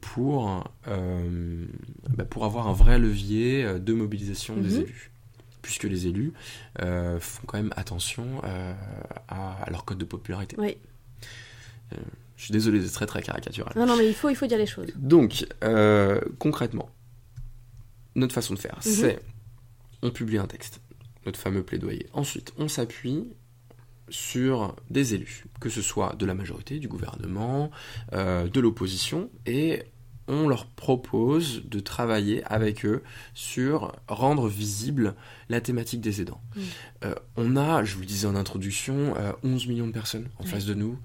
pour, 0.00 0.64
euh, 0.88 1.66
bah, 2.10 2.24
pour 2.24 2.44
avoir 2.44 2.68
un 2.68 2.72
vrai 2.72 2.98
levier 2.98 3.64
euh, 3.64 3.78
de 3.78 3.92
mobilisation 3.92 4.56
des 4.56 4.76
Mhm. 4.76 4.80
élus. 4.82 5.10
Puisque 5.62 5.84
les 5.84 6.08
élus 6.08 6.32
euh, 6.80 7.20
font 7.20 7.42
quand 7.46 7.56
même 7.56 7.72
attention 7.76 8.40
euh, 8.44 8.74
à, 9.28 9.62
à 9.62 9.70
leur 9.70 9.84
code 9.84 9.98
de 9.98 10.04
popularité. 10.04 10.56
Oui. 10.58 10.76
Je 12.36 12.44
suis 12.46 12.52
désolé 12.52 12.80
d'être 12.80 12.92
très 12.92 13.06
très 13.06 13.22
caricatural. 13.22 13.72
Non, 13.76 13.86
non, 13.86 13.96
mais 13.96 14.08
il 14.08 14.14
faut, 14.14 14.28
il 14.28 14.34
faut 14.34 14.46
dire 14.46 14.58
les 14.58 14.66
choses. 14.66 14.88
Donc, 14.96 15.46
euh, 15.62 16.20
concrètement, 16.40 16.90
notre 18.16 18.34
façon 18.34 18.54
de 18.54 18.58
faire, 18.58 18.76
Mhm. 18.84 18.92
c'est 18.92 19.20
on 20.02 20.10
publie 20.10 20.38
un 20.38 20.46
texte, 20.46 20.80
notre 21.26 21.38
fameux 21.38 21.62
plaidoyer. 21.62 22.08
Ensuite, 22.12 22.52
on 22.58 22.66
s'appuie 22.66 23.28
sur 24.12 24.76
des 24.90 25.14
élus, 25.14 25.44
que 25.60 25.70
ce 25.70 25.82
soit 25.82 26.14
de 26.16 26.26
la 26.26 26.34
majorité, 26.34 26.78
du 26.78 26.88
gouvernement, 26.88 27.70
euh, 28.12 28.46
de 28.46 28.60
l'opposition, 28.60 29.30
et 29.46 29.82
on 30.28 30.48
leur 30.48 30.66
propose 30.66 31.64
de 31.64 31.80
travailler 31.80 32.44
avec 32.44 32.84
eux 32.84 33.02
sur 33.34 33.92
rendre 34.06 34.48
visible 34.48 35.14
la 35.48 35.60
thématique 35.60 36.00
des 36.00 36.20
aidants. 36.20 36.40
Mm. 36.54 36.60
Euh, 37.04 37.14
on 37.36 37.56
a, 37.56 37.84
je 37.84 37.94
vous 37.94 38.00
le 38.00 38.06
disais 38.06 38.26
en 38.26 38.36
introduction, 38.36 39.14
11 39.42 39.66
millions 39.66 39.86
de 39.86 39.92
personnes 39.92 40.28
en 40.38 40.44
face 40.44 40.64
de 40.64 40.74
nous. 40.74 40.98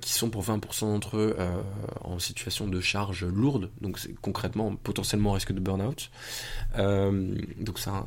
qui 0.00 0.12
sont 0.14 0.30
pour 0.30 0.42
20% 0.44 0.80
d'entre 0.80 1.18
eux 1.18 1.36
en 2.00 2.18
situation 2.18 2.68
de 2.68 2.80
charge 2.80 3.26
lourde, 3.26 3.70
donc 3.82 3.98
concrètement 4.22 4.74
potentiellement 4.76 5.32
risque 5.32 5.52
de 5.52 5.60
burn-out. 5.60 6.10
donc 6.74 7.78
c'est 7.78 7.90
un, 7.90 8.04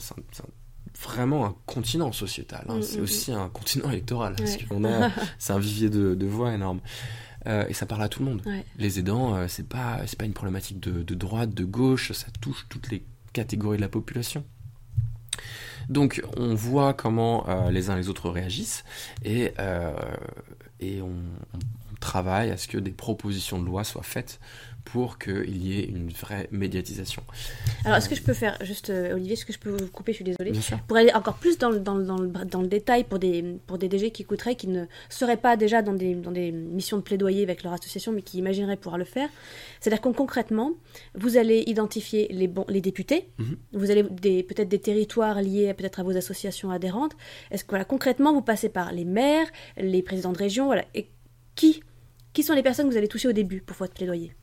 vraiment 1.01 1.45
un 1.45 1.55
continent 1.65 2.11
sociétal. 2.11 2.65
Hein. 2.69 2.77
Mm, 2.77 2.81
c'est 2.81 2.99
mm, 2.99 3.03
aussi 3.03 3.31
mm. 3.31 3.35
un 3.35 3.49
continent 3.49 3.89
électoral. 3.89 4.35
Parce 4.37 4.57
qu'on 4.57 4.83
a, 4.85 5.11
c'est 5.39 5.53
un 5.53 5.59
vivier 5.59 5.89
de, 5.89 6.25
voix 6.25 6.53
énorme. 6.53 6.79
Euh, 7.47 7.65
et 7.67 7.73
ça 7.73 7.85
parle 7.85 8.03
à 8.03 8.09
tout 8.09 8.23
le 8.23 8.29
monde. 8.29 8.41
Les 8.77 8.99
aidants, 8.99 9.35
euh, 9.35 9.47
c'est 9.47 9.67
pas, 9.67 9.99
c'est 10.05 10.17
pas 10.17 10.25
une 10.25 10.33
problématique 10.33 10.79
de, 10.79 11.15
droite, 11.15 11.53
de 11.53 11.65
gauche. 11.65 12.11
Ça 12.11 12.27
touche 12.39 12.65
toutes 12.69 12.91
les 12.91 13.03
catégories 13.33 13.77
de 13.77 13.81
la 13.81 13.89
population. 13.89 14.43
Donc, 15.89 16.23
on 16.37 16.53
voit 16.53 16.93
comment 16.93 17.49
euh, 17.49 17.71
les 17.71 17.89
uns 17.89 17.95
les 17.95 18.07
autres 18.07 18.29
réagissent 18.29 18.83
et, 19.25 19.53
et 20.79 21.01
on, 21.01 21.07
on, 21.07 21.59
travaille 21.99 22.49
à 22.49 22.57
ce 22.57 22.67
que 22.67 22.79
des 22.79 22.91
propositions 22.91 23.59
de 23.59 23.65
loi 23.65 23.83
soient 23.83 24.03
faites 24.03 24.39
pour 24.86 25.20
qu'il 25.20 25.58
y 25.58 25.80
ait 25.80 25.86
une 25.86 26.10
vraie 26.10 26.48
médiatisation. 26.52 27.24
Alors, 27.86 27.98
est-ce 27.98 28.10
que 28.10 28.15
je 28.15 28.24
peux 28.24 28.34
faire, 28.34 28.58
juste, 28.62 28.89
euh, 28.89 29.13
Olivier, 29.13 29.34
est-ce 29.34 29.46
que 29.46 29.54
je 29.54 29.60
peux 29.60 29.70
vous 29.70 29.88
couper? 29.88 30.12
Je 30.12 30.17
suis 30.17 30.26
désolée. 30.26 30.54
Pour 30.88 30.98
aller 30.98 31.12
encore 31.13 31.36
plus 31.36 31.58
dans, 31.58 31.72
dans, 31.72 31.96
dans, 32.00 32.17
le, 32.17 32.28
dans, 32.28 32.62
le, 32.62 32.67
détail 32.67 33.04
pour 33.04 33.20
des, 33.20 33.58
pour 33.67 33.78
des 33.78 33.88
DG 33.89 34.12
qui 34.12 34.24
écouteraient, 34.24 34.56
qui 34.56 34.67
ne 34.67 34.86
seraient 35.10 35.38
pas 35.38 35.58
déjà 35.58 35.82
dans 35.82 35.94
des, 35.94 36.15
dans 36.15 36.32
des 36.32 36.52
missions 36.52 36.98
de 36.98 37.02
plaidoyer 37.02 37.44
avec 37.44 37.63
leur 37.63 37.74
association, 37.74 38.12
mais 38.12 38.22
qui 38.22 38.38
imagineraient 38.38 38.78
pouvoir 38.78 38.98
le 38.98 39.06
faire. 39.06 39.30
C'est-à-dire 39.80 40.02
que 40.02 40.10
concrètement, 40.10 40.74
vous 41.15 41.38
allez 41.38 41.63
identifier 41.67 42.28
les, 42.32 42.48
bons, 42.48 42.65
les 42.67 42.82
députés, 42.82 43.30
mhm. 43.38 43.58
vous 43.74 43.91
allez 43.91 44.04
peut-être 44.04 44.70
des 44.70 44.80
territoires 44.80 45.41
liés 45.41 45.74
peut-être 45.74 46.00
à 46.00 46.04
vos 46.04 46.15
associations 46.17 46.72
adhérentes. 46.72 47.15
Est-ce 47.50 47.63
que 47.63 47.70
voilà, 47.70 47.86
concrètement, 47.86 48.34
vous 48.34 48.41
passez 48.41 48.70
par 48.70 48.91
les 48.91 49.06
maires, 49.06 49.48
les 49.78 50.02
présidents 50.02 50.34
de 50.34 50.38
région, 50.38 50.65
voilà, 50.65 50.86
et 50.94 51.10
qui, 51.56 51.84
qui 52.34 52.44
sont 52.44 52.54
les 52.54 52.63
personnes 52.63 52.88
que 52.88 52.91
vous 52.91 52.98
allez 52.98 53.08
toucher 53.08 53.28
au 53.28 53.34
début 53.34 53.62
pour 53.62 53.78
votre 53.78 53.94
plaidoyer 53.94 54.34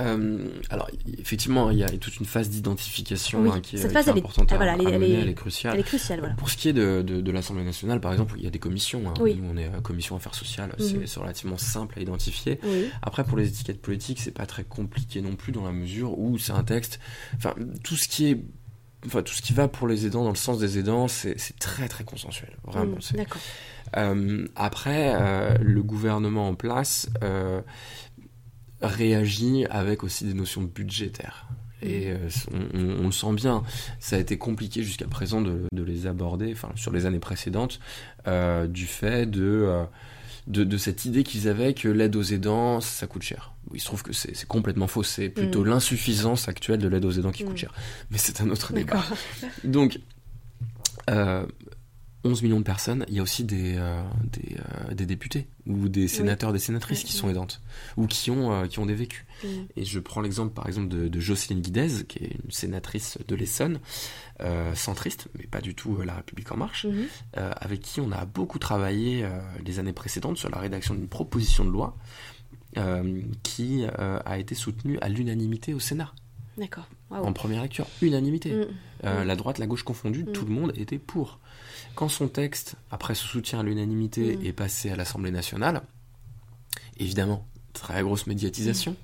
euh, 0.00 0.48
alors, 0.70 0.88
effectivement, 1.18 1.70
il 1.70 1.78
y 1.78 1.84
a 1.84 1.88
toute 1.88 2.18
une 2.18 2.26
phase 2.26 2.48
d'identification 2.50 3.50
hein, 3.50 3.60
qui, 3.60 3.76
est, 3.76 3.84
importante 3.84 4.52
à, 4.52 4.76
elle, 4.76 5.02
est, 5.02 5.34
cruciale. 5.34 5.74
Elle 5.74 5.80
est 5.80 5.84
cruciale 5.84 6.34
Pour 6.38 6.50
ce 6.50 6.56
qui 6.56 6.68
est 6.68 6.72
de, 6.72 7.02
de, 7.02 7.32
l'Assemblée 7.32 7.64
nationale, 7.64 8.00
par 8.00 8.12
exemple, 8.12 8.34
il 8.36 8.44
y 8.44 8.46
a 8.46 8.50
des 8.50 8.58
commissions. 8.58 9.02
Hein. 9.08 9.14
Nous, 9.18 9.50
on 9.50 9.56
est 9.56 9.66
à 9.66 9.80
commission 9.80 10.14
affaires 10.14 10.34
sociales, 10.34 10.72
mhm. 10.78 11.06
c'est 11.06 11.20
relativement 11.20 11.58
simple 11.58 11.98
à 11.98 12.02
identifier. 12.02 12.60
Après, 13.02 13.24
pour 13.24 13.36
les 13.38 13.48
étiquettes 13.48 13.80
politiques, 13.80 14.20
c'est 14.20 14.30
pas 14.30 14.46
très 14.46 14.64
compliqué 14.64 15.20
non 15.20 15.34
plus 15.34 15.52
dans 15.52 15.64
la 15.64 15.72
mesure 15.72 16.18
où 16.18 16.38
c'est 16.38 16.52
un 16.52 16.64
texte. 16.64 17.00
Enfin, 17.36 17.54
tout 17.82 17.96
ce 17.96 18.08
qui 18.08 18.26
est 18.26 18.40
enfin 19.06 19.22
tout 19.22 19.34
ce 19.34 19.42
qui 19.42 19.52
va 19.52 19.68
pour 19.68 19.86
les 19.86 20.06
aidants 20.06 20.24
dans 20.24 20.30
le 20.30 20.36
sens 20.36 20.58
des 20.58 20.78
aidants, 20.78 21.08
c'est 21.08 21.36
très 21.58 21.88
très 21.88 22.04
consensuel, 22.04 22.50
vraiment. 22.64 22.98
D'accord. 23.14 23.40
Euh, 23.96 24.46
après, 24.56 25.14
euh, 25.14 25.56
le 25.60 25.82
gouvernement 25.82 26.48
en 26.48 26.54
place 26.54 27.08
euh, 27.22 27.60
réagit 28.82 29.66
avec 29.70 30.04
aussi 30.04 30.24
des 30.24 30.34
notions 30.34 30.62
budgétaires. 30.62 31.46
Et 31.80 32.10
euh, 32.10 32.28
on, 32.74 33.06
le 33.06 33.12
sent 33.12 33.32
bien, 33.34 33.62
ça 34.00 34.16
a 34.16 34.18
été 34.18 34.36
compliqué 34.36 34.82
jusqu'à 34.82 35.06
présent 35.06 35.40
de, 35.40 35.68
les 35.72 36.06
aborder, 36.08 36.50
enfin 36.52 36.70
sur 36.74 36.92
les 36.92 37.06
années 37.06 37.20
précédentes, 37.20 37.78
du 38.26 38.86
fait 38.86 39.30
de, 39.30 39.86
euh, 40.56 40.64
de, 40.64 40.76
cette 40.76 41.04
idée 41.04 41.24
qu'ils 41.24 41.48
avaient 41.48 41.74
que 41.74 41.88
l'aide 41.88 42.16
aux 42.16 42.22
aidants, 42.22 42.80
ça 42.80 43.06
coûte 43.06 43.22
cher. 43.22 43.52
Il 43.74 43.80
se 43.80 43.86
trouve 43.86 44.02
que 44.02 44.12
c'est 44.12 44.46
complètement 44.46 44.86
faux, 44.86 45.02
c'est 45.02 45.28
plutôt 45.28 45.62
mm. 45.62 45.68
l'insuffisance 45.68 46.48
actuelle 46.48 46.78
de 46.78 46.88
l'aide 46.88 47.04
aux 47.04 47.10
aidants 47.10 47.32
qui 47.32 47.44
coûte 47.44 47.54
mm. 47.54 47.58
cher. 47.58 47.74
Mais 48.10 48.18
c'est 48.18 48.40
un 48.40 48.50
autre 48.50 48.72
débat. 48.72 49.04
Donc, 49.64 50.00
11 52.24 52.42
millions 52.42 52.58
de 52.58 52.64
personnes, 52.64 53.04
il 53.08 53.14
y 53.14 53.20
a 53.20 53.22
aussi 53.22 53.44
des, 53.44 53.76
euh, 53.76 54.02
euh, 54.02 54.94
des, 54.94 55.06
députés 55.06 55.46
ou 55.66 55.88
des 55.88 56.08
sénateurs, 56.08 56.52
des 56.52 56.58
sénatrices 56.58 57.04
qui 57.04 57.12
sont 57.12 57.30
aidantes 57.30 57.62
ou 57.96 58.06
qui 58.06 58.30
ont, 58.32 58.52
euh, 58.52 58.66
qui 58.66 58.80
ont 58.80 58.86
des 58.86 58.94
vécus. 58.94 59.24
Et 59.76 59.84
je 59.84 60.00
prends 60.00 60.20
l'exemple 60.20 60.52
par 60.52 60.66
exemple 60.66 60.88
de, 60.88 61.20
Jocelyne 61.20 61.60
Guidez, 61.60 62.04
qui 62.08 62.24
est 62.24 62.32
une 62.44 62.50
sénatrice 62.50 63.18
de 63.26 63.34
l'Essonne, 63.36 63.78
centriste, 64.74 65.28
mais 65.38 65.46
pas 65.46 65.60
du 65.60 65.74
tout 65.74 66.00
La 66.02 66.14
République 66.14 66.50
en 66.50 66.56
marche, 66.56 66.86
mhm. 66.86 67.06
avec 67.34 67.80
qui 67.80 68.00
on 68.00 68.10
a 68.10 68.24
beaucoup 68.24 68.58
travaillé 68.58 69.28
les 69.64 69.78
années 69.78 69.92
précédentes 69.92 70.38
sur 70.38 70.50
la 70.50 70.58
rédaction 70.58 70.94
d'une 70.94 71.08
proposition 71.08 71.64
de 71.64 71.70
loi 71.70 71.96
qui 73.44 73.84
a 73.84 74.38
été 74.38 74.56
soutenue 74.56 74.98
à 75.00 75.08
l'unanimité 75.08 75.72
au 75.72 75.80
Sénat. 75.80 76.12
D'accord. 76.58 76.88
En 77.10 77.32
première 77.32 77.62
lecture, 77.62 77.86
unanimité. 78.02 78.52
Mm. 78.52 79.08
Mm. 79.08 79.22
La 79.24 79.36
droite, 79.36 79.58
la 79.58 79.66
gauche 79.66 79.82
confondue, 79.84 80.24
mm. 80.24 80.32
tout 80.32 80.44
le 80.44 80.52
monde 80.52 80.72
était 80.76 80.98
pour. 80.98 81.38
Quand 81.98 82.08
son 82.08 82.28
texte, 82.28 82.76
après 82.92 83.16
ce 83.16 83.26
soutien 83.26 83.58
à 83.58 83.62
l'unanimité, 83.64 84.36
mm. 84.36 84.46
est 84.46 84.52
passé 84.52 84.88
à 84.92 84.94
l'Assemblée 84.94 85.32
nationale, 85.32 85.82
évidemment, 87.00 87.44
très 87.72 88.04
grosse 88.04 88.28
médiatisation, 88.28 88.92
mm. 88.92 88.96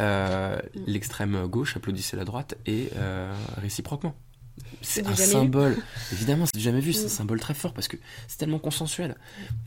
euh, 0.00 0.56
mm. 0.56 0.80
l'extrême 0.88 1.46
gauche 1.46 1.76
applaudissait 1.76 2.16
la 2.16 2.24
droite 2.24 2.56
et 2.66 2.90
euh, 2.96 3.32
réciproquement. 3.58 4.16
C'est 4.82 5.06
un 5.06 5.14
symbole, 5.14 5.76
évidemment, 6.12 6.46
c'est 6.52 6.60
jamais 6.60 6.80
vu, 6.80 6.92
c'est 6.92 7.04
un 7.04 7.08
symbole 7.08 7.38
très 7.38 7.54
fort 7.54 7.72
parce 7.72 7.86
que 7.86 7.98
c'est 8.26 8.38
tellement 8.38 8.58
consensuel. 8.58 9.14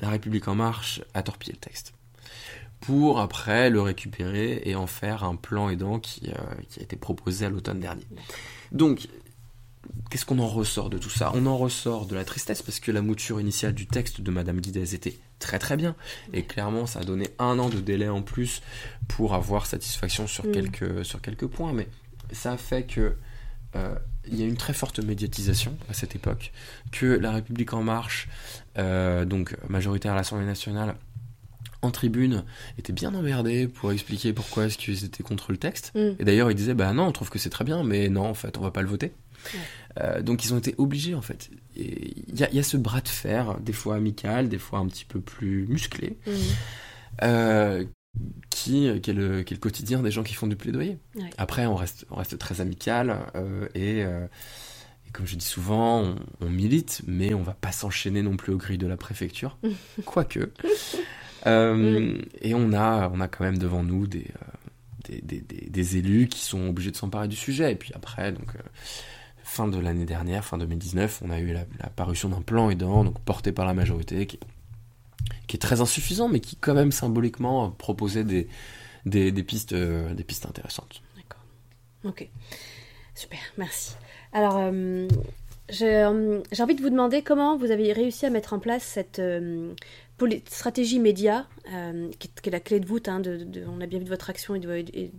La 0.02 0.10
République 0.10 0.50
en 0.50 0.56
marche 0.56 1.02
a 1.14 1.24
torpillé 1.24 1.54
le 1.54 1.60
texte 1.60 1.94
pour 2.82 3.22
après 3.22 3.70
le 3.70 3.80
récupérer 3.80 4.62
et 4.66 4.76
en 4.76 4.88
faire 4.88 5.24
un 5.24 5.38
plan 5.38 5.70
aidant 5.70 6.00
qui, 6.00 6.28
euh, 6.28 6.34
qui 6.68 6.82
a 6.82 6.84
été 6.84 6.98
proposé 6.98 7.46
à 7.46 7.50
l'automne 7.50 7.80
dernier. 7.80 8.06
Donc 8.74 9.08
qu'est-ce 10.10 10.26
qu'on 10.26 10.40
en 10.40 10.48
ressort 10.48 10.90
de 10.90 10.98
tout 10.98 11.10
ça? 11.10 11.32
On 11.36 11.46
en 11.46 11.58
ressort 11.58 12.06
de 12.06 12.16
la 12.16 12.26
tristesse 12.26 12.62
parce 12.62 12.80
que 12.80 12.92
la 12.92 13.02
mouture 13.02 13.40
initiale 13.40 13.74
du 13.74 13.88
texte 13.88 14.22
de 14.22 14.32
Madame 14.32 14.60
Guidez 14.60 14.96
était 14.96 15.18
très 15.40 15.60
très 15.60 15.78
bien 15.78 15.96
et 16.34 16.44
clairement 16.44 16.86
ça 16.86 17.00
a 17.00 17.04
donné 17.04 17.30
un 17.40 17.60
an 17.60 17.70
de 17.70 17.80
délai 17.80 18.10
en 18.10 18.22
plus 18.22 18.62
pour 19.08 19.36
avoir 19.36 19.66
satisfaction 19.66 20.28
sur, 20.28 20.46
mm. 20.46 20.52
quelques, 20.52 21.06
sur 21.06 21.22
quelques 21.22 21.48
points 21.48 21.74
mais 21.74 21.88
ça 22.32 22.54
a 22.54 22.58
fait 22.58 22.84
que 22.84 23.16
euh, 23.76 23.96
il 24.28 24.40
y 24.40 24.44
a 24.44 24.46
une 24.46 24.58
très 24.58 24.74
forte 24.74 25.00
médiatisation 25.00 25.78
à 25.90 25.94
cette 25.94 26.16
époque 26.16 26.52
que 26.92 27.06
la 27.06 27.32
République 27.32 27.74
en 27.74 27.84
marche 27.84 28.30
euh, 28.78 29.26
donc 29.26 29.56
majoritaire 29.70 30.14
à 30.14 30.16
l'Assemblée 30.16 30.48
nationale 30.48 30.96
en 31.82 31.92
tribune 31.92 32.44
était 32.78 32.94
bien 32.94 33.14
emmerdé 33.14 33.68
pour 33.68 33.92
expliquer 33.92 34.34
pourquoi 34.34 34.66
est-ce 34.66 34.78
qu'ils 34.78 35.06
étaient 35.06 35.24
contre 35.24 35.52
le 35.52 35.58
texte. 35.58 35.92
Mm. 35.96 36.16
Et 36.20 36.26
d'ailleurs, 36.26 36.52
ils 36.52 36.56
disaient 36.56 36.74
bah 36.74 36.92
non, 36.94 37.06
on 37.06 37.12
trouve 37.12 37.30
que 37.30 37.40
c'est 37.40 37.50
très 37.50 37.64
bien, 37.64 37.84
mais 37.84 38.10
non, 38.10 38.26
en 38.26 38.34
fait, 38.34 38.58
on 38.58 38.62
va 38.62 38.72
pas 38.72 38.82
le 38.82 38.88
voter. 38.88 39.14
Euh, 40.00 40.22
donc 40.22 40.46
ils 40.46 40.54
ont 40.54 40.58
été 40.58 40.76
obligés 40.78 41.16
en 41.16 41.22
fait. 41.22 41.50
Il 41.76 42.40
y, 42.40 42.60
a 42.60 42.64
ce 42.64 42.78
bras 42.78 43.02
de 43.02 43.08
fer, 43.08 43.60
des 43.60 43.74
fois 43.74 43.96
amical, 43.96 44.50
des 44.50 44.58
fois 44.58 44.80
un 44.80 44.88
petit 44.88 45.06
peu 45.06 45.20
plus 45.20 45.68
musclé, 45.68 46.18
mhm. 46.26 46.34
euh, 47.24 47.86
qui, 48.50 48.90
qui, 49.02 49.12
est 49.12 49.14
le, 49.14 49.44
quotidien 49.60 50.02
des 50.02 50.12
gens 50.12 50.24
qui 50.24 50.34
font 50.34 50.48
du 50.48 50.56
plaidoyer. 50.56 50.98
Après, 51.38 51.66
on 51.68 51.76
reste, 51.76 52.06
on 52.10 52.16
reste 52.16 52.38
très 52.38 52.62
amical 52.62 53.18
euh, 53.36 53.68
et, 53.76 54.04
comme 55.14 55.28
je 55.28 55.36
dis 55.36 55.46
souvent, 55.46 56.16
on, 56.42 56.50
milite, 56.50 57.02
mais 57.08 57.34
on 57.34 57.44
va 57.44 57.54
pas 57.54 57.72
s'enchaîner 57.72 58.24
non 58.24 58.38
plus 58.38 58.54
aux 58.54 58.58
grilles 58.58 58.80
de 58.80 58.88
la 58.88 58.98
préfecture, 58.98 59.58
quoique. 60.06 60.52
Et 61.46 62.56
on 62.56 62.74
a, 62.74 63.10
on 63.14 63.22
a 63.22 63.28
quand 63.28 63.44
même 63.44 63.60
devant 63.60 63.84
nous 63.84 64.08
des, 64.08 64.28
des, 65.08 65.22
des, 65.22 65.98
élus 65.98 66.28
qui 66.28 66.42
sont 66.42 66.68
obligés 66.68 66.92
de 66.92 66.98
s'emparer 66.98 67.28
du 67.28 67.36
sujet. 67.36 67.72
Et 67.72 67.76
puis 67.76 67.92
après, 67.94 68.32
donc 68.32 68.52
fin 69.48 69.68
de 69.68 69.80
l'année 69.80 70.06
dernière, 70.06 70.44
fin 70.44 70.58
2019, 70.58 71.22
on 71.26 71.32
a 71.32 71.40
eu 71.40 71.54
la, 71.54 71.66
parution 71.90 72.30
d'un 72.30 72.42
plan 72.42 72.70
aidant, 72.70 73.04
donc 73.04 73.20
porté 73.22 73.52
par 73.52 73.66
la 73.66 73.74
majorité, 73.74 74.28
qui, 74.28 74.38
est 75.54 75.60
très 75.60 75.80
insuffisant, 75.82 76.28
mais 76.28 76.42
qui 76.42 76.58
quand 76.58 76.74
même 76.74 76.92
symboliquement 76.92 77.72
proposait 77.72 78.26
des, 78.26 78.48
des, 79.06 79.32
pistes, 79.44 79.74
euh, 79.74 80.14
des 80.14 80.24
pistes 80.24 80.46
intéressantes. 80.46 81.02
D'accord. 81.16 81.42
Ok. 82.04 82.30
Super, 83.16 83.40
merci. 83.58 83.96
Alors, 84.34 84.58
euh, 84.58 85.08
euh, 85.82 86.42
j'ai 86.52 86.64
envie 86.64 86.76
de 86.76 86.82
vous 86.82 86.90
demander 86.90 87.22
comment 87.22 87.58
vous 87.58 87.72
avez 87.72 87.94
réussi 87.94 88.26
à 88.26 88.30
mettre 88.30 88.54
en 88.54 88.60
place 88.60 88.84
cette 88.84 89.22
stratégie 90.50 91.00
média, 91.00 91.48
qui, 92.20 92.30
est 92.44 92.52
la 92.52 92.60
clé 92.60 92.82
de 92.82 92.86
voûte. 92.86 93.08
Hein, 93.08 93.22
on 93.68 93.80
a 93.80 93.86
bien 93.88 94.00
vu 94.00 94.06
de 94.06 94.10
votre 94.10 94.30
action 94.30 94.56
et 94.56 94.60
du 94.60 95.12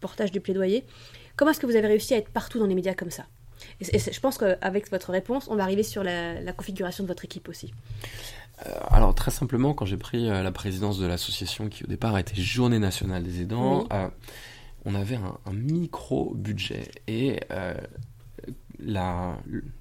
portage 0.00 0.32
du 0.32 0.40
plaidoyer. 0.40 0.84
Comment 1.36 1.52
est-ce 1.52 1.60
que 1.60 1.66
vous 1.66 1.76
avez 1.76 1.86
réussi 1.86 2.14
à 2.14 2.18
être 2.18 2.30
partout 2.30 2.58
dans 2.58 2.66
les 2.66 2.74
médias 2.74 2.94
comme 2.94 3.12
ça? 3.12 3.26
Et, 3.80 3.98
je 3.98 4.20
pense 4.20 4.38
qu'avec 4.38 4.90
votre 4.90 5.10
réponse, 5.10 5.48
on 5.48 5.56
va 5.56 5.62
arriver 5.62 5.82
sur 5.82 6.02
la, 6.02 6.52
configuration 6.52 7.04
de 7.04 7.08
votre 7.08 7.24
équipe 7.24 7.48
aussi. 7.48 7.72
Euh, 8.66 8.70
alors 8.90 9.14
très 9.14 9.30
simplement, 9.30 9.72
quand 9.72 9.86
j'ai 9.86 9.96
pris 9.96 10.28
euh, 10.28 10.42
la 10.42 10.50
présidence 10.50 10.98
de 10.98 11.06
l'association 11.06 11.68
qui 11.68 11.84
au 11.84 11.86
départ 11.86 12.18
était 12.18 12.40
Journée 12.40 12.80
nationale 12.80 13.22
des 13.22 13.42
aidants, 13.42 13.86
euh, 13.92 14.08
on 14.84 14.96
avait 14.96 15.16
un, 15.16 15.52
micro 15.52 16.34
budget 16.34 16.90
et 17.06 17.38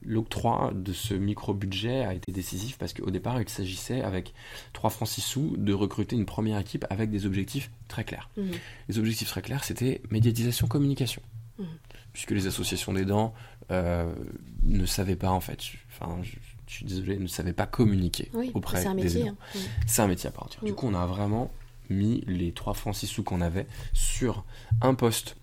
l'octroi 0.04 0.72
de 0.74 0.92
ce 0.92 1.14
micro-budget 1.14 2.04
a 2.04 2.14
été 2.14 2.32
décisif 2.32 2.78
parce 2.78 2.94
qu'au 2.94 3.12
départ, 3.12 3.40
il 3.42 3.48
s'agissait, 3.48 4.02
avec 4.02 4.34
3 4.74 4.90
francs 4.90 5.08
6 5.08 5.22
sous, 5.22 5.56
de 5.58 5.74
recruter 5.74 6.16
une 6.16 6.26
première 6.26 6.58
équipe 6.58 6.86
avec 6.90 7.10
des 7.12 7.26
objectifs 7.26 7.70
très 7.88 8.04
clairs. 8.04 8.30
Mmh. 8.38 8.42
Les 8.90 9.00
objectifs 9.00 9.30
très 9.30 9.42
clairs, 9.42 9.64
c'était 9.64 10.02
médiatisation, 10.10 10.68
communication. 10.68 11.22
Mmh. 11.60 11.64
Puisque 12.14 12.32
les 12.32 12.48
associations 12.48 12.94
d'aidants 12.94 13.34
ne 13.70 14.86
savaient 14.86 15.16
pas, 15.16 15.30
en 15.30 15.42
fait, 15.42 15.60
enfin, 15.92 16.18
je, 16.24 16.32
suis 16.68 16.86
désolé, 16.86 17.18
ne 17.18 17.28
savaient 17.28 17.54
pas 17.54 17.66
communiquer 17.66 18.32
auprès 18.54 18.84
des 18.84 18.94
métier, 18.94 19.22
aidants. 19.22 19.36
Hein. 19.56 19.60
C'est 19.86 20.02
un 20.02 20.08
métier 20.08 20.28
à 20.28 20.32
part. 20.32 20.50
Du 20.64 20.74
coup, 20.74 20.88
on 20.88 20.96
a 20.96 21.06
vraiment 21.06 21.52
mis 21.90 22.24
les 22.28 22.52
3 22.52 22.74
francs 22.74 22.96
6 22.96 23.08
sous 23.08 23.24
qu'on 23.24 23.42
avait 23.42 23.68
sur 23.94 24.46
un 24.82 24.94
poste 24.94 25.38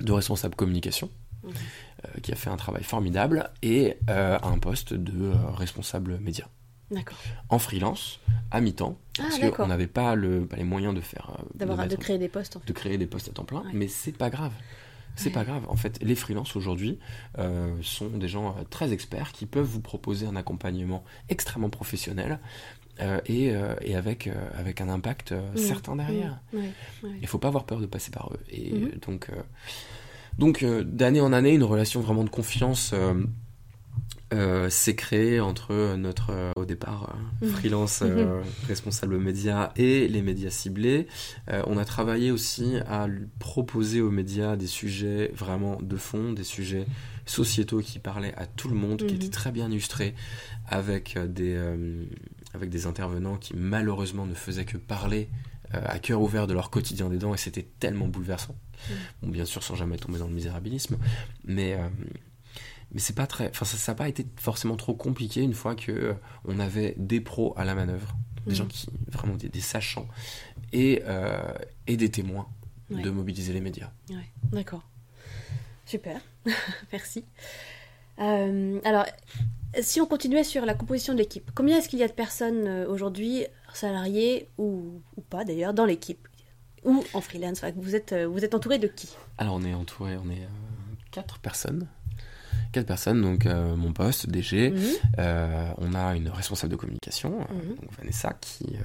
de 0.00 0.12
responsable 0.12 0.56
communication 0.56 1.10
euh, 1.44 2.20
qui 2.22 2.32
a 2.32 2.36
fait 2.36 2.50
un 2.50 2.56
travail 2.56 2.82
formidable, 2.82 3.50
et 3.62 3.96
euh, 4.08 4.38
un 4.42 4.58
poste 4.58 4.94
de 4.94 5.32
euh, 5.32 5.50
responsable 5.52 6.18
média. 6.18 6.48
En 7.50 7.60
freelance, 7.60 8.18
à 8.50 8.60
mi-temps, 8.60 8.98
ah, 9.18 9.22
parce 9.22 9.38
qu'on 9.52 9.68
n'avait 9.68 9.86
pas, 9.86 10.16
le, 10.16 10.48
les 10.56 10.64
moyens 10.64 10.92
de 10.92 11.00
faire. 11.00 11.38
D'avoir 11.54 11.86
de, 11.86 11.94
créer 11.94 12.18
des 12.18 12.28
postes. 12.28 12.58
De 12.66 12.72
créer 12.72 12.98
des 12.98 13.06
postes 13.06 13.28
à 13.28 13.32
temps 13.32 13.44
plein, 13.44 13.62
mais 13.72 13.86
c'est 13.86 14.16
pas 14.16 14.28
grave. 14.28 14.52
C'est 15.16 15.30
pas 15.30 15.44
grave. 15.44 15.64
En 15.68 15.76
fait, 15.76 15.98
les 16.02 16.14
freelances 16.14 16.56
aujourd'hui 16.56 16.98
sont 17.82 18.08
des 18.08 18.28
gens 18.28 18.56
très 18.70 18.92
experts 18.92 19.32
qui 19.32 19.46
peuvent 19.46 19.66
vous 19.66 19.80
proposer 19.80 20.26
un 20.26 20.36
accompagnement 20.36 21.04
extrêmement 21.28 21.70
professionnel 21.70 22.38
et, 23.26 23.52
et, 23.82 23.94
avec, 23.94 24.30
avec 24.54 24.80
un 24.80 24.88
impact 24.88 25.34
certain 25.56 25.96
derrière. 25.96 26.40
Il 26.52 27.20
ne 27.20 27.26
faut 27.26 27.38
pas 27.38 27.48
avoir 27.48 27.64
peur 27.64 27.80
de 27.80 27.86
passer 27.86 28.10
par 28.10 28.30
eux. 28.32 28.40
Et 28.50 28.72
mhm. 28.72 28.92
donc, 29.06 29.30
donc 30.38 30.62
euh, 30.62 30.82
d'année 30.84 31.20
en 31.20 31.32
année, 31.32 31.54
une 31.54 31.64
relation 31.64 32.00
vraiment 32.00 32.24
de 32.24 32.30
confiance 32.30 32.94
euh, 34.32 34.50
euh, 34.50 34.70
s'est 34.70 34.96
créée 34.96 35.38
entre 35.38 35.96
notre, 35.96 36.32
au 36.56 36.64
départ, 36.64 37.16
mmh. 37.40 37.46
freelance 37.48 38.02
mmh. 38.02 38.42
responsable 38.66 39.18
média 39.18 39.72
et 39.76 40.08
les 40.08 40.22
médias 40.22 40.50
ciblés. 40.50 41.06
on 41.48 41.76
a 41.76 41.84
travaillé 41.84 42.30
aussi 42.30 42.76
à 42.88 43.06
proposer 43.38 44.00
aux 44.00 44.10
médias 44.10 44.56
des 44.56 44.66
sujets 44.66 45.30
vraiment 45.34 45.78
de 45.80 45.96
fond, 45.96 46.32
des 46.32 46.44
sujets 46.44 46.86
sociétaux 47.26 47.80
qui 47.80 47.98
parlaient 47.98 48.34
à 48.36 48.46
tout 48.46 48.68
le 48.68 48.74
monde, 48.74 48.98
qui 49.06 49.12
mmh. 49.12 49.16
étaient 49.16 49.28
très 49.28 49.52
bien 49.52 49.70
illustrés 49.70 50.14
avec 50.66 51.18
des, 51.18 51.58
avec 52.54 52.70
des 52.70 52.86
intervenants 52.86 53.36
qui 53.36 53.54
malheureusement 53.56 54.26
ne 54.26 54.34
faisaient 54.34 54.64
que 54.64 54.78
parler 54.78 55.28
à 55.72 55.98
cœur 55.98 56.20
ouvert 56.20 56.46
de 56.46 56.54
leur 56.54 56.70
quotidien 56.70 57.08
des 57.08 57.18
dents 57.18 57.34
et 57.34 57.38
c'était 57.38 57.66
tellement 57.78 58.08
bouleversant. 58.08 58.56
Bon, 59.22 59.28
bien 59.28 59.44
sûr, 59.44 59.62
sans 59.62 59.74
jamais 59.74 59.96
tomber 59.96 60.18
dans 60.18 60.26
le 60.26 60.34
misérabilisme, 60.34 60.96
mais 61.44 61.74
euh, 61.74 61.88
mais 62.92 63.00
c'est 63.00 63.14
pas 63.14 63.26
très, 63.26 63.48
enfin 63.50 63.64
ça 63.64 63.92
n'a 63.92 63.96
pas 63.96 64.08
été 64.08 64.26
forcément 64.36 64.76
trop 64.76 64.94
compliqué 64.94 65.42
une 65.42 65.54
fois 65.54 65.74
que 65.74 65.92
euh, 65.92 66.14
on 66.44 66.58
avait 66.58 66.94
des 66.98 67.20
pros 67.20 67.54
à 67.56 67.64
la 67.64 67.74
manœuvre, 67.74 68.16
des 68.46 68.54
gens 68.54 68.64
mm. 68.64 68.68
qui 68.68 68.88
vraiment 69.08 69.36
des, 69.36 69.60
sachants 69.60 70.08
et 70.72 71.02
euh, 71.06 71.52
et 71.86 71.96
des 71.96 72.10
témoins 72.10 72.48
de 72.90 73.10
mobiliser 73.10 73.52
les 73.52 73.60
médias. 73.60 73.90
Ouais, 74.08 74.28
d'accord, 74.50 74.82
super, 75.86 76.20
merci. 76.92 77.24
alors, 78.18 79.06
si 79.80 80.00
on 80.00 80.06
continuait 80.06 80.44
sur 80.44 80.66
la 80.66 80.74
composition 80.74 81.12
de 81.12 81.18
l'équipe, 81.18 81.50
combien 81.54 81.78
est-ce 81.78 81.88
qu'il 81.88 82.00
y 82.00 82.02
a 82.02 82.08
de 82.08 82.12
personnes 82.12 82.66
aujourd'hui, 82.88 83.44
salariées 83.72 84.48
ou, 84.58 85.00
ou 85.16 85.20
pas 85.20 85.44
d'ailleurs, 85.44 85.72
dans 85.72 85.84
l'équipe 85.84 86.26
ou 86.84 87.04
en 87.14 87.20
freelance? 87.20 87.62
Vous 87.76 87.94
êtes, 87.94 88.12
euh, 88.12 88.26
vous 88.26 88.44
êtes 88.44 88.54
entouré 88.54 88.78
de 88.78 88.88
qui? 88.88 89.08
Alors 89.38 89.54
on 89.54 89.62
est 89.62 89.74
entouré, 89.74 90.16
on 90.16 90.30
est 90.30 90.42
euh, 90.42 90.48
quatre 91.10 91.38
personnes. 91.38 91.86
Quatre 92.72 92.86
personnes, 92.86 93.20
donc 93.20 93.46
euh, 93.46 93.74
mon 93.74 93.92
poste, 93.92 94.28
DG. 94.28 94.70
Mhm. 94.70 95.74
on 95.78 95.94
a 95.94 96.14
une 96.14 96.28
responsable 96.28 96.70
de 96.70 96.76
communication, 96.76 97.40
mhm. 97.40 97.76
Vanessa, 97.98 98.32
qui, 98.40 98.76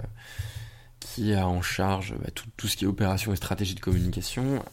qui 0.99 1.33
a 1.33 1.47
en 1.47 1.61
charge 1.61 2.15
bah, 2.17 2.29
tout, 2.33 2.45
tout, 2.57 2.67
ce 2.67 2.77
qui 2.77 2.85
est 2.85 2.87
opération 2.87 3.31
et 3.33 3.35
stratégie 3.35 3.75
de 3.75 3.79
communication. 3.79 4.63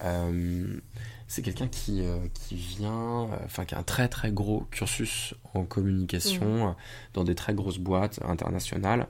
c'est 1.29 1.43
quelqu'un 1.43 1.69
qui, 1.69 2.03
qui 2.35 2.57
vient, 2.57 3.29
enfin 3.45 3.65
qui 3.65 3.75
a 3.75 3.79
un 3.79 3.83
très 3.83 4.09
très 4.09 4.33
gros 4.33 4.67
cursus 4.71 5.35
en 5.55 5.65
communication 5.65 6.69
mhm. 6.69 6.75
dans 7.15 7.25
des 7.25 7.35
très 7.35 7.55
grosses 7.55 7.79
boîtes 7.79 8.21
internationales. 8.25 9.07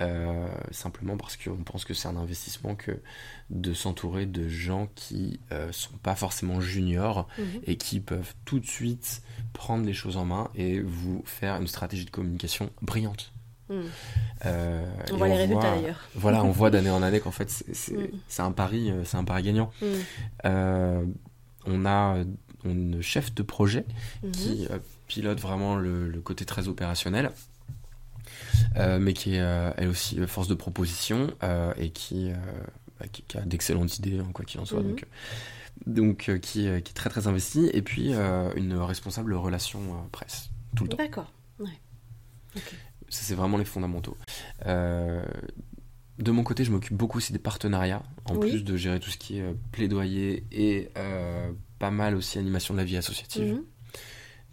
Euh, 0.00 0.48
simplement 0.70 1.16
parce 1.18 1.36
qu'on 1.36 1.56
pense 1.56 1.84
que 1.84 1.92
c'est 1.92 2.08
un 2.08 2.16
investissement 2.16 2.74
que 2.74 2.92
de 3.50 3.74
s'entourer 3.74 4.24
de 4.24 4.48
gens 4.48 4.88
qui 4.94 5.40
euh, 5.52 5.72
sont 5.72 5.96
pas 6.02 6.14
forcément 6.14 6.60
juniors 6.60 7.28
mhm. 7.38 7.44
et 7.66 7.76
qui 7.76 8.00
peuvent 8.00 8.34
tout 8.46 8.60
de 8.60 8.66
suite 8.66 9.22
prendre 9.52 9.84
les 9.84 9.92
choses 9.92 10.16
en 10.16 10.24
main 10.24 10.48
et 10.54 10.80
vous 10.80 11.22
faire 11.26 11.56
une 11.56 11.66
stratégie 11.66 12.06
de 12.06 12.10
communication 12.10 12.70
brillante. 12.80 13.32
Mhm. 13.68 13.82
Euh, 14.46 14.90
on 15.12 15.16
voit 15.18 15.28
les 15.28 15.36
résultats 15.36 15.74
d'ailleurs. 15.74 16.08
Voilà, 16.14 16.44
on 16.44 16.50
voit 16.50 16.70
d'année 16.70 16.90
en 16.90 17.02
année 17.02 17.20
qu'en 17.20 17.30
fait 17.30 17.50
c'est 17.50 17.92
mhm. 17.92 18.08
un 18.38 18.52
pari, 18.52 18.92
c'est 19.04 19.16
un 19.16 19.24
pari 19.24 19.42
gagnant. 19.42 19.70
on 20.44 21.86
a 21.86 22.16
une 22.64 23.02
chef 23.02 23.34
de 23.34 23.42
projet 23.42 23.84
qui 24.32 24.66
pilote 25.08 25.40
vraiment 25.40 25.76
le, 25.76 26.20
côté 26.22 26.46
très 26.46 26.68
opérationnel 26.68 27.26
euh, 27.26 27.30
mais 28.76 29.12
qui 29.12 29.34
est 29.34 29.40
euh, 29.40 29.72
elle 29.76 29.88
aussi 29.88 30.16
force 30.26 30.48
de 30.48 30.54
proposition 30.54 31.32
euh, 31.42 31.72
et 31.76 31.90
qui, 31.90 32.30
bah, 32.98 33.06
qui, 33.08 33.24
a 33.36 33.42
d'excellentes 33.42 33.98
idées, 33.98 34.20
en 34.20 34.32
quoi 34.32 34.44
qu'il 34.44 34.60
en 34.60 34.64
soit. 34.64 34.80
Mhm. 34.80 34.88
Donc, 34.88 35.06
donc 35.86 36.18
qui, 36.40 36.40
qui, 36.40 36.66
est 36.66 36.94
très 36.94 37.10
très 37.10 37.26
investie. 37.26 37.70
Et 37.72 37.82
puis 37.82 38.12
une 38.56 38.76
responsable 38.76 39.34
relation 39.34 40.08
presse, 40.12 40.50
tout 40.76 40.84
le 40.84 40.90
temps. 40.90 40.96
D'accord. 40.96 41.32
Ouais. 41.58 41.78
Ça, 43.08 43.22
c'est 43.24 43.34
vraiment 43.34 43.58
les 43.58 43.64
fondamentaux. 43.64 44.16
de 44.66 46.30
mon 46.30 46.42
côté, 46.42 46.64
je 46.64 46.70
m'occupe 46.70 46.96
beaucoup 46.96 47.18
aussi 47.18 47.32
des 47.32 47.38
partenariats, 47.38 48.02
en 48.24 48.36
plus 48.36 48.64
de 48.64 48.76
gérer 48.76 49.00
tout 49.00 49.10
ce 49.10 49.18
qui 49.18 49.38
est 49.38 49.54
plaidoyer 49.72 50.44
et 50.52 50.90
pas 51.78 51.90
mal 51.90 52.14
aussi 52.14 52.38
animation 52.38 52.74
de 52.74 52.78
la 52.78 52.84
vie 52.84 52.96
associative. 52.96 53.54
Mhm. 53.54 53.64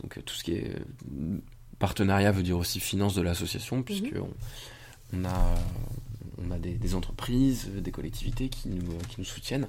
Donc 0.02 0.24
tout 0.26 0.36
ce 0.36 0.43
qui 0.43 0.54
est 0.54 0.76
Partenariat 1.80 2.32
veut 2.32 2.43
dire 2.43 2.57
aussi 2.57 2.80
finance 2.80 3.15
de 3.15 3.21
l'association, 3.21 3.84
puisque 3.84 4.13
mhm. 4.13 4.28
on, 5.13 5.25
a, 5.25 5.55
on 6.38 6.51
a 6.51 6.57
des, 6.57 6.95
entreprises, 6.95 7.69
des 7.75 7.91
collectivités 7.91 8.49
qui 8.49 8.69
nous, 8.69 8.97
qui 9.09 9.15
nous 9.19 9.25
soutiennent. 9.25 9.67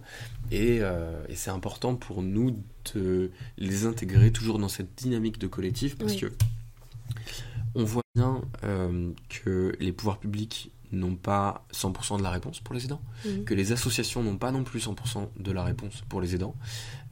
Et, 0.51 0.79
euh, 0.81 1.25
et 1.29 1.35
c'est 1.35 1.51
important 1.51 1.95
pour 1.95 2.23
nous 2.23 2.63
de 2.95 3.31
les 3.59 3.85
intégrer 3.85 4.33
toujours 4.33 4.59
dans 4.59 4.69
cette 4.69 4.95
dynamique 4.97 5.39
de 5.39 5.47
collectif, 5.47 5.97
parce 5.97 6.17
que 6.17 6.33
on 7.75 7.85
voit 7.85 8.03
bien 8.15 8.41
euh, 8.65 9.13
que 9.29 9.77
les 9.79 9.93
pouvoirs 9.93 10.19
publics 10.19 10.73
n'ont 10.93 11.17
pas 11.17 11.67
100% 11.73 12.19
de 12.19 12.23
la 12.23 12.31
réponse 12.31 12.61
pour 12.61 12.75
les 12.75 12.85
aidants, 12.85 13.03
mhm. 13.25 13.45
que 13.45 13.55
les 13.55 13.73
associations 13.73 14.23
n'ont 14.23 14.39
pas 14.39 14.51
non 14.51 14.65
plus 14.65 14.87
100% 14.87 15.29
de 15.39 15.53
la 15.53 15.65
réponse 15.65 16.03
pour 16.09 16.21
les 16.21 16.35
aidants, 16.35 16.57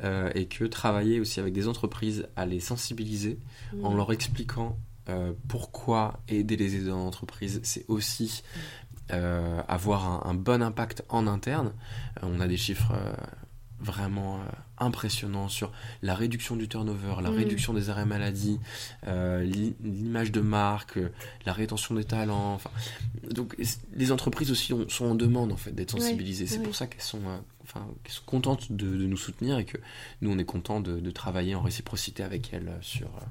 euh, 0.02 0.30
et 0.34 0.46
que 0.46 0.64
travailler 0.64 1.20
aussi 1.20 1.40
avec 1.40 1.52
des 1.52 1.68
entreprises 1.68 2.26
à 2.36 2.46
les 2.46 2.60
sensibiliser 2.60 3.38
en 3.82 3.90
mhm. 3.90 3.96
leur 3.96 4.12
expliquant 4.12 4.78
euh, 5.08 5.32
pourquoi 5.48 6.20
aider 6.28 6.56
les 6.56 6.76
aidants 6.76 7.04
d'entreprise, 7.04 7.60
c'est 7.62 7.84
aussi 7.88 8.42
euh, 9.12 9.62
avoir 9.68 10.26
un, 10.26 10.34
bon 10.34 10.62
impact 10.62 11.04
en 11.08 11.26
interne. 11.26 11.72
on 12.22 12.40
a 12.40 12.48
des 12.48 12.56
chiffres 12.56 12.92
vraiment 13.80 14.40
impressionnants 14.78 15.48
sur 15.48 15.72
la 16.02 16.14
réduction 16.14 16.56
du 16.56 16.68
turnover, 16.68 17.16
la 17.22 17.30
mhm. 17.30 17.36
réduction 17.36 17.74
des 17.74 17.90
arrêts 17.90 18.06
maladie, 18.06 18.58
l'image 19.06 20.32
de 20.32 20.40
marque, 20.40 20.98
la 21.44 21.52
rétention 21.52 21.94
des 21.94 22.04
talents. 22.04 22.54
Enfin, 22.54 22.70
donc 23.30 23.56
les 23.94 24.12
entreprises 24.12 24.50
aussi 24.50 24.72
sont 24.88 25.04
en 25.04 25.14
demande 25.14 25.52
en 25.52 25.56
fait 25.56 25.72
d'être 25.72 25.92
sensibilisées. 25.92 26.46
c'est 26.46 26.62
pour 26.62 26.74
ça 26.74 26.86
qu'elles 26.86 27.02
sont 27.02 27.22
enfin, 27.66 27.86
sont 28.08 28.22
contentes 28.24 28.72
de, 28.72 28.86
nous 28.86 29.16
soutenir 29.16 29.58
et 29.58 29.64
que 29.64 29.78
nous, 30.22 30.30
on 30.30 30.38
est 30.38 30.44
contents 30.44 30.80
de, 30.80 31.10
travailler 31.10 31.54
en 31.54 31.62
réciprocité 31.62 32.22
avec 32.22 32.52
elles 32.52 32.70
sur, 32.82 33.06
euh, 33.06 33.24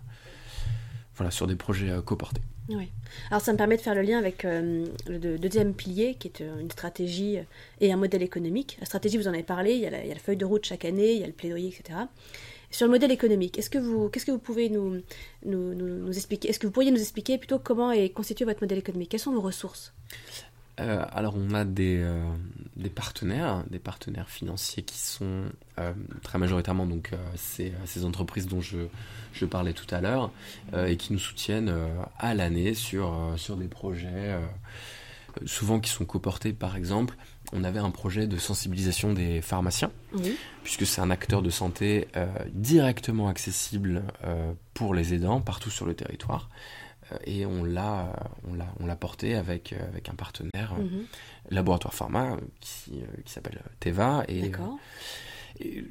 voilà, 1.16 1.32
sur 1.32 1.48
des 1.48 1.56
projets 1.56 1.90
euh, 1.90 2.02
coportés. 2.02 2.42
Oui. 2.70 2.90
Alors 3.30 3.42
ça 3.42 3.54
me 3.54 3.58
permet 3.58 3.78
de 3.78 3.82
faire 3.82 3.94
le 3.94 4.02
lien 4.02 4.18
avec 4.18 4.44
euh, 4.44 4.88
le 5.08 5.38
deuxième 5.38 5.74
pilier, 5.74 6.16
qui 6.16 6.28
est 6.28 6.42
une 6.42 6.72
stratégie 6.72 7.38
et 7.80 7.92
un 7.92 7.98
modèle 7.98 8.24
économique. 8.24 8.78
La 8.80 8.86
stratégie, 8.88 9.18
vous 9.18 9.28
en 9.28 9.34
avez 9.34 9.44
parlé, 9.44 9.74
il 9.74 9.82
y 9.82 9.86
a 9.86 9.92
la, 9.92 10.16
feuille 10.16 10.38
de 10.38 10.46
route 10.46 10.66
chaque 10.66 10.84
année, 10.84 11.14
il 11.14 11.22
y 11.22 11.24
a 11.24 11.28
le 11.28 11.34
plaidoyer, 11.34 11.68
etc. 11.68 12.00
Sur 12.72 12.88
le 12.88 12.92
modèle 12.92 13.12
économique, 13.12 13.60
est-ce 13.60 13.70
que 13.70 13.78
vous, 13.78 14.10
qu'est-ce 14.10 14.26
que 14.26 14.32
vous 14.32 14.40
pouvez 14.40 14.70
nous, 14.70 15.02
nous, 15.46 16.08
expliquer 16.12 16.50
Est-ce 16.50 16.58
que 16.58 16.66
vous 16.66 16.74
pourriez 16.74 16.92
nous 16.92 17.00
expliquer 17.00 17.38
plutôt 17.38 17.60
comment 17.60 17.92
est 17.92 18.10
constitué 18.10 18.46
votre 18.46 18.62
modèle 18.62 18.80
économique? 18.80 19.10
Quelles 19.10 19.20
sont 19.20 19.32
vos 19.32 19.42
ressources? 19.42 19.94
Euh, 20.80 21.06
alors 21.14 21.36
on 21.38 21.54
a 21.54 21.64
des, 21.64 22.00
euh, 22.00 22.22
des, 22.76 22.90
partenaires, 22.90 23.64
des 23.70 23.80
partenaires 23.80 24.30
financiers 24.30 24.84
qui 24.84 24.98
sont 24.98 25.44
euh, 25.80 25.94
très 26.22 26.38
majoritairement 26.38 26.86
donc 26.86 27.12
ces, 27.36 27.72
ces, 27.86 28.04
entreprises 28.04 28.48
dont 28.48 28.60
je, 28.60 28.80
je, 29.32 29.46
parlais 29.46 29.72
tout 29.72 29.94
à 29.96 30.02
l'heure 30.02 30.32
et 30.76 30.98
qui 30.98 31.14
nous 31.14 31.20
soutiennent 31.20 31.74
à 32.20 32.34
l'année 32.34 32.74
sur, 32.74 33.34
sur 33.38 33.56
des 33.56 33.68
projets 33.68 34.38
souvent 35.46 35.80
qui 35.80 35.90
sont 35.90 36.06
coportés 36.06 36.52
par 36.52 36.76
exemple. 36.76 37.16
On 37.54 37.64
avait 37.64 37.80
un 37.80 37.92
projet 37.92 38.28
de 38.28 38.38
sensibilisation 38.38 39.14
des 39.14 39.40
pharmaciens, 39.40 39.92
puisque 40.64 40.86
c'est 40.88 41.00
un 41.00 41.12
acteur 41.12 41.44
de 41.44 41.52
santé 41.52 42.08
directement 42.52 43.28
accessible 43.28 44.04
pour 44.74 44.96
les 44.96 45.14
aidants 45.14 45.42
partout 45.42 45.70
sur 45.70 45.86
le 45.86 45.94
territoire. 45.94 46.50
Et 47.26 47.46
on 47.46 47.64
l'a, 47.64 48.14
on 48.48 48.54
l'a, 48.54 48.68
on 48.80 48.86
l'a 48.86 48.96
porté 48.96 49.36
avec, 49.36 49.74
avec 49.74 50.10
un 50.10 50.16
partenaire, 50.16 50.76
mhm. 50.76 51.06
laboratoire 51.50 51.94
pharma, 51.94 52.38
qui, 52.60 53.04
qui 53.24 53.32
s'appelle 53.32 53.62
Teva. 53.80 54.24
Et, 54.28 54.52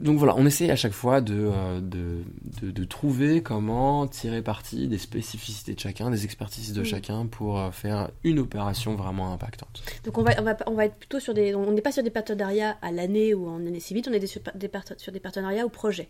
Donc 0.00 0.18
voilà, 0.18 0.34
on 0.36 0.44
essaye 0.44 0.70
à 0.70 0.76
chaque 0.76 0.92
fois 0.92 1.22
euh, 1.30 1.80
de, 1.80 2.22
de, 2.62 2.84
trouver 2.84 3.42
comment 3.42 4.06
tirer 4.06 4.42
parti 4.42 4.88
des 4.88 4.98
spécificités 4.98 5.74
de 5.74 5.80
chacun, 5.80 6.10
des 6.10 6.24
expertises 6.24 6.74
de 6.74 6.82
mm. 6.82 6.84
chacun 6.84 7.26
pour 7.26 7.58
euh, 7.58 7.70
faire 7.70 8.10
une 8.24 8.38
opération 8.38 8.94
vraiment 8.94 9.32
impactante. 9.32 9.82
Donc 10.04 10.18
on 10.18 10.22
va, 10.22 10.32
on 10.38 10.42
va, 10.42 10.56
on 10.66 10.74
va 10.74 10.84
être 10.84 10.96
plutôt 10.96 11.18
sur 11.18 11.32
des... 11.32 11.54
On 11.54 11.72
n'est 11.72 11.80
pas 11.80 11.92
sur 11.92 12.02
des 12.02 12.10
partenariats 12.10 12.76
à 12.82 12.92
l'année 12.92 13.32
ou 13.32 13.48
en 13.48 13.56
année 13.56 13.80
civile, 13.80 14.04
on 14.08 14.12
est 14.12 14.26
sur 14.26 14.42
des, 14.54 14.70
sur 14.98 15.12
des 15.12 15.20
partenariats 15.20 15.64
au 15.64 15.70
projet. 15.70 16.08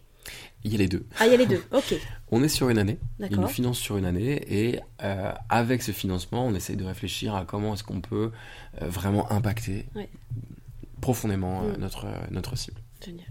Il 0.64 0.72
y 0.72 0.74
a 0.74 0.78
les 0.78 0.88
deux. 0.88 1.06
Ah, 1.20 1.26
il 1.26 1.30
y 1.30 1.34
a 1.34 1.38
les 1.38 1.46
deux, 1.46 1.62
ok. 1.70 1.94
on 2.32 2.42
est 2.42 2.48
sur 2.48 2.70
une 2.70 2.78
année, 2.78 2.98
il 3.20 3.38
nous 3.38 3.46
finance 3.46 3.78
sur 3.78 3.98
une 3.98 4.06
année, 4.06 4.42
et 4.48 4.80
euh, 5.02 5.32
avec 5.48 5.82
ce 5.82 5.92
financement, 5.92 6.46
on 6.46 6.54
essaye 6.54 6.76
de 6.76 6.84
réfléchir 6.84 7.34
à 7.36 7.44
comment 7.44 7.74
est-ce 7.74 7.84
qu'on 7.84 8.00
peut 8.00 8.32
vraiment 8.80 9.30
impacter 9.30 9.86
profondément 11.02 11.60
mm. 11.62 11.76
notre, 11.78 12.06
notre 12.30 12.56
cible. 12.56 12.80
Génial. 13.04 13.26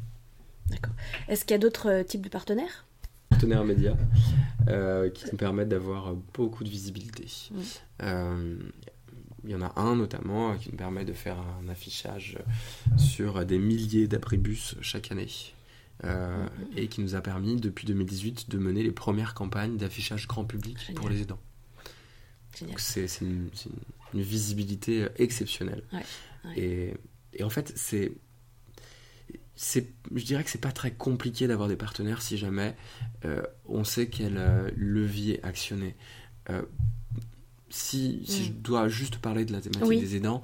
D'accord. 0.70 0.94
Est-ce 1.28 1.46
qu'il 1.46 1.52
y 1.52 1.56
a 1.56 1.60
d'autres 1.60 1.90
euh, 1.90 2.04
types 2.04 2.22
de 2.22 2.30
partenaires? 2.30 2.86
Partenaires 3.30 3.64
médias 3.64 3.96
euh, 4.70 5.10
qui 5.10 5.26
nous 5.32 5.38
permettent 5.38 5.70
d'avoir 5.70 6.14
beaucoup 6.34 6.64
de 6.64 6.70
visibilité. 6.70 7.26
Euh, 8.02 8.58
il 9.44 9.50
y 9.50 9.56
en 9.56 9.62
a 9.62 9.74
un 9.76 9.96
notamment 9.96 10.56
qui 10.56 10.70
nous 10.70 10.78
permet 10.78 11.04
de 11.04 11.14
faire 11.14 11.38
un 11.62 11.68
affichage 11.68 12.38
sur 12.98 13.44
des 13.46 13.58
milliers 13.58 14.08
d'abribus 14.08 14.76
chaque 14.82 15.12
année. 15.12 15.30
Mm-hmm. 16.04 16.50
et 16.76 16.88
qui 16.88 17.02
nous 17.02 17.16
a 17.16 17.22
permis 17.22 17.56
depuis 17.56 17.86
2018 17.86 18.50
de 18.50 18.58
mener 18.58 18.84
les 18.84 18.92
premières 18.92 19.34
campagnes 19.34 19.78
d'affichage 19.78 20.28
grand 20.28 20.44
public 20.44 20.78
pour 20.96 21.08
les 21.08 21.22
aidants. 21.22 21.40
C'est 22.78 23.22
une, 23.22 23.50
visibilité 24.14 25.08
exceptionnelle. 25.18 25.84
Et, 26.58 26.94
et, 27.34 27.44
en 27.44 27.50
fait, 27.50 27.72
c'est 27.76 28.12
je 29.56 30.24
dirais 30.24 30.44
que 30.44 30.50
c'est 30.50 30.62
pas 30.62 30.72
très 30.72 30.92
compliqué 30.92 31.48
d'avoir 31.48 31.70
des 31.70 31.76
partenaires 31.76 32.22
si 32.22 32.38
jamais 32.38 32.76
euh, 33.26 33.44
on 33.66 33.84
sait 33.84 34.08
quel 34.08 34.38
euh, 34.38 34.70
levier 34.76 35.44
actionner. 35.44 35.96
Euh, 36.50 36.64
si, 37.70 38.24
si 38.26 38.46
je 38.46 38.52
mm. 38.52 38.56
dois 38.62 38.88
juste 38.88 39.18
parler 39.18 39.46
de 39.46 39.52
la 39.52 39.62
thématique 39.62 40.00
des 40.00 40.16
aidants, 40.16 40.42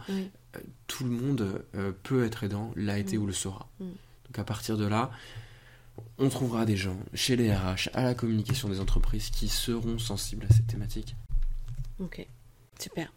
tout 0.88 1.04
le 1.04 1.12
monde 1.12 1.64
peut 2.04 2.24
être 2.24 2.44
aidant, 2.44 2.72
l'a 2.76 2.98
été 2.98 3.18
mm. 3.18 3.22
ou 3.22 3.28
le 3.28 3.34
sera. 3.34 3.70
Mm. 3.80 3.86
Donc 3.86 4.40
à 4.40 4.44
partir 4.44 4.78
de 4.78 4.86
là, 4.86 5.12
on 6.18 6.30
trouvera 6.30 6.66
des 6.66 6.78
gens 6.78 6.98
chez 7.14 7.36
les 7.36 7.54
RH, 7.54 7.90
à 7.94 8.04
la 8.04 8.14
communication 8.14 8.70
des 8.70 8.80
entreprises 8.80 9.30
qui 9.30 9.48
seront 9.48 10.00
sensibles 10.00 10.46
à 10.50 10.54
cette 10.54 10.68
thématique. 10.68 11.16
Ok, 12.00 12.26
super. 12.80 13.12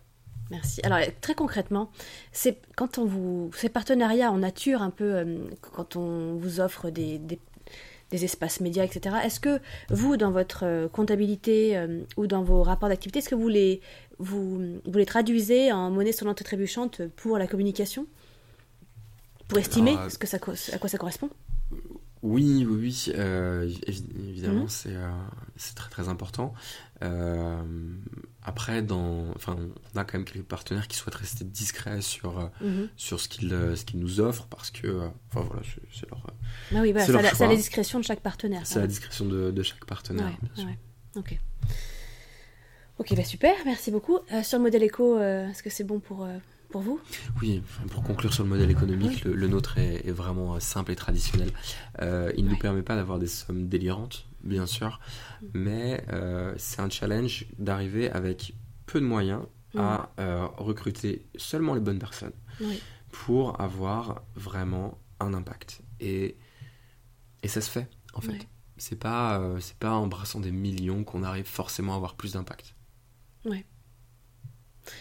Merci. 0.52 0.82
Alors 0.84 0.98
très 1.22 1.34
concrètement, 1.34 1.90
c'est 2.30 2.58
quand 2.76 2.98
on 2.98 3.06
vous 3.06 3.50
ces 3.56 3.70
partenariats 3.70 4.30
en 4.30 4.36
nature 4.36 4.82
un 4.82 4.90
peu 4.90 5.14
euh, 5.14 5.38
quand 5.62 5.96
on 5.96 6.34
vous 6.34 6.60
offre 6.60 6.90
des, 6.90 7.18
des, 7.18 7.38
espaces 8.24 8.60
médias 8.60 8.84
etc. 8.84 9.16
Est-ce 9.24 9.40
que 9.40 9.60
vous 9.88 10.18
dans 10.18 10.30
votre 10.30 10.66
euh, 10.66 10.88
comptabilité 10.88 11.78
euh, 11.78 12.02
ou 12.18 12.26
dans 12.26 12.42
vos 12.42 12.62
rapports 12.62 12.90
d'activité, 12.90 13.20
est-ce 13.20 13.30
que 13.30 13.34
vous 13.34 13.48
les 13.48 13.80
vous, 14.18 14.78
vous, 14.84 14.98
les 14.98 15.06
traduisez 15.06 15.72
en 15.72 15.90
monnaie 15.90 16.12
sonnante 16.12 16.42
et 16.42 16.44
trébuchante 16.44 17.00
pour 17.16 17.38
la 17.38 17.46
communication? 17.46 18.06
Pour 19.48 19.58
estimer 19.58 19.96
ce 20.10 20.18
que 20.18 20.26
ça, 20.26 20.36
à 20.36 20.78
quoi 20.78 20.88
ça 20.88 20.98
correspond? 20.98 21.30
Oui, 22.22 22.64
oui, 22.68 22.76
oui. 22.76 23.12
évidemment, 24.28 24.64
mmh. 24.64 24.90
c'est 25.56 25.74
très 25.74 25.90
très 25.90 26.08
important. 26.08 26.54
Euh, 27.02 27.62
après, 28.44 28.82
dans, 28.82 29.26
enfin, 29.34 29.56
on 29.94 29.98
a 29.98 30.04
quand 30.04 30.18
même 30.18 30.24
quelques 30.24 30.44
partenaires 30.44 30.88
qui 30.88 30.96
souhaitent 30.96 31.16
rester 31.16 31.44
discrets 31.44 32.00
sur, 32.00 32.38
euh, 32.38 32.46
mhm. 32.60 32.88
sur 32.96 33.20
ce 33.20 33.28
qu'ils 33.28 33.52
euh, 33.52 33.76
ce 33.76 33.84
qu'ils 33.84 34.00
nous 34.00 34.20
offrent 34.20 34.46
parce 34.46 34.70
que, 34.70 35.08
enfin 35.30 35.46
voilà, 35.46 35.62
c'est 35.92 36.08
leur. 36.10 36.26
Ah 36.74 36.80
oui, 36.80 36.92
c'est 36.98 37.46
la, 37.46 37.56
discrétion 37.56 37.98
de 37.98 38.04
chaque 38.04 38.20
partenaire. 38.20 38.62
C'est 38.64 38.80
la 38.80 38.86
discrétion 38.86 39.24
de, 39.24 39.50
de 39.50 39.62
chaque 39.62 39.84
partenaire. 39.84 40.30
Ok. 41.16 41.38
Ok, 42.98 43.16
bah 43.16 43.24
super, 43.24 43.54
merci 43.64 43.90
beaucoup. 43.90 44.18
sur 44.44 44.58
le 44.58 44.64
modèle 44.64 44.82
éco, 44.82 45.18
est-ce 45.18 45.62
que 45.62 45.70
c'est 45.70 45.82
bon 45.82 45.98
pour, 45.98 46.28
pour 46.72 46.82
vous? 46.82 47.00
Oui, 47.40 47.62
pour 47.90 48.02
conclure 48.02 48.34
sur 48.34 48.42
le 48.42 48.48
modèle 48.48 48.70
économique, 48.70 49.24
le, 49.24 49.46
nôtre 49.46 49.78
est, 49.78 50.06
est, 50.08 50.12
vraiment 50.12 50.58
simple 50.58 50.90
et 50.90 50.96
traditionnel. 50.96 51.50
il 52.00 52.44
ne 52.44 52.50
nous 52.50 52.58
permet 52.58 52.82
pas 52.82 52.96
d'avoir 52.96 53.20
des 53.20 53.28
sommes 53.28 53.68
délirantes 53.68 54.26
bien 54.42 54.66
sûr, 54.66 55.00
mais 55.54 56.04
euh, 56.10 56.54
c'est 56.56 56.80
un 56.80 56.90
challenge 56.90 57.46
d'arriver 57.58 58.10
avec 58.10 58.54
peu 58.86 59.00
de 59.00 59.06
moyens 59.06 59.42
à 59.76 60.10
euh, 60.18 60.46
recruter 60.58 61.24
seulement 61.36 61.74
les 61.74 61.80
bonnes 61.80 61.98
personnes 61.98 62.32
pour 63.10 63.60
avoir 63.60 64.22
vraiment 64.34 64.98
un 65.20 65.32
impact. 65.32 65.82
Et, 66.00 66.36
et 67.42 67.48
ça 67.48 67.60
se 67.60 67.70
fait, 67.70 67.88
en 68.14 68.20
fait. 68.20 68.46
C'est 68.76 68.98
pas, 68.98 69.38
euh, 69.38 69.60
c'est 69.60 69.76
pas 69.76 69.92
en 69.92 70.08
brassant 70.08 70.40
des 70.40 70.50
millions 70.50 71.04
qu'on 71.04 71.22
arrive 71.22 71.44
forcément 71.44 71.92
à 71.92 71.96
avoir 71.96 72.16
plus 72.16 72.32
d'impact. 72.32 72.74
Ouais. 73.44 73.64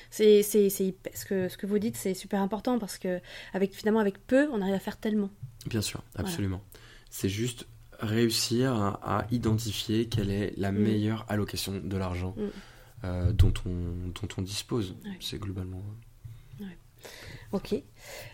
C'est, 0.10 0.44
c'est, 0.44 0.70
ce, 0.70 1.26
que, 1.26 1.50
ce 1.50 1.58
que 1.58 1.66
vous 1.66 1.80
dites, 1.80 1.98
c'est 1.98 2.14
super 2.14 2.42
important 2.42 2.80
parce 2.80 2.98
que 2.98 3.20
avec, 3.54 3.74
finalement, 3.74 4.00
avec 4.00 4.26
peu, 4.26 4.48
on 4.52 4.62
arrive 4.62 4.76
à 4.76 4.80
faire 4.80 4.98
tellement. 4.98 5.30
Bien 5.66 5.82
sûr, 5.82 6.04
absolument. 6.16 6.62
C'est 7.10 7.30
juste 7.30 7.68
réussir 8.00 8.74
à, 8.74 9.26
identifier 9.32 10.08
quelle 10.08 10.32
est 10.32 10.54
la 10.58 10.72
mm. 10.72 10.78
meilleure 10.78 11.26
allocation 11.30 11.80
de 11.84 11.98
l'argent 11.98 12.36
mm. 12.38 12.42
euh, 13.04 13.32
dont, 13.34 13.54
on, 13.66 14.10
dont 14.10 14.28
on 14.38 14.42
dispose. 14.42 14.96
C'est 15.20 15.40
globalement. 15.40 15.84
Ok. 17.52 17.76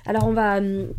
Alors 0.06 0.28
on 0.28 0.34
va. 0.34 0.58
Hum, 0.58 0.93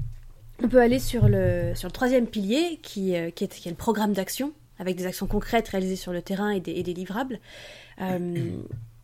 on 0.61 0.69
peut 0.69 0.81
aller 0.81 0.99
sur 0.99 1.29
le, 1.29 1.73
sur 1.77 1.87
le 1.87 1.93
troisième 1.93 2.27
pilier 2.27 2.81
qui, 2.83 3.15
euh, 3.15 3.31
qui, 3.31 3.45
est, 3.45 3.49
qui 3.61 3.69
est 3.69 3.71
le 3.71 3.77
programme 3.77 4.13
d'action, 4.13 4.53
avec 4.81 4.97
des 4.97 5.07
actions 5.07 5.29
concrètes 5.29 5.69
réalisées 5.69 5.95
sur 5.95 6.13
le 6.13 6.21
terrain 6.21 6.51
et 6.51 6.59
des, 6.59 6.73
et 6.73 6.83
des 6.83 6.95
livrables. 6.95 7.39
Hum, 8.01 8.65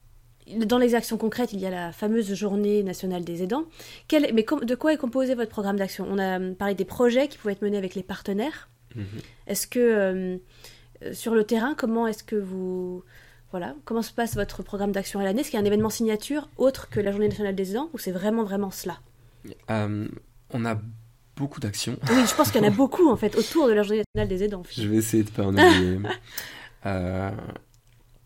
dans 0.67 0.79
les 0.79 0.95
actions 0.95 1.17
concrètes, 1.17 1.53
il 1.53 1.61
y 1.61 1.67
a 1.67 1.71
la 1.71 1.93
fameuse 1.93 2.35
journée 2.35 2.83
nationale 2.83 3.25
des 3.25 3.43
aidants. 3.43 3.65
Quel, 4.09 4.33
mais 4.35 4.45
de 4.45 4.75
quoi 4.75 4.93
est 4.93 4.99
composé 4.99 5.35
votre 5.35 5.51
programme 5.51 5.77
d'action? 5.77 6.07
On 6.09 6.19
a 6.19 6.37
hum, 6.37 6.55
parlé 6.55 6.75
des 6.75 6.85
projets 6.85 7.29
qui 7.29 7.39
pouvaient 7.39 7.53
être 7.53 7.63
menés 7.63 7.79
avec 7.79 7.95
les 7.95 8.03
partenaires. 8.03 8.69
Mhm. 8.95 9.05
Est-ce 9.47 9.67
que 9.67 9.79
euh, 9.79 10.39
sur 11.13 11.35
le 11.35 11.45
terrain, 11.45 11.75
comment 11.75 12.07
est-ce 12.07 12.25
que 12.25 12.37
vous 12.37 13.03
voilà, 13.51 13.77
comment 13.85 14.03
se 14.03 14.13
passe 14.13 14.35
votre 14.35 14.65
programme 14.65 14.91
d'action 14.91 15.21
à 15.21 15.25
l'année? 15.25 15.43
Est-ce 15.43 15.51
qu'il 15.51 15.59
y 15.59 15.63
a 15.63 15.63
un 15.63 15.67
événement 15.67 15.91
signature 15.91 16.49
autre 16.57 16.89
que 16.91 16.99
la 16.99 17.13
Journée 17.13 17.29
nationale 17.29 17.55
des 17.55 17.71
aidants 17.71 17.89
ou 17.93 17.99
c'est 17.99 18.11
vraiment 18.11 18.43
vraiment 18.43 18.73
cela? 18.73 18.99
Euh, 19.71 20.09
On 20.51 20.65
a 20.65 20.77
beaucoup 21.37 21.61
d'actions. 21.61 21.97
Oui, 22.11 22.27
je 22.29 22.35
pense 22.35 22.51
qu'il 22.51 22.61
y 22.61 22.65
en 22.65 22.67
a 22.67 22.71
beaucoup 22.75 23.09
en 23.09 23.17
fait 23.17 23.37
autour 23.37 23.69
de 23.69 23.73
la 23.73 23.85
Journée 23.85 24.03
nationale 24.13 24.29
des 24.29 24.45
aidants. 24.45 24.65
Je 24.77 24.89
vais 24.89 24.97
essayer 24.97 25.23
de 25.23 25.31
pas 25.31 25.45
en 25.45 25.53
oublier. 25.53 25.99
Euh, 26.87 27.31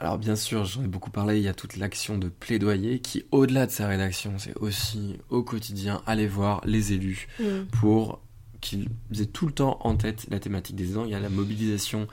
alors 0.01 0.19
bien 0.19 0.37
sûr, 0.37 0.65
j'en 0.65 0.85
ai 0.85 0.87
beaucoup 0.87 1.11
parlé, 1.11 1.39
il 1.39 1.43
y 1.43 1.49
a 1.49 1.55
toute 1.55 1.77
l'action 1.77 2.19
de 2.19 2.29
plaidoyer 2.29 3.01
qui, 3.01 3.25
au-delà 3.33 3.67
de 3.67 3.73
sa 3.73 3.89
rédaction, 3.89 4.39
c'est 4.39 4.57
aussi 4.59 5.19
au 5.29 5.43
quotidien 5.43 6.03
aller 6.07 6.29
voir 6.29 6.61
les 6.65 6.93
élus 6.93 7.27
mm. 7.41 7.65
pour 7.73 8.21
qu'ils 8.61 8.89
aient 9.21 9.27
tout 9.27 9.47
le 9.47 9.53
temps 9.53 9.79
en 9.83 9.97
tête 9.97 10.27
la 10.31 10.39
thématique 10.41 10.77
des 10.77 10.91
aidants. 10.91 11.05
Il 11.05 11.11
y 11.11 11.15
a 11.15 11.21
la 11.21 11.29
mobilisation 11.29 12.07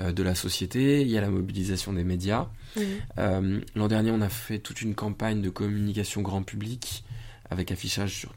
euh, 0.00 0.12
de 0.12 0.22
la 0.22 0.34
société, 0.34 1.02
il 1.02 1.08
y 1.08 1.18
a 1.18 1.20
la 1.20 1.30
mobilisation 1.30 1.92
des 1.92 2.04
médias. 2.04 2.48
Euh, 3.18 3.60
l'an 3.74 3.88
dernier, 3.88 4.10
on 4.10 4.20
a 4.20 4.28
fait 4.28 4.58
toute 4.58 4.82
une 4.82 4.94
campagne 4.94 5.42
de 5.42 5.50
communication 5.50 6.22
grand 6.22 6.42
public 6.42 7.04
avec 7.50 7.70
affichage 7.70 8.14
sur 8.14 8.34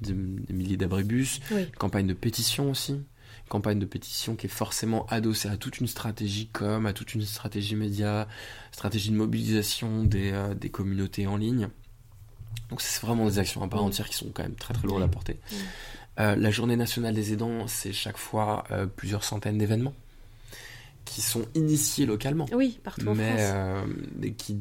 des, 0.00 0.12
milliers 0.12 0.76
d'abribus, 0.76 1.40
campagne 1.78 2.06
de 2.06 2.14
pétition 2.14 2.70
aussi. 2.70 3.00
Campagne 3.48 3.78
de 3.78 3.86
pétition 3.86 4.36
qui 4.36 4.46
est 4.46 4.50
forcément 4.50 5.06
adossée 5.06 5.48
à 5.48 5.56
toute 5.56 5.80
une 5.80 5.86
stratégie 5.86 6.48
com, 6.48 6.86
à 6.86 6.92
toute 6.92 7.14
une 7.14 7.22
stratégie 7.22 7.76
média, 7.76 8.28
stratégie 8.72 9.10
de 9.10 9.16
mobilisation 9.16 10.04
des, 10.04 10.32
euh, 10.32 10.54
des 10.54 10.68
communautés 10.70 11.26
en 11.26 11.36
ligne. 11.36 11.68
Donc 12.70 12.80
c'est 12.82 13.00
vraiment 13.00 13.26
des 13.26 13.38
actions 13.38 13.62
à 13.62 13.68
part 13.68 13.82
entière 13.82 14.08
qui 14.08 14.14
sont 14.14 14.30
quand 14.32 14.42
même 14.42 14.54
très 14.54 14.74
très 14.74 14.86
lourdes 14.86 15.02
à 15.02 15.08
porter. 15.08 15.38
Euh, 16.20 16.34
la 16.34 16.50
journée 16.50 16.76
nationale 16.76 17.14
des 17.14 17.32
aidants, 17.32 17.66
c'est 17.68 17.92
chaque 17.92 18.18
fois 18.18 18.64
euh, 18.70 18.86
plusieurs 18.86 19.24
centaines 19.24 19.58
d'événements 19.58 19.94
qui 21.04 21.22
sont 21.22 21.46
initiés 21.54 22.06
localement. 22.06 22.46
Oui, 22.52 22.78
partout 22.82 23.08
en 23.08 23.14
mais, 23.14 23.36
euh, 23.38 23.82
qui, 24.36 24.60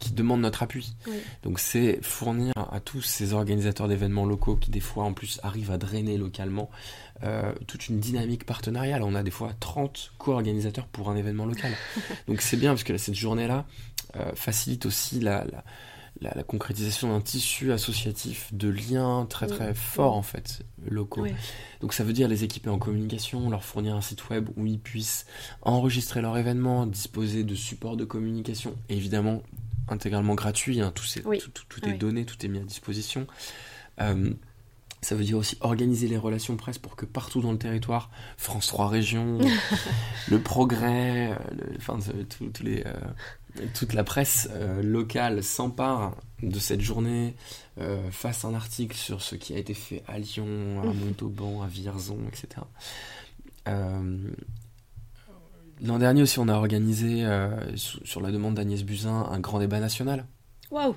qui, 0.00 0.12
demandent 0.12 0.40
notre 0.40 0.62
appui. 0.62 0.94
Donc 1.42 1.58
c'est 1.58 1.98
fournir 2.02 2.52
à 2.56 2.80
tous 2.80 3.02
ces 3.02 3.32
organisateurs 3.32 3.88
d'événements 3.88 4.24
locaux 4.24 4.56
qui 4.56 4.70
des 4.70 4.80
fois 4.80 5.04
en 5.04 5.12
plus 5.12 5.40
arrivent 5.42 5.70
à 5.70 5.78
drainer 5.78 6.16
localement 6.16 6.70
toute 7.66 7.88
une 7.88 8.00
dynamique 8.00 8.44
partenariale. 8.44 9.02
On 9.02 9.14
a 9.14 9.22
des 9.22 9.30
fois 9.30 9.52
30 9.60 10.12
co-organisateurs 10.18 10.86
pour 10.86 11.10
un 11.10 11.16
événement 11.16 11.44
local. 11.44 11.72
Donc 12.28 12.40
c'est 12.40 12.56
bien 12.56 12.70
parce 12.70 12.84
que 12.84 12.96
cette 12.96 13.14
journée-là 13.14 13.66
facilite 14.34 14.86
aussi 14.86 15.20
la 15.20 15.44
la, 16.20 16.42
concrétisation 16.42 17.08
d'un 17.08 17.20
tissu 17.20 17.72
associatif 17.72 18.52
de 18.52 18.68
liens 18.68 19.26
très 19.28 19.46
très 19.46 19.74
forts 19.74 20.14
en 20.14 20.22
fait, 20.22 20.62
locaux. 20.88 21.26
Donc 21.80 21.92
ça 21.92 22.04
veut 22.04 22.12
dire 22.12 22.28
les 22.28 22.44
équiper 22.44 22.70
en 22.70 22.78
communication, 22.78 23.50
leur 23.50 23.64
fournir 23.64 23.94
un 23.94 24.00
site 24.00 24.28
web 24.28 24.48
où 24.56 24.66
ils 24.66 24.78
puissent 24.78 25.26
enregistrer 25.62 26.20
leur 26.20 26.36
événement, 26.36 26.86
disposer 26.86 27.44
de 27.44 27.54
supports 27.54 27.96
de 27.96 28.04
communication, 28.04 28.76
évidemment 28.88 29.42
intégralement 29.88 30.34
gratuit, 30.34 30.80
hein, 30.80 30.92
tout, 30.94 31.04
tout, 31.68 31.88
est 31.88 31.94
donné, 31.94 32.24
tout 32.24 32.44
est 32.44 32.48
mis 32.48 32.58
à 32.58 32.64
disposition. 32.64 33.26
Euh, 34.00 34.32
ça 35.02 35.14
veut 35.14 35.24
dire 35.24 35.38
aussi 35.38 35.56
organiser 35.60 36.08
les 36.08 36.16
relations 36.16 36.56
presse 36.56 36.78
pour 36.78 36.96
que 36.96 37.06
partout 37.06 37.40
dans 37.40 37.52
le 37.52 37.58
territoire, 37.58 38.10
France 38.36 38.66
3 38.68 38.88
Régions, 38.88 39.38
le 40.28 40.40
Progrès, 40.40 41.32
euh, 41.32 41.36
enfin, 41.76 41.98
les, 42.62 42.82
euh, 42.86 42.92
toute 43.74 43.92
la 43.92 44.04
presse 44.04 44.48
locale 44.82 45.42
s'empare 45.42 46.16
de 46.42 46.58
cette 46.58 46.80
journée, 46.80 47.34
fasse 48.10 48.44
un 48.44 48.54
article 48.54 48.96
sur 48.96 49.22
ce 49.22 49.34
qui 49.34 49.54
a 49.54 49.58
été 49.58 49.72
fait 49.72 50.02
à 50.06 50.18
Lyon, 50.18 50.82
à 50.82 50.92
Montauban, 50.92 51.62
à 51.62 51.66
Vierzon, 51.66 52.18
etc. 52.28 52.62
L'an 55.82 55.98
dernier 55.98 56.22
aussi, 56.22 56.38
on 56.38 56.48
a 56.48 56.54
organisé, 56.54 57.24
euh, 57.24 57.50
sur 57.76 58.20
la 58.20 58.30
demande 58.30 58.54
d'Agnès 58.54 58.82
Buzyn, 58.82 59.28
un 59.30 59.38
grand 59.40 59.58
débat 59.58 59.78
national. 59.78 60.26
Waouh 60.70 60.94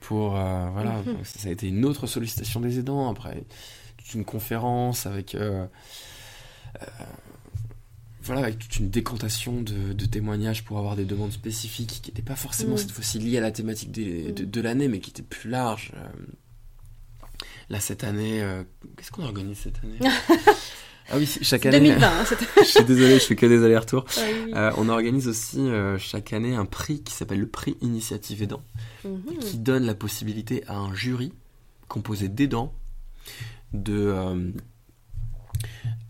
Pour, 0.00 0.36
euh, 0.36 0.68
voilà, 0.70 1.02
mhm. 1.06 1.18
ça, 1.22 1.48
a 1.48 1.52
été 1.52 1.68
une 1.68 1.84
autre 1.84 2.06
sollicitation 2.06 2.60
des 2.60 2.80
aidants. 2.80 3.08
Après, 3.08 3.44
toute 3.98 4.14
une 4.14 4.24
conférence 4.24 5.06
avec, 5.06 5.36
euh, 5.36 5.64
voilà, 8.22 8.42
avec 8.42 8.58
toute 8.58 8.78
une 8.78 8.90
décantation 8.90 9.62
de, 9.62 10.06
témoignages 10.06 10.64
pour 10.64 10.78
avoir 10.78 10.96
des 10.96 11.04
demandes 11.04 11.32
spécifiques 11.32 12.00
qui 12.02 12.10
n'étaient 12.10 12.22
pas 12.22 12.36
forcément 12.36 12.72
mhm. 12.72 12.78
cette 12.78 12.90
fois-ci 12.90 13.20
liées 13.20 13.38
à 13.38 13.42
la 13.42 13.52
thématique 13.52 13.96
mhm. 13.96 14.32
de, 14.32 14.60
l'année, 14.60 14.88
mais 14.88 14.98
qui 14.98 15.10
étaient 15.10 15.22
plus 15.22 15.48
larges. 15.48 15.92
Là, 17.68 17.78
cette 17.78 18.02
année, 18.02 18.42
qu'est-ce 18.96 19.12
qu'on 19.12 19.22
organise 19.22 19.58
cette 19.58 19.78
année? 19.84 19.98
Ah 21.10 21.16
oui, 21.18 21.26
chaque 21.42 21.66
année. 21.66 21.80
2020. 21.80 22.06
Hein, 22.06 22.24
je 22.58 22.62
suis 22.62 22.84
désolé, 22.84 23.14
je 23.14 23.24
fais 23.24 23.36
que 23.36 23.46
des 23.46 23.64
allers-retours. 23.64 24.04
Euh, 24.54 24.70
on 24.76 24.88
organise 24.88 25.26
aussi 25.26 25.58
euh, 25.58 25.98
chaque 25.98 26.32
année 26.32 26.54
un 26.54 26.66
prix 26.66 27.02
qui 27.02 27.12
s'appelle 27.12 27.40
le 27.40 27.48
prix 27.48 27.76
Initiative 27.80 28.42
Aidant, 28.42 28.62
mhm. 29.04 29.38
qui 29.40 29.58
donne 29.58 29.84
la 29.84 29.94
possibilité 29.94 30.62
à 30.68 30.76
un 30.76 30.94
jury 30.94 31.32
composé 31.88 32.28
d'aidants 32.28 32.72
de, 33.72 33.92
euh, 33.92 34.50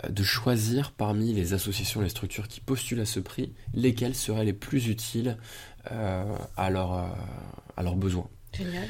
de 0.09 0.23
choisir 0.23 0.93
parmi 0.93 1.33
les 1.33 1.55
associations, 1.55 2.03
les 2.03 2.11
structures 2.11 2.47
qui 2.47 2.61
postulent 2.61 3.01
à 3.01 3.07
ce 3.07 3.21
prix, 3.21 3.55
lesquelles 3.73 4.15
seraient 4.15 4.45
les 4.45 4.53
plus 4.53 4.89
utiles 4.89 5.39
à, 5.87 6.69
leur, 6.69 7.17
à 7.77 7.83
leurs 7.83 7.97
besoins. 7.97 8.29
Génial. 8.53 8.87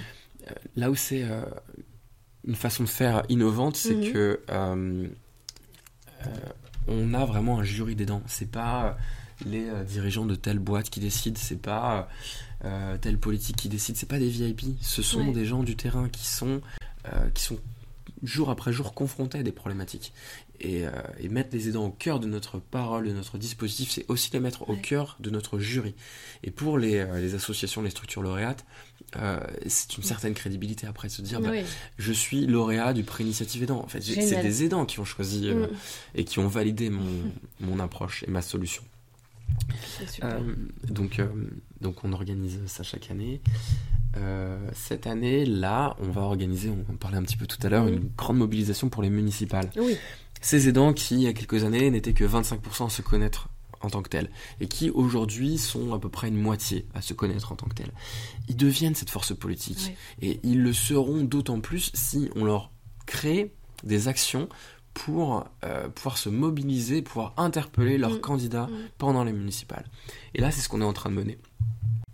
Là 0.75 0.91
où 0.91 0.97
c'est 0.97 1.25
une 2.45 2.57
façon 2.57 2.83
de 2.83 2.89
faire 2.89 3.23
innovante, 3.29 3.77
c'est 3.77 3.95
mhm. 3.95 4.13
que 4.13 4.41
on 6.89 7.15
a 7.15 7.25
vraiment 7.25 7.59
un 7.59 7.65
jury 7.65 7.95
d'aidants. 7.95 8.23
C'est 8.27 8.51
pas 8.51 8.85
euh, 8.87 8.93
les 9.47 9.69
euh, 9.69 9.85
dirigeants 9.85 10.27
de 10.27 10.35
telle 10.35 10.59
boîte 10.59 10.91
qui 10.91 11.01
décident, 11.01 11.39
c'est 11.41 11.61
pas 11.61 12.09
telle 13.01 13.19
politique 13.19 13.57
qui 13.57 13.71
décide, 13.71 13.97
c'est 13.97 14.09
pas 14.09 14.19
des 14.19 14.29
VIP. 14.29 14.77
Ce 14.83 15.01
sont 15.03 15.33
des 15.33 15.47
gens 15.47 15.63
du 15.63 15.77
terrain 15.77 16.11
qui 16.11 16.27
sont 16.27 16.61
qui 17.33 17.43
sont 17.43 17.59
jour 18.23 18.51
après 18.51 18.71
jour 18.71 18.93
confrontés 18.93 19.39
à 19.39 19.43
des 19.43 19.53
problématiques. 19.53 20.13
Et, 20.61 20.85
mettre 21.29 21.51
les 21.53 21.69
aidants 21.69 21.87
au 21.87 21.91
cœur 21.91 22.21
de 22.21 22.27
notre 22.27 22.59
parole, 22.59 23.07
de 23.07 23.13
notre 23.13 23.39
dispositif, 23.39 23.91
c'est 23.91 24.05
aussi 24.09 24.31
les 24.33 24.41
mettre 24.41 24.69
au 24.69 24.77
cœur 24.77 25.17
de 25.21 25.31
notre 25.31 25.59
jury. 25.59 25.95
Et 26.43 26.51
pour 26.51 26.77
les, 26.77 27.07
les 27.21 27.35
associations, 27.35 27.83
les 27.83 27.91
structures 27.91 28.23
lauréates, 28.23 28.65
euh, 29.17 29.41
c'est 29.67 29.97
une 29.97 30.05
certaine 30.05 30.35
crédibilité 30.35 30.87
après 30.87 31.09
de 31.09 31.13
se 31.13 31.23
dire 31.23 31.41
bah, 31.41 31.51
je 31.99 32.13
suis 32.13 32.47
lauréat 32.47 32.93
du 32.93 33.03
prix 33.03 33.25
initiative 33.25 33.63
aidant. 33.63 33.81
En 33.81 33.89
fait, 33.89 34.01
c'est 34.01 34.43
des 34.43 34.65
aidants 34.65 34.87
qui 34.87 35.01
ont 35.01 35.05
choisi 35.05 35.49
euh, 35.49 35.67
mm. 35.67 35.71
et 36.15 36.25
qui 36.25 36.39
ont 36.39 36.49
validé 36.49 36.91
mon, 36.91 37.05
mon 37.61 37.81
approche 37.81 38.23
et 38.27 38.31
ma 38.31 38.43
solution. 38.43 38.83
Euh, 40.23 40.39
donc, 40.89 41.21
donc 41.81 42.05
on 42.05 42.13
organise 42.13 42.61
ça 42.67 42.83
chaque 42.83 43.11
année. 43.11 43.41
cette 44.75 45.07
année, 45.07 45.45
là, 45.45 45.97
on 46.01 46.09
va 46.11 46.23
organiser, 46.23 46.71
on 46.71 46.93
en 46.93 46.97
parlait 46.97 47.17
un 47.17 47.23
petit 47.23 47.37
peu 47.37 47.47
tout 47.47 47.59
à 47.63 47.69
l'heure, 47.69 47.85
mm. 47.85 47.95
une 47.95 48.11
grande 48.17 48.39
mobilisation 48.39 48.89
pour 48.89 49.03
les 49.03 49.11
municipales. 49.11 49.71
Ces 50.41 50.69
aidants 50.69 50.93
qui, 50.93 51.15
il 51.15 51.23
y 51.23 51.27
a 51.27 51.33
quelques 51.33 51.65
années, 51.65 51.91
n'étaient 51.91 52.15
que 52.15 52.25
25% 52.25 52.87
à 52.87 52.91
se 52.91 53.03
connaître 53.03 53.49
en 53.83 53.89
tant 53.89 54.03
que 54.03 54.09
tel 54.09 54.31
et 54.61 54.69
qui 54.69 54.91
aujourd'hui 54.91 55.59
sont 55.59 55.95
à 55.95 55.99
peu 55.99 56.09
près 56.09 56.29
une 56.29 56.41
moitié 56.41 56.87
à 56.95 57.01
se 57.01 57.15
connaître 57.15 57.53
en 57.53 57.57
tant 57.57 57.67
que 57.67 57.75
tel. 57.75 57.91
Ils 58.49 58.57
deviennent 58.57 58.95
cette 58.95 59.11
force 59.11 59.35
politique 59.35 59.97
et 60.21 60.41
ils 60.43 60.63
le 60.63 60.73
seront 60.73 61.23
d'autant 61.23 61.61
plus 61.61 61.91
si 61.95 62.31
on 62.37 62.45
leur 62.45 62.71
crée 63.07 63.55
des 63.83 64.09
actions 64.09 64.49
pour 64.93 65.45
euh, 65.65 65.89
pouvoir 65.89 66.19
se 66.19 66.29
mobiliser, 66.29 67.01
pouvoir 67.01 67.33
interpeller 67.37 67.97
leurs 67.97 68.15
mm. 68.15 68.21
candidats 68.21 68.67
mm. 68.67 68.89
pendant 68.99 69.25
les 69.25 69.33
municipales. 69.33 69.87
Et 70.35 70.41
là, 70.41 70.51
c'est 70.51 70.61
ce 70.61 70.69
qu'on 70.69 70.81
est 70.81 70.85
en 70.85 70.93
train 70.93 71.11
de 71.11 71.15
mener. 71.15 71.39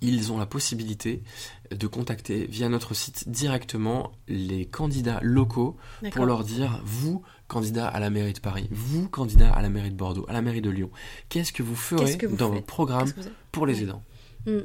Ils 0.02 0.30
ont 0.30 0.38
la 0.38 0.46
possibilité 0.46 1.22
de 1.70 1.86
contacter 1.86 2.46
via 2.46 2.68
notre 2.68 2.94
site 2.94 3.30
directement 3.30 4.12
les 4.28 4.66
candidats 4.66 5.20
locaux 5.22 5.76
pour 6.12 6.26
leur 6.26 6.44
dire, 6.44 6.80
vous, 6.84 7.22
candidat 7.48 7.88
à 7.88 8.00
la 8.00 8.10
mairie 8.10 8.32
de 8.32 8.40
Paris, 8.40 8.68
vous, 8.70 9.08
candidat 9.08 9.52
à 9.52 9.62
la 9.62 9.68
mairie 9.68 9.90
de 9.90 9.96
Bordeaux, 9.96 10.26
à 10.28 10.32
la 10.32 10.42
mairie 10.42 10.60
de 10.60 10.70
Lyon, 10.70 10.90
qu'est-ce 11.28 11.52
que 11.52 11.62
vous 11.62 11.76
ferez 11.76 12.16
dans 12.16 12.50
votre 12.50 12.66
programme 12.66 13.12
pour 13.52 13.66
les 13.66 13.82
aidants 13.82 14.02
mm. 14.46 14.58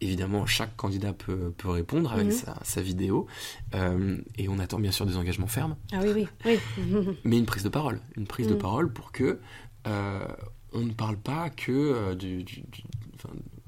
Évidemment, 0.00 0.46
chaque 0.46 0.76
candidat 0.76 1.12
peut, 1.12 1.52
répondre 1.64 2.12
avec 2.12 2.28
mm-hmm. 2.28 2.64
sa, 2.64 2.82
vidéo, 2.82 3.28
euh, 3.76 4.18
et 4.36 4.48
on 4.48 4.58
attend 4.58 4.80
bien 4.80 4.90
sûr 4.90 5.06
des 5.06 5.16
engagements 5.16 5.46
fermes. 5.46 5.76
Ah 5.92 6.00
oui, 6.02 6.26
oui, 6.44 6.58
oui. 6.78 7.08
Mais 7.24 7.38
une 7.38 7.46
prise 7.46 7.62
de 7.62 7.68
parole, 7.68 8.00
une 8.16 8.26
prise 8.26 8.48
de 8.48 8.54
mm. 8.54 8.58
parole 8.58 8.92
pour 8.92 9.12
que 9.12 9.38
euh, 9.86 10.26
on 10.72 10.80
ne 10.80 10.92
parle 10.92 11.16
pas 11.16 11.50
que 11.50 11.70
euh, 11.70 12.14
du, 12.16 12.44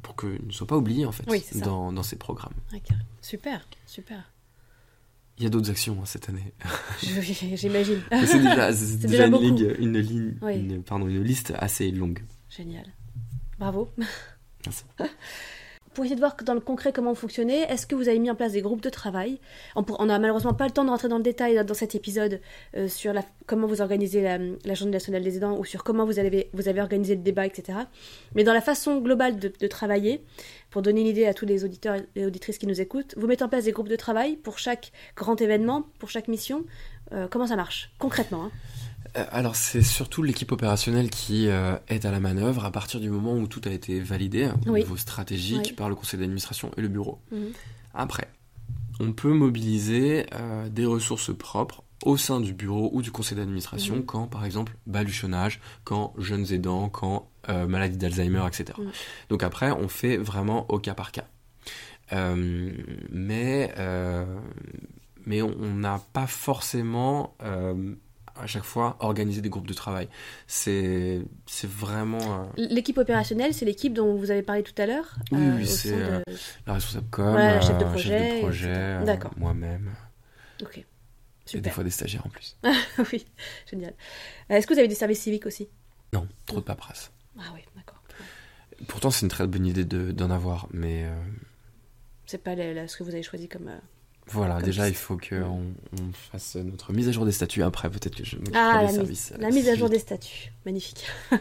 pour 0.02 0.16
que 0.16 0.26
ne 0.44 0.50
soit 0.50 0.66
pas 0.66 0.76
oublié 0.76 1.06
en 1.06 1.12
fait 1.12 1.24
dans, 1.60 1.92
dans, 1.92 2.02
ces 2.02 2.16
programmes. 2.16 2.54
super, 3.20 3.66
super. 3.86 4.24
Il 5.38 5.44
y 5.44 5.46
a 5.46 5.50
d'autres 5.50 5.70
actions 5.70 5.98
hein, 6.00 6.06
cette 6.06 6.28
année. 6.28 6.52
J'imagine. 7.02 8.02
c'est 8.24 8.38
déjà, 8.38 8.72
déjà, 8.72 9.26
une, 9.26 9.98
ligne, 9.98 10.36
une, 10.42 10.82
pardon, 10.82 11.08
une 11.08 11.22
liste 11.22 11.52
assez 11.56 11.90
longue. 11.90 12.22
Génial. 12.48 12.86
Bravo. 13.58 13.90
Merci. 14.64 14.84
pour 15.94 16.04
essayer 16.04 16.16
de 16.16 16.20
voir 16.20 16.36
dans 16.44 16.54
le 16.54 16.60
concret 16.60 16.92
comment 16.92 17.10
vous 17.10 17.18
fonctionnez, 17.18 17.62
est-ce 17.62 17.86
que 17.86 17.94
vous 17.94 18.08
avez 18.08 18.18
mis 18.18 18.30
en 18.30 18.34
place 18.34 18.52
des 18.52 18.62
groupes 18.62 18.82
de 18.82 18.90
travail 18.90 19.38
On 19.76 20.06
n'a 20.06 20.18
malheureusement 20.18 20.52
pas 20.52 20.66
le 20.66 20.72
temps 20.72 20.84
de 20.84 20.90
rentrer 20.90 21.08
dans 21.08 21.16
le 21.16 21.22
détail 21.22 21.64
dans 21.64 21.74
cet 21.74 21.94
épisode 21.94 22.40
euh, 22.76 22.88
sur 22.88 23.12
la, 23.12 23.22
comment 23.46 23.66
vous 23.66 23.80
organisez 23.80 24.22
la, 24.22 24.74
Journée 24.74 24.92
nationale 24.92 25.22
des 25.22 25.36
aidants 25.36 25.56
ou 25.56 25.64
sur 25.64 25.84
comment 25.84 26.04
vous 26.04 26.18
avez, 26.18 26.50
organisé 26.80 27.14
le 27.14 27.22
débat, 27.22 27.46
etc. 27.46 27.78
Mais 28.34 28.42
dans 28.42 28.52
la 28.52 28.60
façon 28.60 28.98
globale 28.98 29.38
de, 29.38 29.66
travailler, 29.68 30.24
pour 30.70 30.82
donner 30.82 31.00
une 31.00 31.06
idée 31.06 31.26
à 31.26 31.34
tous 31.34 31.46
les 31.46 31.64
auditeurs 31.64 31.96
et 32.16 32.26
auditrices 32.26 32.58
qui 32.58 32.66
nous 32.66 32.80
écoutent, 32.80 33.14
vous 33.16 33.26
mettez 33.26 33.44
en 33.44 33.48
place 33.48 33.64
des 33.64 33.72
groupes 33.72 33.88
de 33.88 33.96
travail 33.96 34.36
pour 34.36 34.58
chaque 34.58 34.92
grand 35.16 35.40
événement, 35.40 35.86
pour 35.98 36.10
chaque 36.10 36.28
mission. 36.28 36.64
Euh, 37.12 37.28
comment 37.30 37.46
ça 37.46 37.56
marche? 37.56 37.92
Concrètement 37.98 38.44
hein 38.44 38.50
alors 39.14 39.54
c'est 39.54 39.82
surtout 39.82 40.22
l'équipe 40.22 40.50
opérationnelle 40.50 41.08
qui 41.08 41.48
euh, 41.48 41.76
est 41.88 42.04
à 42.04 42.10
la 42.10 42.20
manœuvre 42.20 42.64
à 42.64 42.72
partir 42.72 43.00
du 43.00 43.10
moment 43.10 43.34
où 43.34 43.46
tout 43.46 43.60
a 43.64 43.70
été 43.70 44.00
validé 44.00 44.44
hein, 44.44 44.56
au 44.66 44.72
niveau 44.72 44.96
stratégique 44.96 45.76
par 45.76 45.88
le 45.88 45.94
conseil 45.94 46.18
d'administration 46.18 46.70
et 46.76 46.80
le 46.80 46.88
bureau. 46.88 47.20
Mhm. 47.30 47.52
Après, 47.94 48.28
on 48.98 49.12
peut 49.12 49.32
mobiliser 49.32 50.26
euh, 50.34 50.68
des 50.68 50.84
ressources 50.84 51.36
propres 51.36 51.84
au 52.04 52.16
sein 52.16 52.40
du 52.40 52.52
bureau 52.52 52.90
ou 52.92 53.02
du 53.02 53.12
conseil 53.12 53.38
d'administration 53.38 53.96
mhm. 53.96 54.04
quand 54.04 54.26
par 54.26 54.44
exemple 54.44 54.76
baluchonnage, 54.86 55.60
quand 55.84 56.12
jeunes 56.18 56.52
aidants, 56.52 56.88
quand 56.88 57.28
maladie 57.46 57.98
d'Alzheimer, 57.98 58.42
etc. 58.46 58.78
Mhm. 58.78 58.90
Donc 59.28 59.42
après 59.42 59.70
on 59.70 59.88
fait 59.88 60.16
vraiment 60.16 60.66
au 60.70 60.78
cas 60.78 60.94
par 60.94 61.12
cas. 61.12 61.26
mais 63.10 63.72
mais 65.26 65.40
on 65.40 65.74
n'a 65.74 66.00
pas 66.12 66.26
forcément 66.26 67.36
à 68.36 68.46
chaque 68.46 68.64
fois 68.64 68.96
organiser 69.00 69.40
des 69.40 69.48
groupes 69.48 69.66
de 69.66 69.74
travail. 69.74 70.08
C'est 70.46 71.22
vraiment. 71.64 72.42
Euh, 72.42 72.44
l'équipe 72.56 72.98
opérationnelle, 72.98 73.54
c'est 73.54 73.64
l'équipe 73.64 73.92
dont 73.92 74.16
vous 74.16 74.30
avez 74.30 74.42
parlé 74.42 74.62
tout 74.62 74.74
à 74.80 74.86
l'heure 74.86 75.16
Oui, 75.30 75.38
oui 75.38 75.62
euh, 75.62 75.66
c'est 75.66 75.92
euh, 75.92 76.20
la 76.66 76.74
responsable 76.74 77.06
com, 77.10 77.34
ouais, 77.34 77.60
chef 77.60 77.78
de 77.78 77.84
projet, 77.84 78.40
projet 78.40 78.98
moi-même. 79.36 79.90
Ok. 80.62 80.84
Super. 81.46 81.58
Et 81.58 81.60
des 81.60 81.70
fois 81.70 81.84
des 81.84 81.90
stagiaires 81.90 82.26
en 82.26 82.30
plus. 82.30 82.56
oui, 83.12 83.26
génial. 83.70 83.92
Est-ce 84.48 84.66
que 84.66 84.72
vous 84.72 84.78
avez 84.78 84.88
des 84.88 84.94
services 84.94 85.20
civiques 85.20 85.46
aussi? 85.46 85.68
Non, 86.12 86.26
trop 86.46 86.60
de 86.60 86.64
paperasse. 86.64 87.12
Ah 87.38 87.42
oui, 87.54 87.60
d'accord. 87.76 88.02
Pourtant, 88.88 89.10
c'est 89.10 89.22
une 89.22 89.30
très 89.30 89.46
bonne 89.46 89.66
idée 89.66 89.84
d'en 89.84 90.30
avoir, 90.30 90.68
mais. 90.72 91.06
C'est 92.26 92.42
pas 92.42 92.56
ce 92.56 92.96
que 92.96 93.02
vous 93.02 93.10
avez 93.10 93.22
choisi 93.22 93.48
comme. 93.48 93.70
Voilà, 94.26 94.60
déjà, 94.62 94.88
il 94.88 94.94
faut 94.94 95.16
qu'on 95.16 95.74
on 95.92 96.12
fasse 96.12 96.56
notre 96.56 96.92
mise 96.92 97.08
à 97.08 97.12
jour 97.12 97.24
des 97.24 97.32
statuts. 97.32 97.62
Après, 97.62 97.90
peut-être 97.90 98.16
que 98.16 98.24
je 98.24 98.36
me 98.36 98.44
ah, 98.54 98.86
des 98.86 98.92
services. 98.92 99.32
La, 99.38 99.50
mise 99.50 99.68
à 99.68 99.74
jour 99.74 99.88
des 99.88 99.98
statuts, 99.98 100.52
magnifique. 100.64 101.06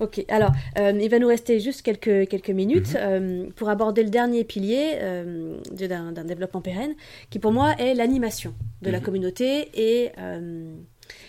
Ok, 0.00 0.24
alors 0.26 0.50
il 0.76 1.08
va 1.08 1.20
nous 1.20 1.28
rester 1.28 1.60
juste 1.60 1.82
quelques, 1.82 2.28
quelques 2.28 2.50
minutes 2.50 2.96
mhm. 2.96 3.52
pour 3.52 3.68
aborder 3.68 4.02
le 4.02 4.10
dernier 4.10 4.42
pilier 4.42 4.98
d'un 5.70 6.24
développement 6.24 6.60
pérenne, 6.60 6.94
qui 7.30 7.38
pour 7.38 7.52
moi 7.52 7.76
est 7.78 7.94
l'animation 7.94 8.54
de 8.82 8.90
la 8.90 8.98
mhm. 8.98 9.04
communauté 9.04 9.68
et 9.72 10.10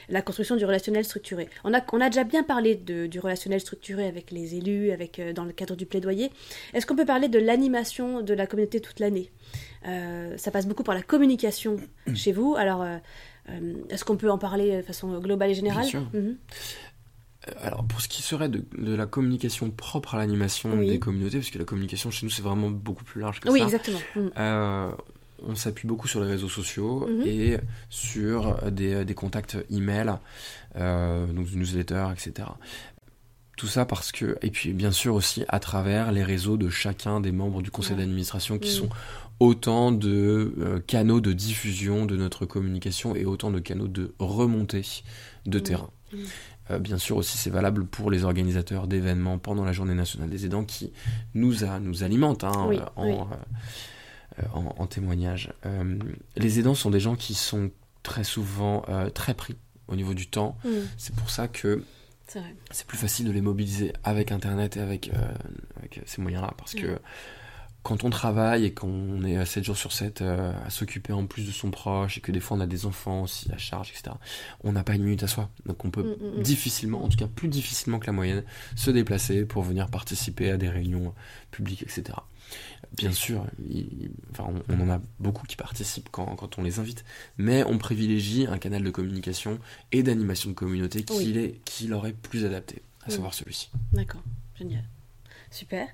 la 0.09 0.21
construction 0.21 0.55
du 0.55 0.65
relationnel 0.65 1.03
structuré. 1.03 1.47
On 1.63 1.73
a, 1.73 1.83
on 1.93 2.01
a 2.01 2.09
déjà 2.09 2.23
bien 2.23 2.43
parlé 2.43 2.75
de, 2.75 3.07
du 3.07 3.19
relationnel 3.19 3.59
structuré 3.59 4.07
avec 4.07 4.31
les 4.31 4.55
élus, 4.55 4.91
avec, 4.91 5.19
euh, 5.19 5.33
dans 5.33 5.45
le 5.45 5.51
cadre 5.51 5.75
du 5.75 5.85
plaidoyer. 5.85 6.31
Est-ce 6.73 6.85
qu'on 6.85 6.95
peut 6.95 7.05
parler 7.05 7.27
de 7.27 7.39
l'animation 7.39 8.21
de 8.21 8.33
la 8.33 8.47
communauté 8.47 8.79
toute 8.79 8.99
l'année? 8.99 9.31
euh, 9.43 9.44
Ça 9.85 10.51
passe 10.51 10.67
beaucoup 10.67 10.83
par 10.83 10.95
la 10.95 11.01
communication 11.01 11.77
chez 12.13 12.31
vous. 12.31 12.55
Alors, 12.57 12.81
euh, 12.81 12.97
est-ce 13.89 14.03
qu'on 14.03 14.17
peut 14.17 14.31
en 14.31 14.37
parler 14.37 14.77
de 14.77 14.81
façon 14.81 15.19
globale 15.19 15.51
et 15.51 15.55
générale? 15.55 15.85
Mhm. 16.13 16.37
Alors, 17.61 17.85
pour 17.85 18.01
ce 18.01 18.07
qui 18.07 18.23
serait 18.23 18.49
de, 18.49 18.65
la 18.75 19.05
communication 19.05 19.69
propre 19.69 20.15
à 20.15 20.17
l'animation 20.17 20.75
des 20.77 20.97
communautés, 20.97 21.37
parce 21.37 21.51
que 21.51 21.59
la 21.59 21.65
communication 21.65 22.09
chez 22.09 22.25
nous, 22.25 22.31
c'est 22.31 22.41
vraiment 22.41 22.71
beaucoup 22.71 23.03
plus 23.03 23.21
large 23.21 23.39
que 23.39 23.49
oui, 23.49 23.59
ça. 23.59 23.65
Oui, 23.65 23.73
exactement. 23.73 23.99
Mhm 24.15 24.31
on 25.43 25.55
s'appuie 25.55 25.87
beaucoup 25.87 26.07
sur 26.07 26.21
les 26.21 26.29
réseaux 26.29 26.49
sociaux 26.49 27.07
mhm. 27.07 27.23
et 27.25 27.57
sur 27.89 28.71
des, 28.71 29.13
contacts 29.15 29.57
email, 29.69 30.13
euh, 30.75 31.25
donc 31.27 31.51
newsletter, 31.53 32.07
etc. 32.11 32.47
Tout 33.57 33.67
ça 33.67 33.85
parce 33.85 34.11
que, 34.11 34.37
et 34.41 34.51
puis 34.51 34.73
bien 34.73 34.91
sûr 34.91 35.15
aussi 35.15 35.45
à 35.47 35.59
travers 35.59 36.11
les 36.11 36.23
réseaux 36.23 36.57
de 36.57 36.69
chacun 36.69 37.21
des 37.21 37.31
membres 37.31 37.61
du 37.61 37.71
conseil 37.71 37.95
d'administration 37.95 38.59
qui 38.59 38.69
sont 38.69 38.89
autant 39.39 39.91
de 39.91 40.53
euh, 40.57 40.79
canaux 40.79 41.21
de 41.21 41.33
diffusion 41.33 42.05
de 42.05 42.15
notre 42.15 42.45
communication 42.45 43.15
et 43.15 43.25
autant 43.25 43.51
de 43.51 43.59
canaux 43.59 43.87
de 43.87 44.13
remontée 44.19 45.03
de 45.45 45.59
terrain. 45.59 45.89
Euh, 46.71 46.79
bien 46.79 46.97
sûr 46.97 47.17
aussi 47.17 47.37
c'est 47.37 47.51
valable 47.51 47.85
pour 47.85 48.09
les 48.09 48.23
organisateurs 48.23 48.87
d'événements 48.87 49.37
pendant 49.37 49.65
la 49.65 49.71
journée 49.71 49.93
nationale 49.93 50.29
des 50.29 50.45
aidants 50.45 50.63
qui 50.63 50.91
nous, 51.35 51.63
a, 51.63 51.79
nous 51.79 52.03
alimentent 52.03 52.43
hein, 52.43 52.71
en, 52.95 53.27
euh, 54.39 54.43
en, 54.53 54.87
témoignage. 54.87 55.53
Euh, 55.65 55.99
les 56.35 56.59
aidants 56.59 56.73
sont 56.73 56.89
des 56.89 56.99
gens 56.99 57.15
qui 57.15 57.35
sont 57.35 57.69
très 58.01 58.23
souvent 58.23 58.83
très 59.13 59.33
pris 59.33 59.55
au 59.87 59.95
niveau 59.95 60.13
du 60.13 60.27
temps. 60.27 60.57
C'est 60.97 61.15
pour 61.15 61.29
ça 61.29 61.47
que 61.47 61.83
c'est 62.27 62.87
plus 62.87 62.97
facile 62.97 63.27
de 63.27 63.31
les 63.31 63.41
mobiliser 63.41 63.93
avec 64.03 64.31
Internet 64.31 64.77
et 64.77 64.79
avec, 64.79 65.11
ces 66.05 66.21
moyens-là. 66.21 66.53
Parce 66.57 66.73
que 66.73 66.99
quand 67.85 68.03
on 68.03 68.09
travaille 68.09 68.65
et 68.65 68.73
qu'on 68.73 69.23
est 69.23 69.45
7 69.45 69.63
jours 69.63 69.77
sur 69.77 69.91
7 69.91 70.21
à 70.21 70.69
s'occuper 70.71 71.13
en 71.13 71.27
plus 71.27 71.45
de 71.45 71.51
son 71.51 71.69
proche 71.69 72.17
et 72.17 72.21
que 72.21 72.31
des 72.31 72.39
fois 72.39 72.57
on 72.57 72.59
a 72.59 72.65
des 72.65 72.87
enfants 72.87 73.21
aussi 73.21 73.51
à 73.51 73.59
charge, 73.59 73.91
etc., 73.91 74.15
on 74.63 74.71
n'a 74.71 74.83
pas 74.83 74.95
une 74.95 75.03
minute 75.03 75.21
à 75.21 75.27
soi. 75.27 75.51
Donc 75.67 75.85
on 75.85 75.91
peut 75.91 76.17
mm, 76.19 76.41
difficilement, 76.41 77.03
en 77.03 77.09
tout 77.09 77.17
cas 77.17 77.27
plus 77.27 77.47
difficilement 77.47 77.99
que 77.99 78.07
la 78.07 78.11
moyenne, 78.11 78.43
se 78.75 78.89
déplacer 78.89 79.45
pour 79.45 79.61
venir 79.61 79.87
participer 79.89 80.49
à 80.49 80.57
des 80.57 80.67
réunions 80.67 81.13
publiques, 81.51 81.83
etc. 81.83 82.17
Bien 82.97 83.11
sûr, 83.11 83.45
enfin, 84.31 84.51
on, 84.67 84.79
en 84.79 84.89
a 84.89 84.99
beaucoup 85.19 85.45
qui 85.45 85.55
participent 85.55 86.09
quand, 86.11 86.35
quand, 86.35 86.57
on 86.57 86.63
les 86.63 86.79
invite, 86.79 87.05
mais 87.37 87.63
on 87.65 87.77
privilégie 87.77 88.47
un 88.47 88.57
canal 88.57 88.81
de 88.81 88.89
communication 88.89 89.59
et 89.91 90.01
d'animation 90.01 90.49
de 90.49 90.55
communauté 90.55 91.03
qui, 91.03 91.37
est, 91.37 91.61
qui 91.65 91.87
leur 91.87 92.07
est 92.07 92.13
plus 92.13 92.45
adapté, 92.45 92.81
à 93.05 93.11
savoir 93.11 93.35
celui-ci. 93.35 93.69
D'accord, 93.93 94.23
génial. 94.57 94.85
Super, 95.51 95.87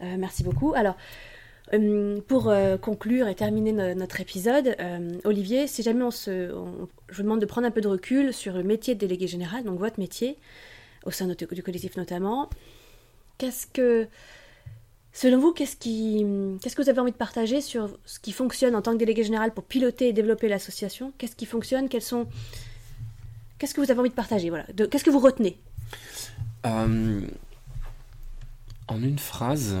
euh, 0.00 0.16
merci 0.18 0.42
beaucoup. 0.42 0.74
Alors, 0.74 0.96
euh, 1.72 2.20
pour 2.28 2.48
euh, 2.48 2.76
conclure 2.76 3.28
et 3.28 3.34
terminer 3.34 3.72
notre 3.72 4.20
épisode, 4.20 4.76
Olivier, 5.24 5.66
si 5.66 5.82
jamais 5.82 6.04
on 6.04 6.10
se, 6.10 6.50
je 7.08 7.16
vous 7.16 7.22
demande 7.22 7.40
de 7.40 7.46
prendre 7.46 7.66
un 7.66 7.70
peu 7.70 7.80
de 7.80 7.88
recul 7.88 8.32
sur 8.32 8.54
le 8.54 8.62
métier 8.62 8.94
de 8.94 9.00
délégué 9.00 9.26
général, 9.26 9.64
donc 9.64 9.78
votre 9.78 9.98
métier, 9.98 10.36
au 11.04 11.10
sein 11.10 11.26
du 11.26 11.62
collectif 11.62 11.96
notamment, 11.96 12.50
qu'est-ce 13.38 13.66
que 13.66 14.08
Selon 15.16 15.38
vous, 15.38 15.54
qu'est-ce, 15.54 15.76
qui, 15.76 16.26
que 16.62 16.82
vous 16.82 16.90
avez 16.90 17.00
envie 17.00 17.10
de 17.10 17.16
partager 17.16 17.62
sur 17.62 17.88
ce 18.04 18.20
qui 18.20 18.32
fonctionne 18.32 18.76
en 18.76 18.82
tant 18.82 18.92
que 18.92 18.98
délégué 18.98 19.24
général 19.24 19.50
pour 19.50 19.64
piloter 19.64 20.08
et 20.08 20.12
développer 20.12 20.46
l'association? 20.46 21.10
Qu'est-ce 21.16 21.34
qui 21.34 21.46
fonctionne? 21.46 21.88
Quels 21.88 22.02
sont... 22.02 22.26
Qu'est-ce 23.56 23.72
que 23.72 23.80
vous 23.80 23.90
avez 23.90 23.98
envie 23.98 24.10
de 24.10 24.14
partager? 24.14 24.50
Voilà. 24.50 24.66
Qu'est-ce 24.90 25.04
que 25.04 25.08
vous 25.08 25.18
retenez? 25.18 25.58
Euh, 26.66 27.22
En 28.88 29.02
une 29.02 29.18
phrase, 29.18 29.74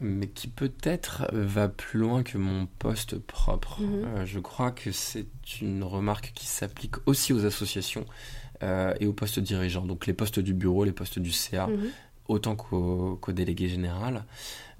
mais 0.00 0.28
qui 0.28 0.48
peut-être 0.48 1.26
va 1.32 1.68
plus 1.68 2.00
loin 2.00 2.22
que 2.22 2.38
mon 2.38 2.66
poste 2.66 3.18
propre. 3.18 3.82
Mhm. 3.82 4.04
Euh, 4.04 4.26
je 4.26 4.40
crois 4.40 4.70
que 4.70 4.92
c'est 4.92 5.26
une 5.60 5.82
remarque 5.82 6.32
qui 6.34 6.46
s'applique 6.46 6.96
aussi 7.06 7.32
aux 7.32 7.44
associations 7.44 8.06
euh, 8.62 8.94
et 9.00 9.06
aux 9.06 9.12
postes 9.12 9.40
dirigeants, 9.40 9.84
donc 9.84 10.06
les 10.06 10.14
postes 10.14 10.40
du 10.40 10.54
bureau, 10.54 10.84
les 10.84 10.92
postes 10.92 11.18
du 11.18 11.32
CA, 11.32 11.66
mhm. 11.66 11.90
autant 12.28 12.56
qu'au, 12.56 13.18
qu'au 13.20 13.32
délégué 13.32 13.68
général. 13.68 14.24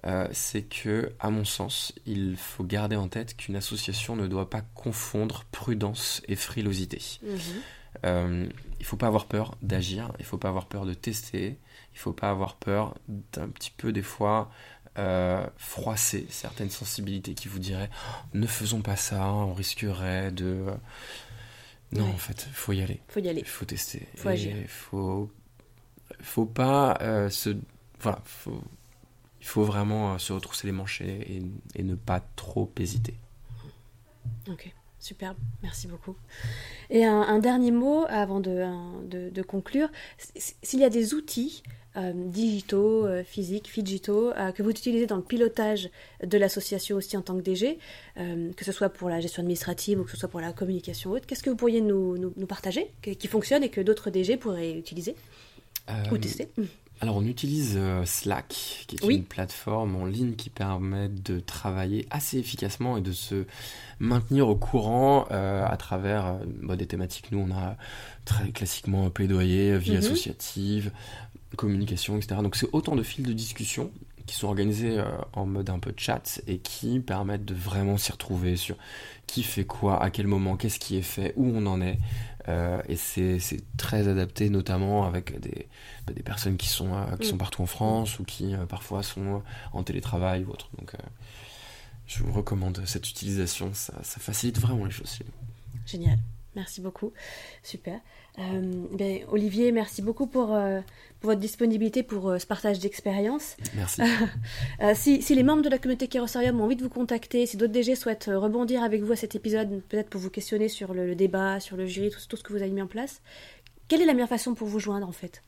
Euh, 0.07 0.27
c'est 0.33 0.63
que, 0.63 1.13
à 1.21 1.29
mon 1.29 1.45
sens, 1.45 1.93
il 2.07 2.35
faut 2.39 2.65
garder 2.65 2.97
en 2.97 3.09
tête 3.09 3.37
qu'une 3.37 3.57
association 3.57 4.17
ne 4.17 4.27
doit 4.27 4.49
pas 4.49 4.63
confondre 4.63 5.45
prudence 5.53 6.23
et 6.27 6.37
frilosité. 6.37 7.03
Mhm. 7.23 7.39
Il 8.05 8.09
ne 8.81 8.85
faut 8.85 8.97
pas 8.97 9.09
avoir 9.09 9.27
peur 9.27 9.59
d'agir, 9.61 10.11
il 10.19 10.23
ne 10.23 10.27
faut 10.27 10.39
pas 10.39 10.49
avoir 10.49 10.67
peur 10.67 10.87
de 10.87 10.95
tester, 10.95 11.59
il 11.93 11.97
ne 11.97 12.01
faut 12.01 12.13
pas 12.13 12.31
avoir 12.31 12.57
peur 12.57 12.95
d'un 13.09 13.49
petit 13.49 13.73
peu 13.77 13.93
des 13.93 14.01
fois 14.01 14.51
euh, 14.99 15.47
froisser 15.57 16.27
certaines 16.31 16.71
sensibilités 16.71 17.35
qui 17.35 17.49
vous 17.49 17.59
diraient 17.59 17.91
oh, 17.93 18.27
ne 18.35 18.47
faisons 18.47 18.83
pas 18.83 18.97
ça, 18.97 19.27
on 19.33 19.55
risquerait 19.55 20.33
de... 20.33 20.67
Non, 21.93 22.09
en 22.09 22.19
fait, 22.19 22.49
faut 22.53 22.73
y 22.73 22.83
aller. 22.83 23.01
faut 23.09 23.19
y 23.19 23.29
aller. 23.29 23.43
Faut 23.43 23.65
tester. 23.65 24.07
faut 24.15 24.29
agir. 24.29 24.55
Faut, 24.69 25.31
faut 26.21 26.47
pas 26.47 26.99
se... 27.31 27.57
Voilà, 28.01 28.23
faut 28.25 28.63
il 29.41 29.47
faut 29.47 29.65
vraiment 29.65 30.15
euh, 30.15 30.19
se 30.19 30.33
retrousser 30.33 30.67
les 30.67 30.73
manches 30.73 31.01
et, 31.01 31.43
ne 31.79 31.95
pas 31.95 32.21
trop 32.21 32.71
hésiter. 32.79 33.15
Ok, 34.49 34.73
superbe, 35.01 35.37
merci 35.63 35.89
beaucoup. 35.89 36.15
Et 36.91 37.05
un, 37.05 37.39
dernier 37.39 37.71
mot 37.71 38.05
avant 38.09 38.41
de, 38.41 39.43
conclure. 39.43 39.89
S'il 40.37 40.81
y 40.81 40.85
a 40.85 40.91
des 40.91 41.15
outils 41.15 41.63
euh, 41.97 42.13
digitaux, 42.15 43.07
euh, 43.07 43.25
physiques, 43.25 43.69
fidgitaux, 43.69 44.33
que 44.55 44.63
vous 44.63 44.71
utilisez 44.71 45.07
dans 45.07 45.17
le 45.17 45.23
pilotage 45.23 45.91
de 46.25 46.39
l'association 46.39 46.97
aussi 46.97 47.17
en 47.17 47.23
tant 47.23 47.37
que 47.37 47.43
DG, 47.43 47.79
que 48.17 48.65
ce 48.65 48.73
soit 48.73 48.91
pour 48.91 49.09
la 49.09 49.21
gestion 49.21 49.41
administrative 49.41 50.01
ou 50.01 50.05
que 50.05 50.11
ce 50.11 50.17
soit 50.17 50.29
pour 50.29 50.41
la 50.41 50.53
communication 50.53 51.11
haute, 51.11 51.27
qu'est-ce 51.27 51.43
que 51.43 51.51
vous 51.51 51.57
pourriez 51.57 51.81
nous, 51.81 52.19
nous 52.19 52.47
partager, 52.47 52.93
qui 53.03 53.27
fonctionne 53.27 53.65
et 53.65 53.71
que 53.71 53.81
d'autres 53.81 54.11
DG 54.11 54.37
pourraient 54.37 54.79
utiliser 54.79 55.17
ou 56.13 56.19
tester? 56.19 56.49
Alors 57.01 57.17
on 57.17 57.25
utilise 57.25 57.75
euh, 57.77 58.05
Slack, 58.05 58.85
qui 58.87 58.97
est 58.97 59.05
une 59.09 59.25
plateforme 59.25 59.97
en 59.97 60.05
ligne 60.05 60.35
qui 60.35 60.51
permet 60.51 61.09
de 61.09 61.41
travailler 61.41 62.07
assez 62.11 62.39
efficacement 62.39 62.99
et 62.99 63.01
de 63.01 63.13
se 63.13 63.47
maintenir 64.01 64.49
au 64.49 64.55
courant 64.55 65.27
euh, 65.31 65.65
à 65.67 65.77
travers 65.79 66.27
euh, 66.27 66.39
bah, 66.63 66.77
des 66.77 66.87
thématiques. 66.87 67.33
Nous 67.33 67.39
on 67.39 67.55
a 67.55 67.77
très 68.27 68.51
classiquement 68.51 69.09
plaidoyer, 69.09 69.79
vie 69.79 69.93
mhm. 69.93 69.99
associative, 69.99 70.93
communication, 71.57 72.19
etc. 72.19 72.43
Donc 72.43 72.55
c'est 72.55 72.69
autant 72.73 72.97
de 72.97 73.03
fils 73.03 73.25
de 73.25 73.33
discussion 73.33 73.91
qui 74.27 74.37
sont 74.37 74.49
organisés 74.49 75.03
en 75.33 75.45
mode 75.45 75.71
un 75.71 75.81
peu 75.81 75.93
chat 75.97 76.41
et 76.47 76.59
qui 76.59 77.01
permettent 77.01 77.45
de 77.45 77.55
vraiment 77.55 77.97
s'y 77.97 78.13
retrouver 78.13 78.55
sur 78.55 78.77
qui 79.27 79.43
fait 79.43 79.65
quoi, 79.65 80.03
à 80.03 80.11
quel 80.11 80.27
moment, 80.27 80.57
qu'est-ce 80.57 80.79
qui 80.79 80.97
est 80.97 81.03
fait, 81.03 81.33
où 81.37 81.51
on 81.55 81.67
en 81.67 81.81
est. 81.81 81.99
Euh, 82.49 82.81
et 82.89 82.97
c'est 82.97 83.41
très 83.77 84.09
adapté, 84.09 84.51
notamment 84.51 85.05
avec 85.07 85.39
des, 85.41 85.69
bah, 86.07 86.13
des 86.13 86.23
personnes 86.23 86.57
qui 86.57 86.69
sont, 86.69 86.95
euh, 86.95 87.17
qui 87.17 87.29
sont 87.29 87.37
mm. 87.37 87.39
partout 87.39 87.63
en 87.63 87.67
France 87.67 88.19
ou 88.19 88.25
qui 88.25 88.55
euh, 88.55 88.67
parfois 88.67 89.03
sont 89.03 89.43
en 89.73 89.83
télétravail 89.83 90.45
ou 90.45 90.51
autre. 90.51 90.69
Donc, 90.79 90.95
je 92.07 92.23
vous 92.23 92.33
recommande 92.33 92.83
cette 92.87 93.09
utilisation, 93.09 93.73
ça, 93.75 93.95
ça 94.03 94.21
facilite 94.21 94.59
vraiment 94.59 94.85
les 94.85 94.91
choses. 94.91 95.19
Génial. 95.87 96.19
Merci 96.57 96.81
beaucoup. 96.81 97.13
Super. 97.63 98.01
Euh, 98.39 98.85
ben, 98.93 99.21
Olivier, 99.31 99.73
merci 99.73 100.03
beaucoup 100.03 100.27
pour, 100.27 100.55
euh, 100.55 100.81
pour 101.21 101.31
votre 101.31 101.41
disponibilité 101.41 102.03
pour 102.03 102.29
euh, 102.29 102.39
ce 102.39 102.47
partage 102.47 102.79
d'expérience. 102.79 103.57
Merci. 103.75 104.03
si, 104.95 105.23
si, 105.23 105.35
les 105.35 105.43
membres 105.43 105.63
de 105.63 105.69
la 105.69 105.79
communauté 105.79 106.07
Kerosarium 106.09 106.61
ont 106.61 106.65
envie 106.65 106.77
de 106.77 106.83
vous 106.83 106.89
contacter, 106.89 107.45
si 107.47 107.57
d'autres 107.57 107.73
DG 107.73 107.95
souhaitent 107.95 108.31
rebondir 108.33 108.83
avec 108.83 109.03
vous 109.03 109.13
à 109.13 109.17
cet 109.17 109.37
épisode, 109.37 109.83
peut-être 109.89 110.11
pour 110.11 110.21
vous 110.21 110.31
questionner 110.31 110.69
sur 110.69 110.93
le, 110.95 111.15
débat, 111.15 111.61
sur 111.61 111.77
le 111.77 111.87
jury, 111.87 112.11
tout, 112.11 112.19
tout, 112.29 112.37
ce 112.37 112.43
que 112.43 112.53
vous 112.53 112.63
avez 112.63 112.73
mis 112.73 112.83
en 112.83 112.89
place, 112.89 113.23
quelle 113.89 114.03
est 114.03 114.07
la 114.07 114.15
meilleure 114.15 114.29
façon 114.29 114.55
pour 114.55 114.69
vous 114.69 114.81
joindre 114.81 115.09
en 115.09 115.13
fait? 115.13 115.43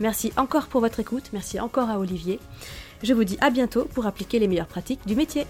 Merci 0.00 0.32
encore 0.36 0.66
pour 0.66 0.80
votre 0.80 1.00
écoute, 1.00 1.30
merci 1.32 1.60
encore 1.60 1.90
à 1.90 1.98
Olivier. 1.98 2.40
Je 3.02 3.12
vous 3.12 3.24
dis 3.24 3.38
à 3.40 3.50
bientôt 3.50 3.84
pour 3.84 4.06
appliquer 4.06 4.38
les 4.38 4.48
meilleures 4.48 4.66
pratiques 4.66 5.06
du 5.06 5.14
métier. 5.14 5.46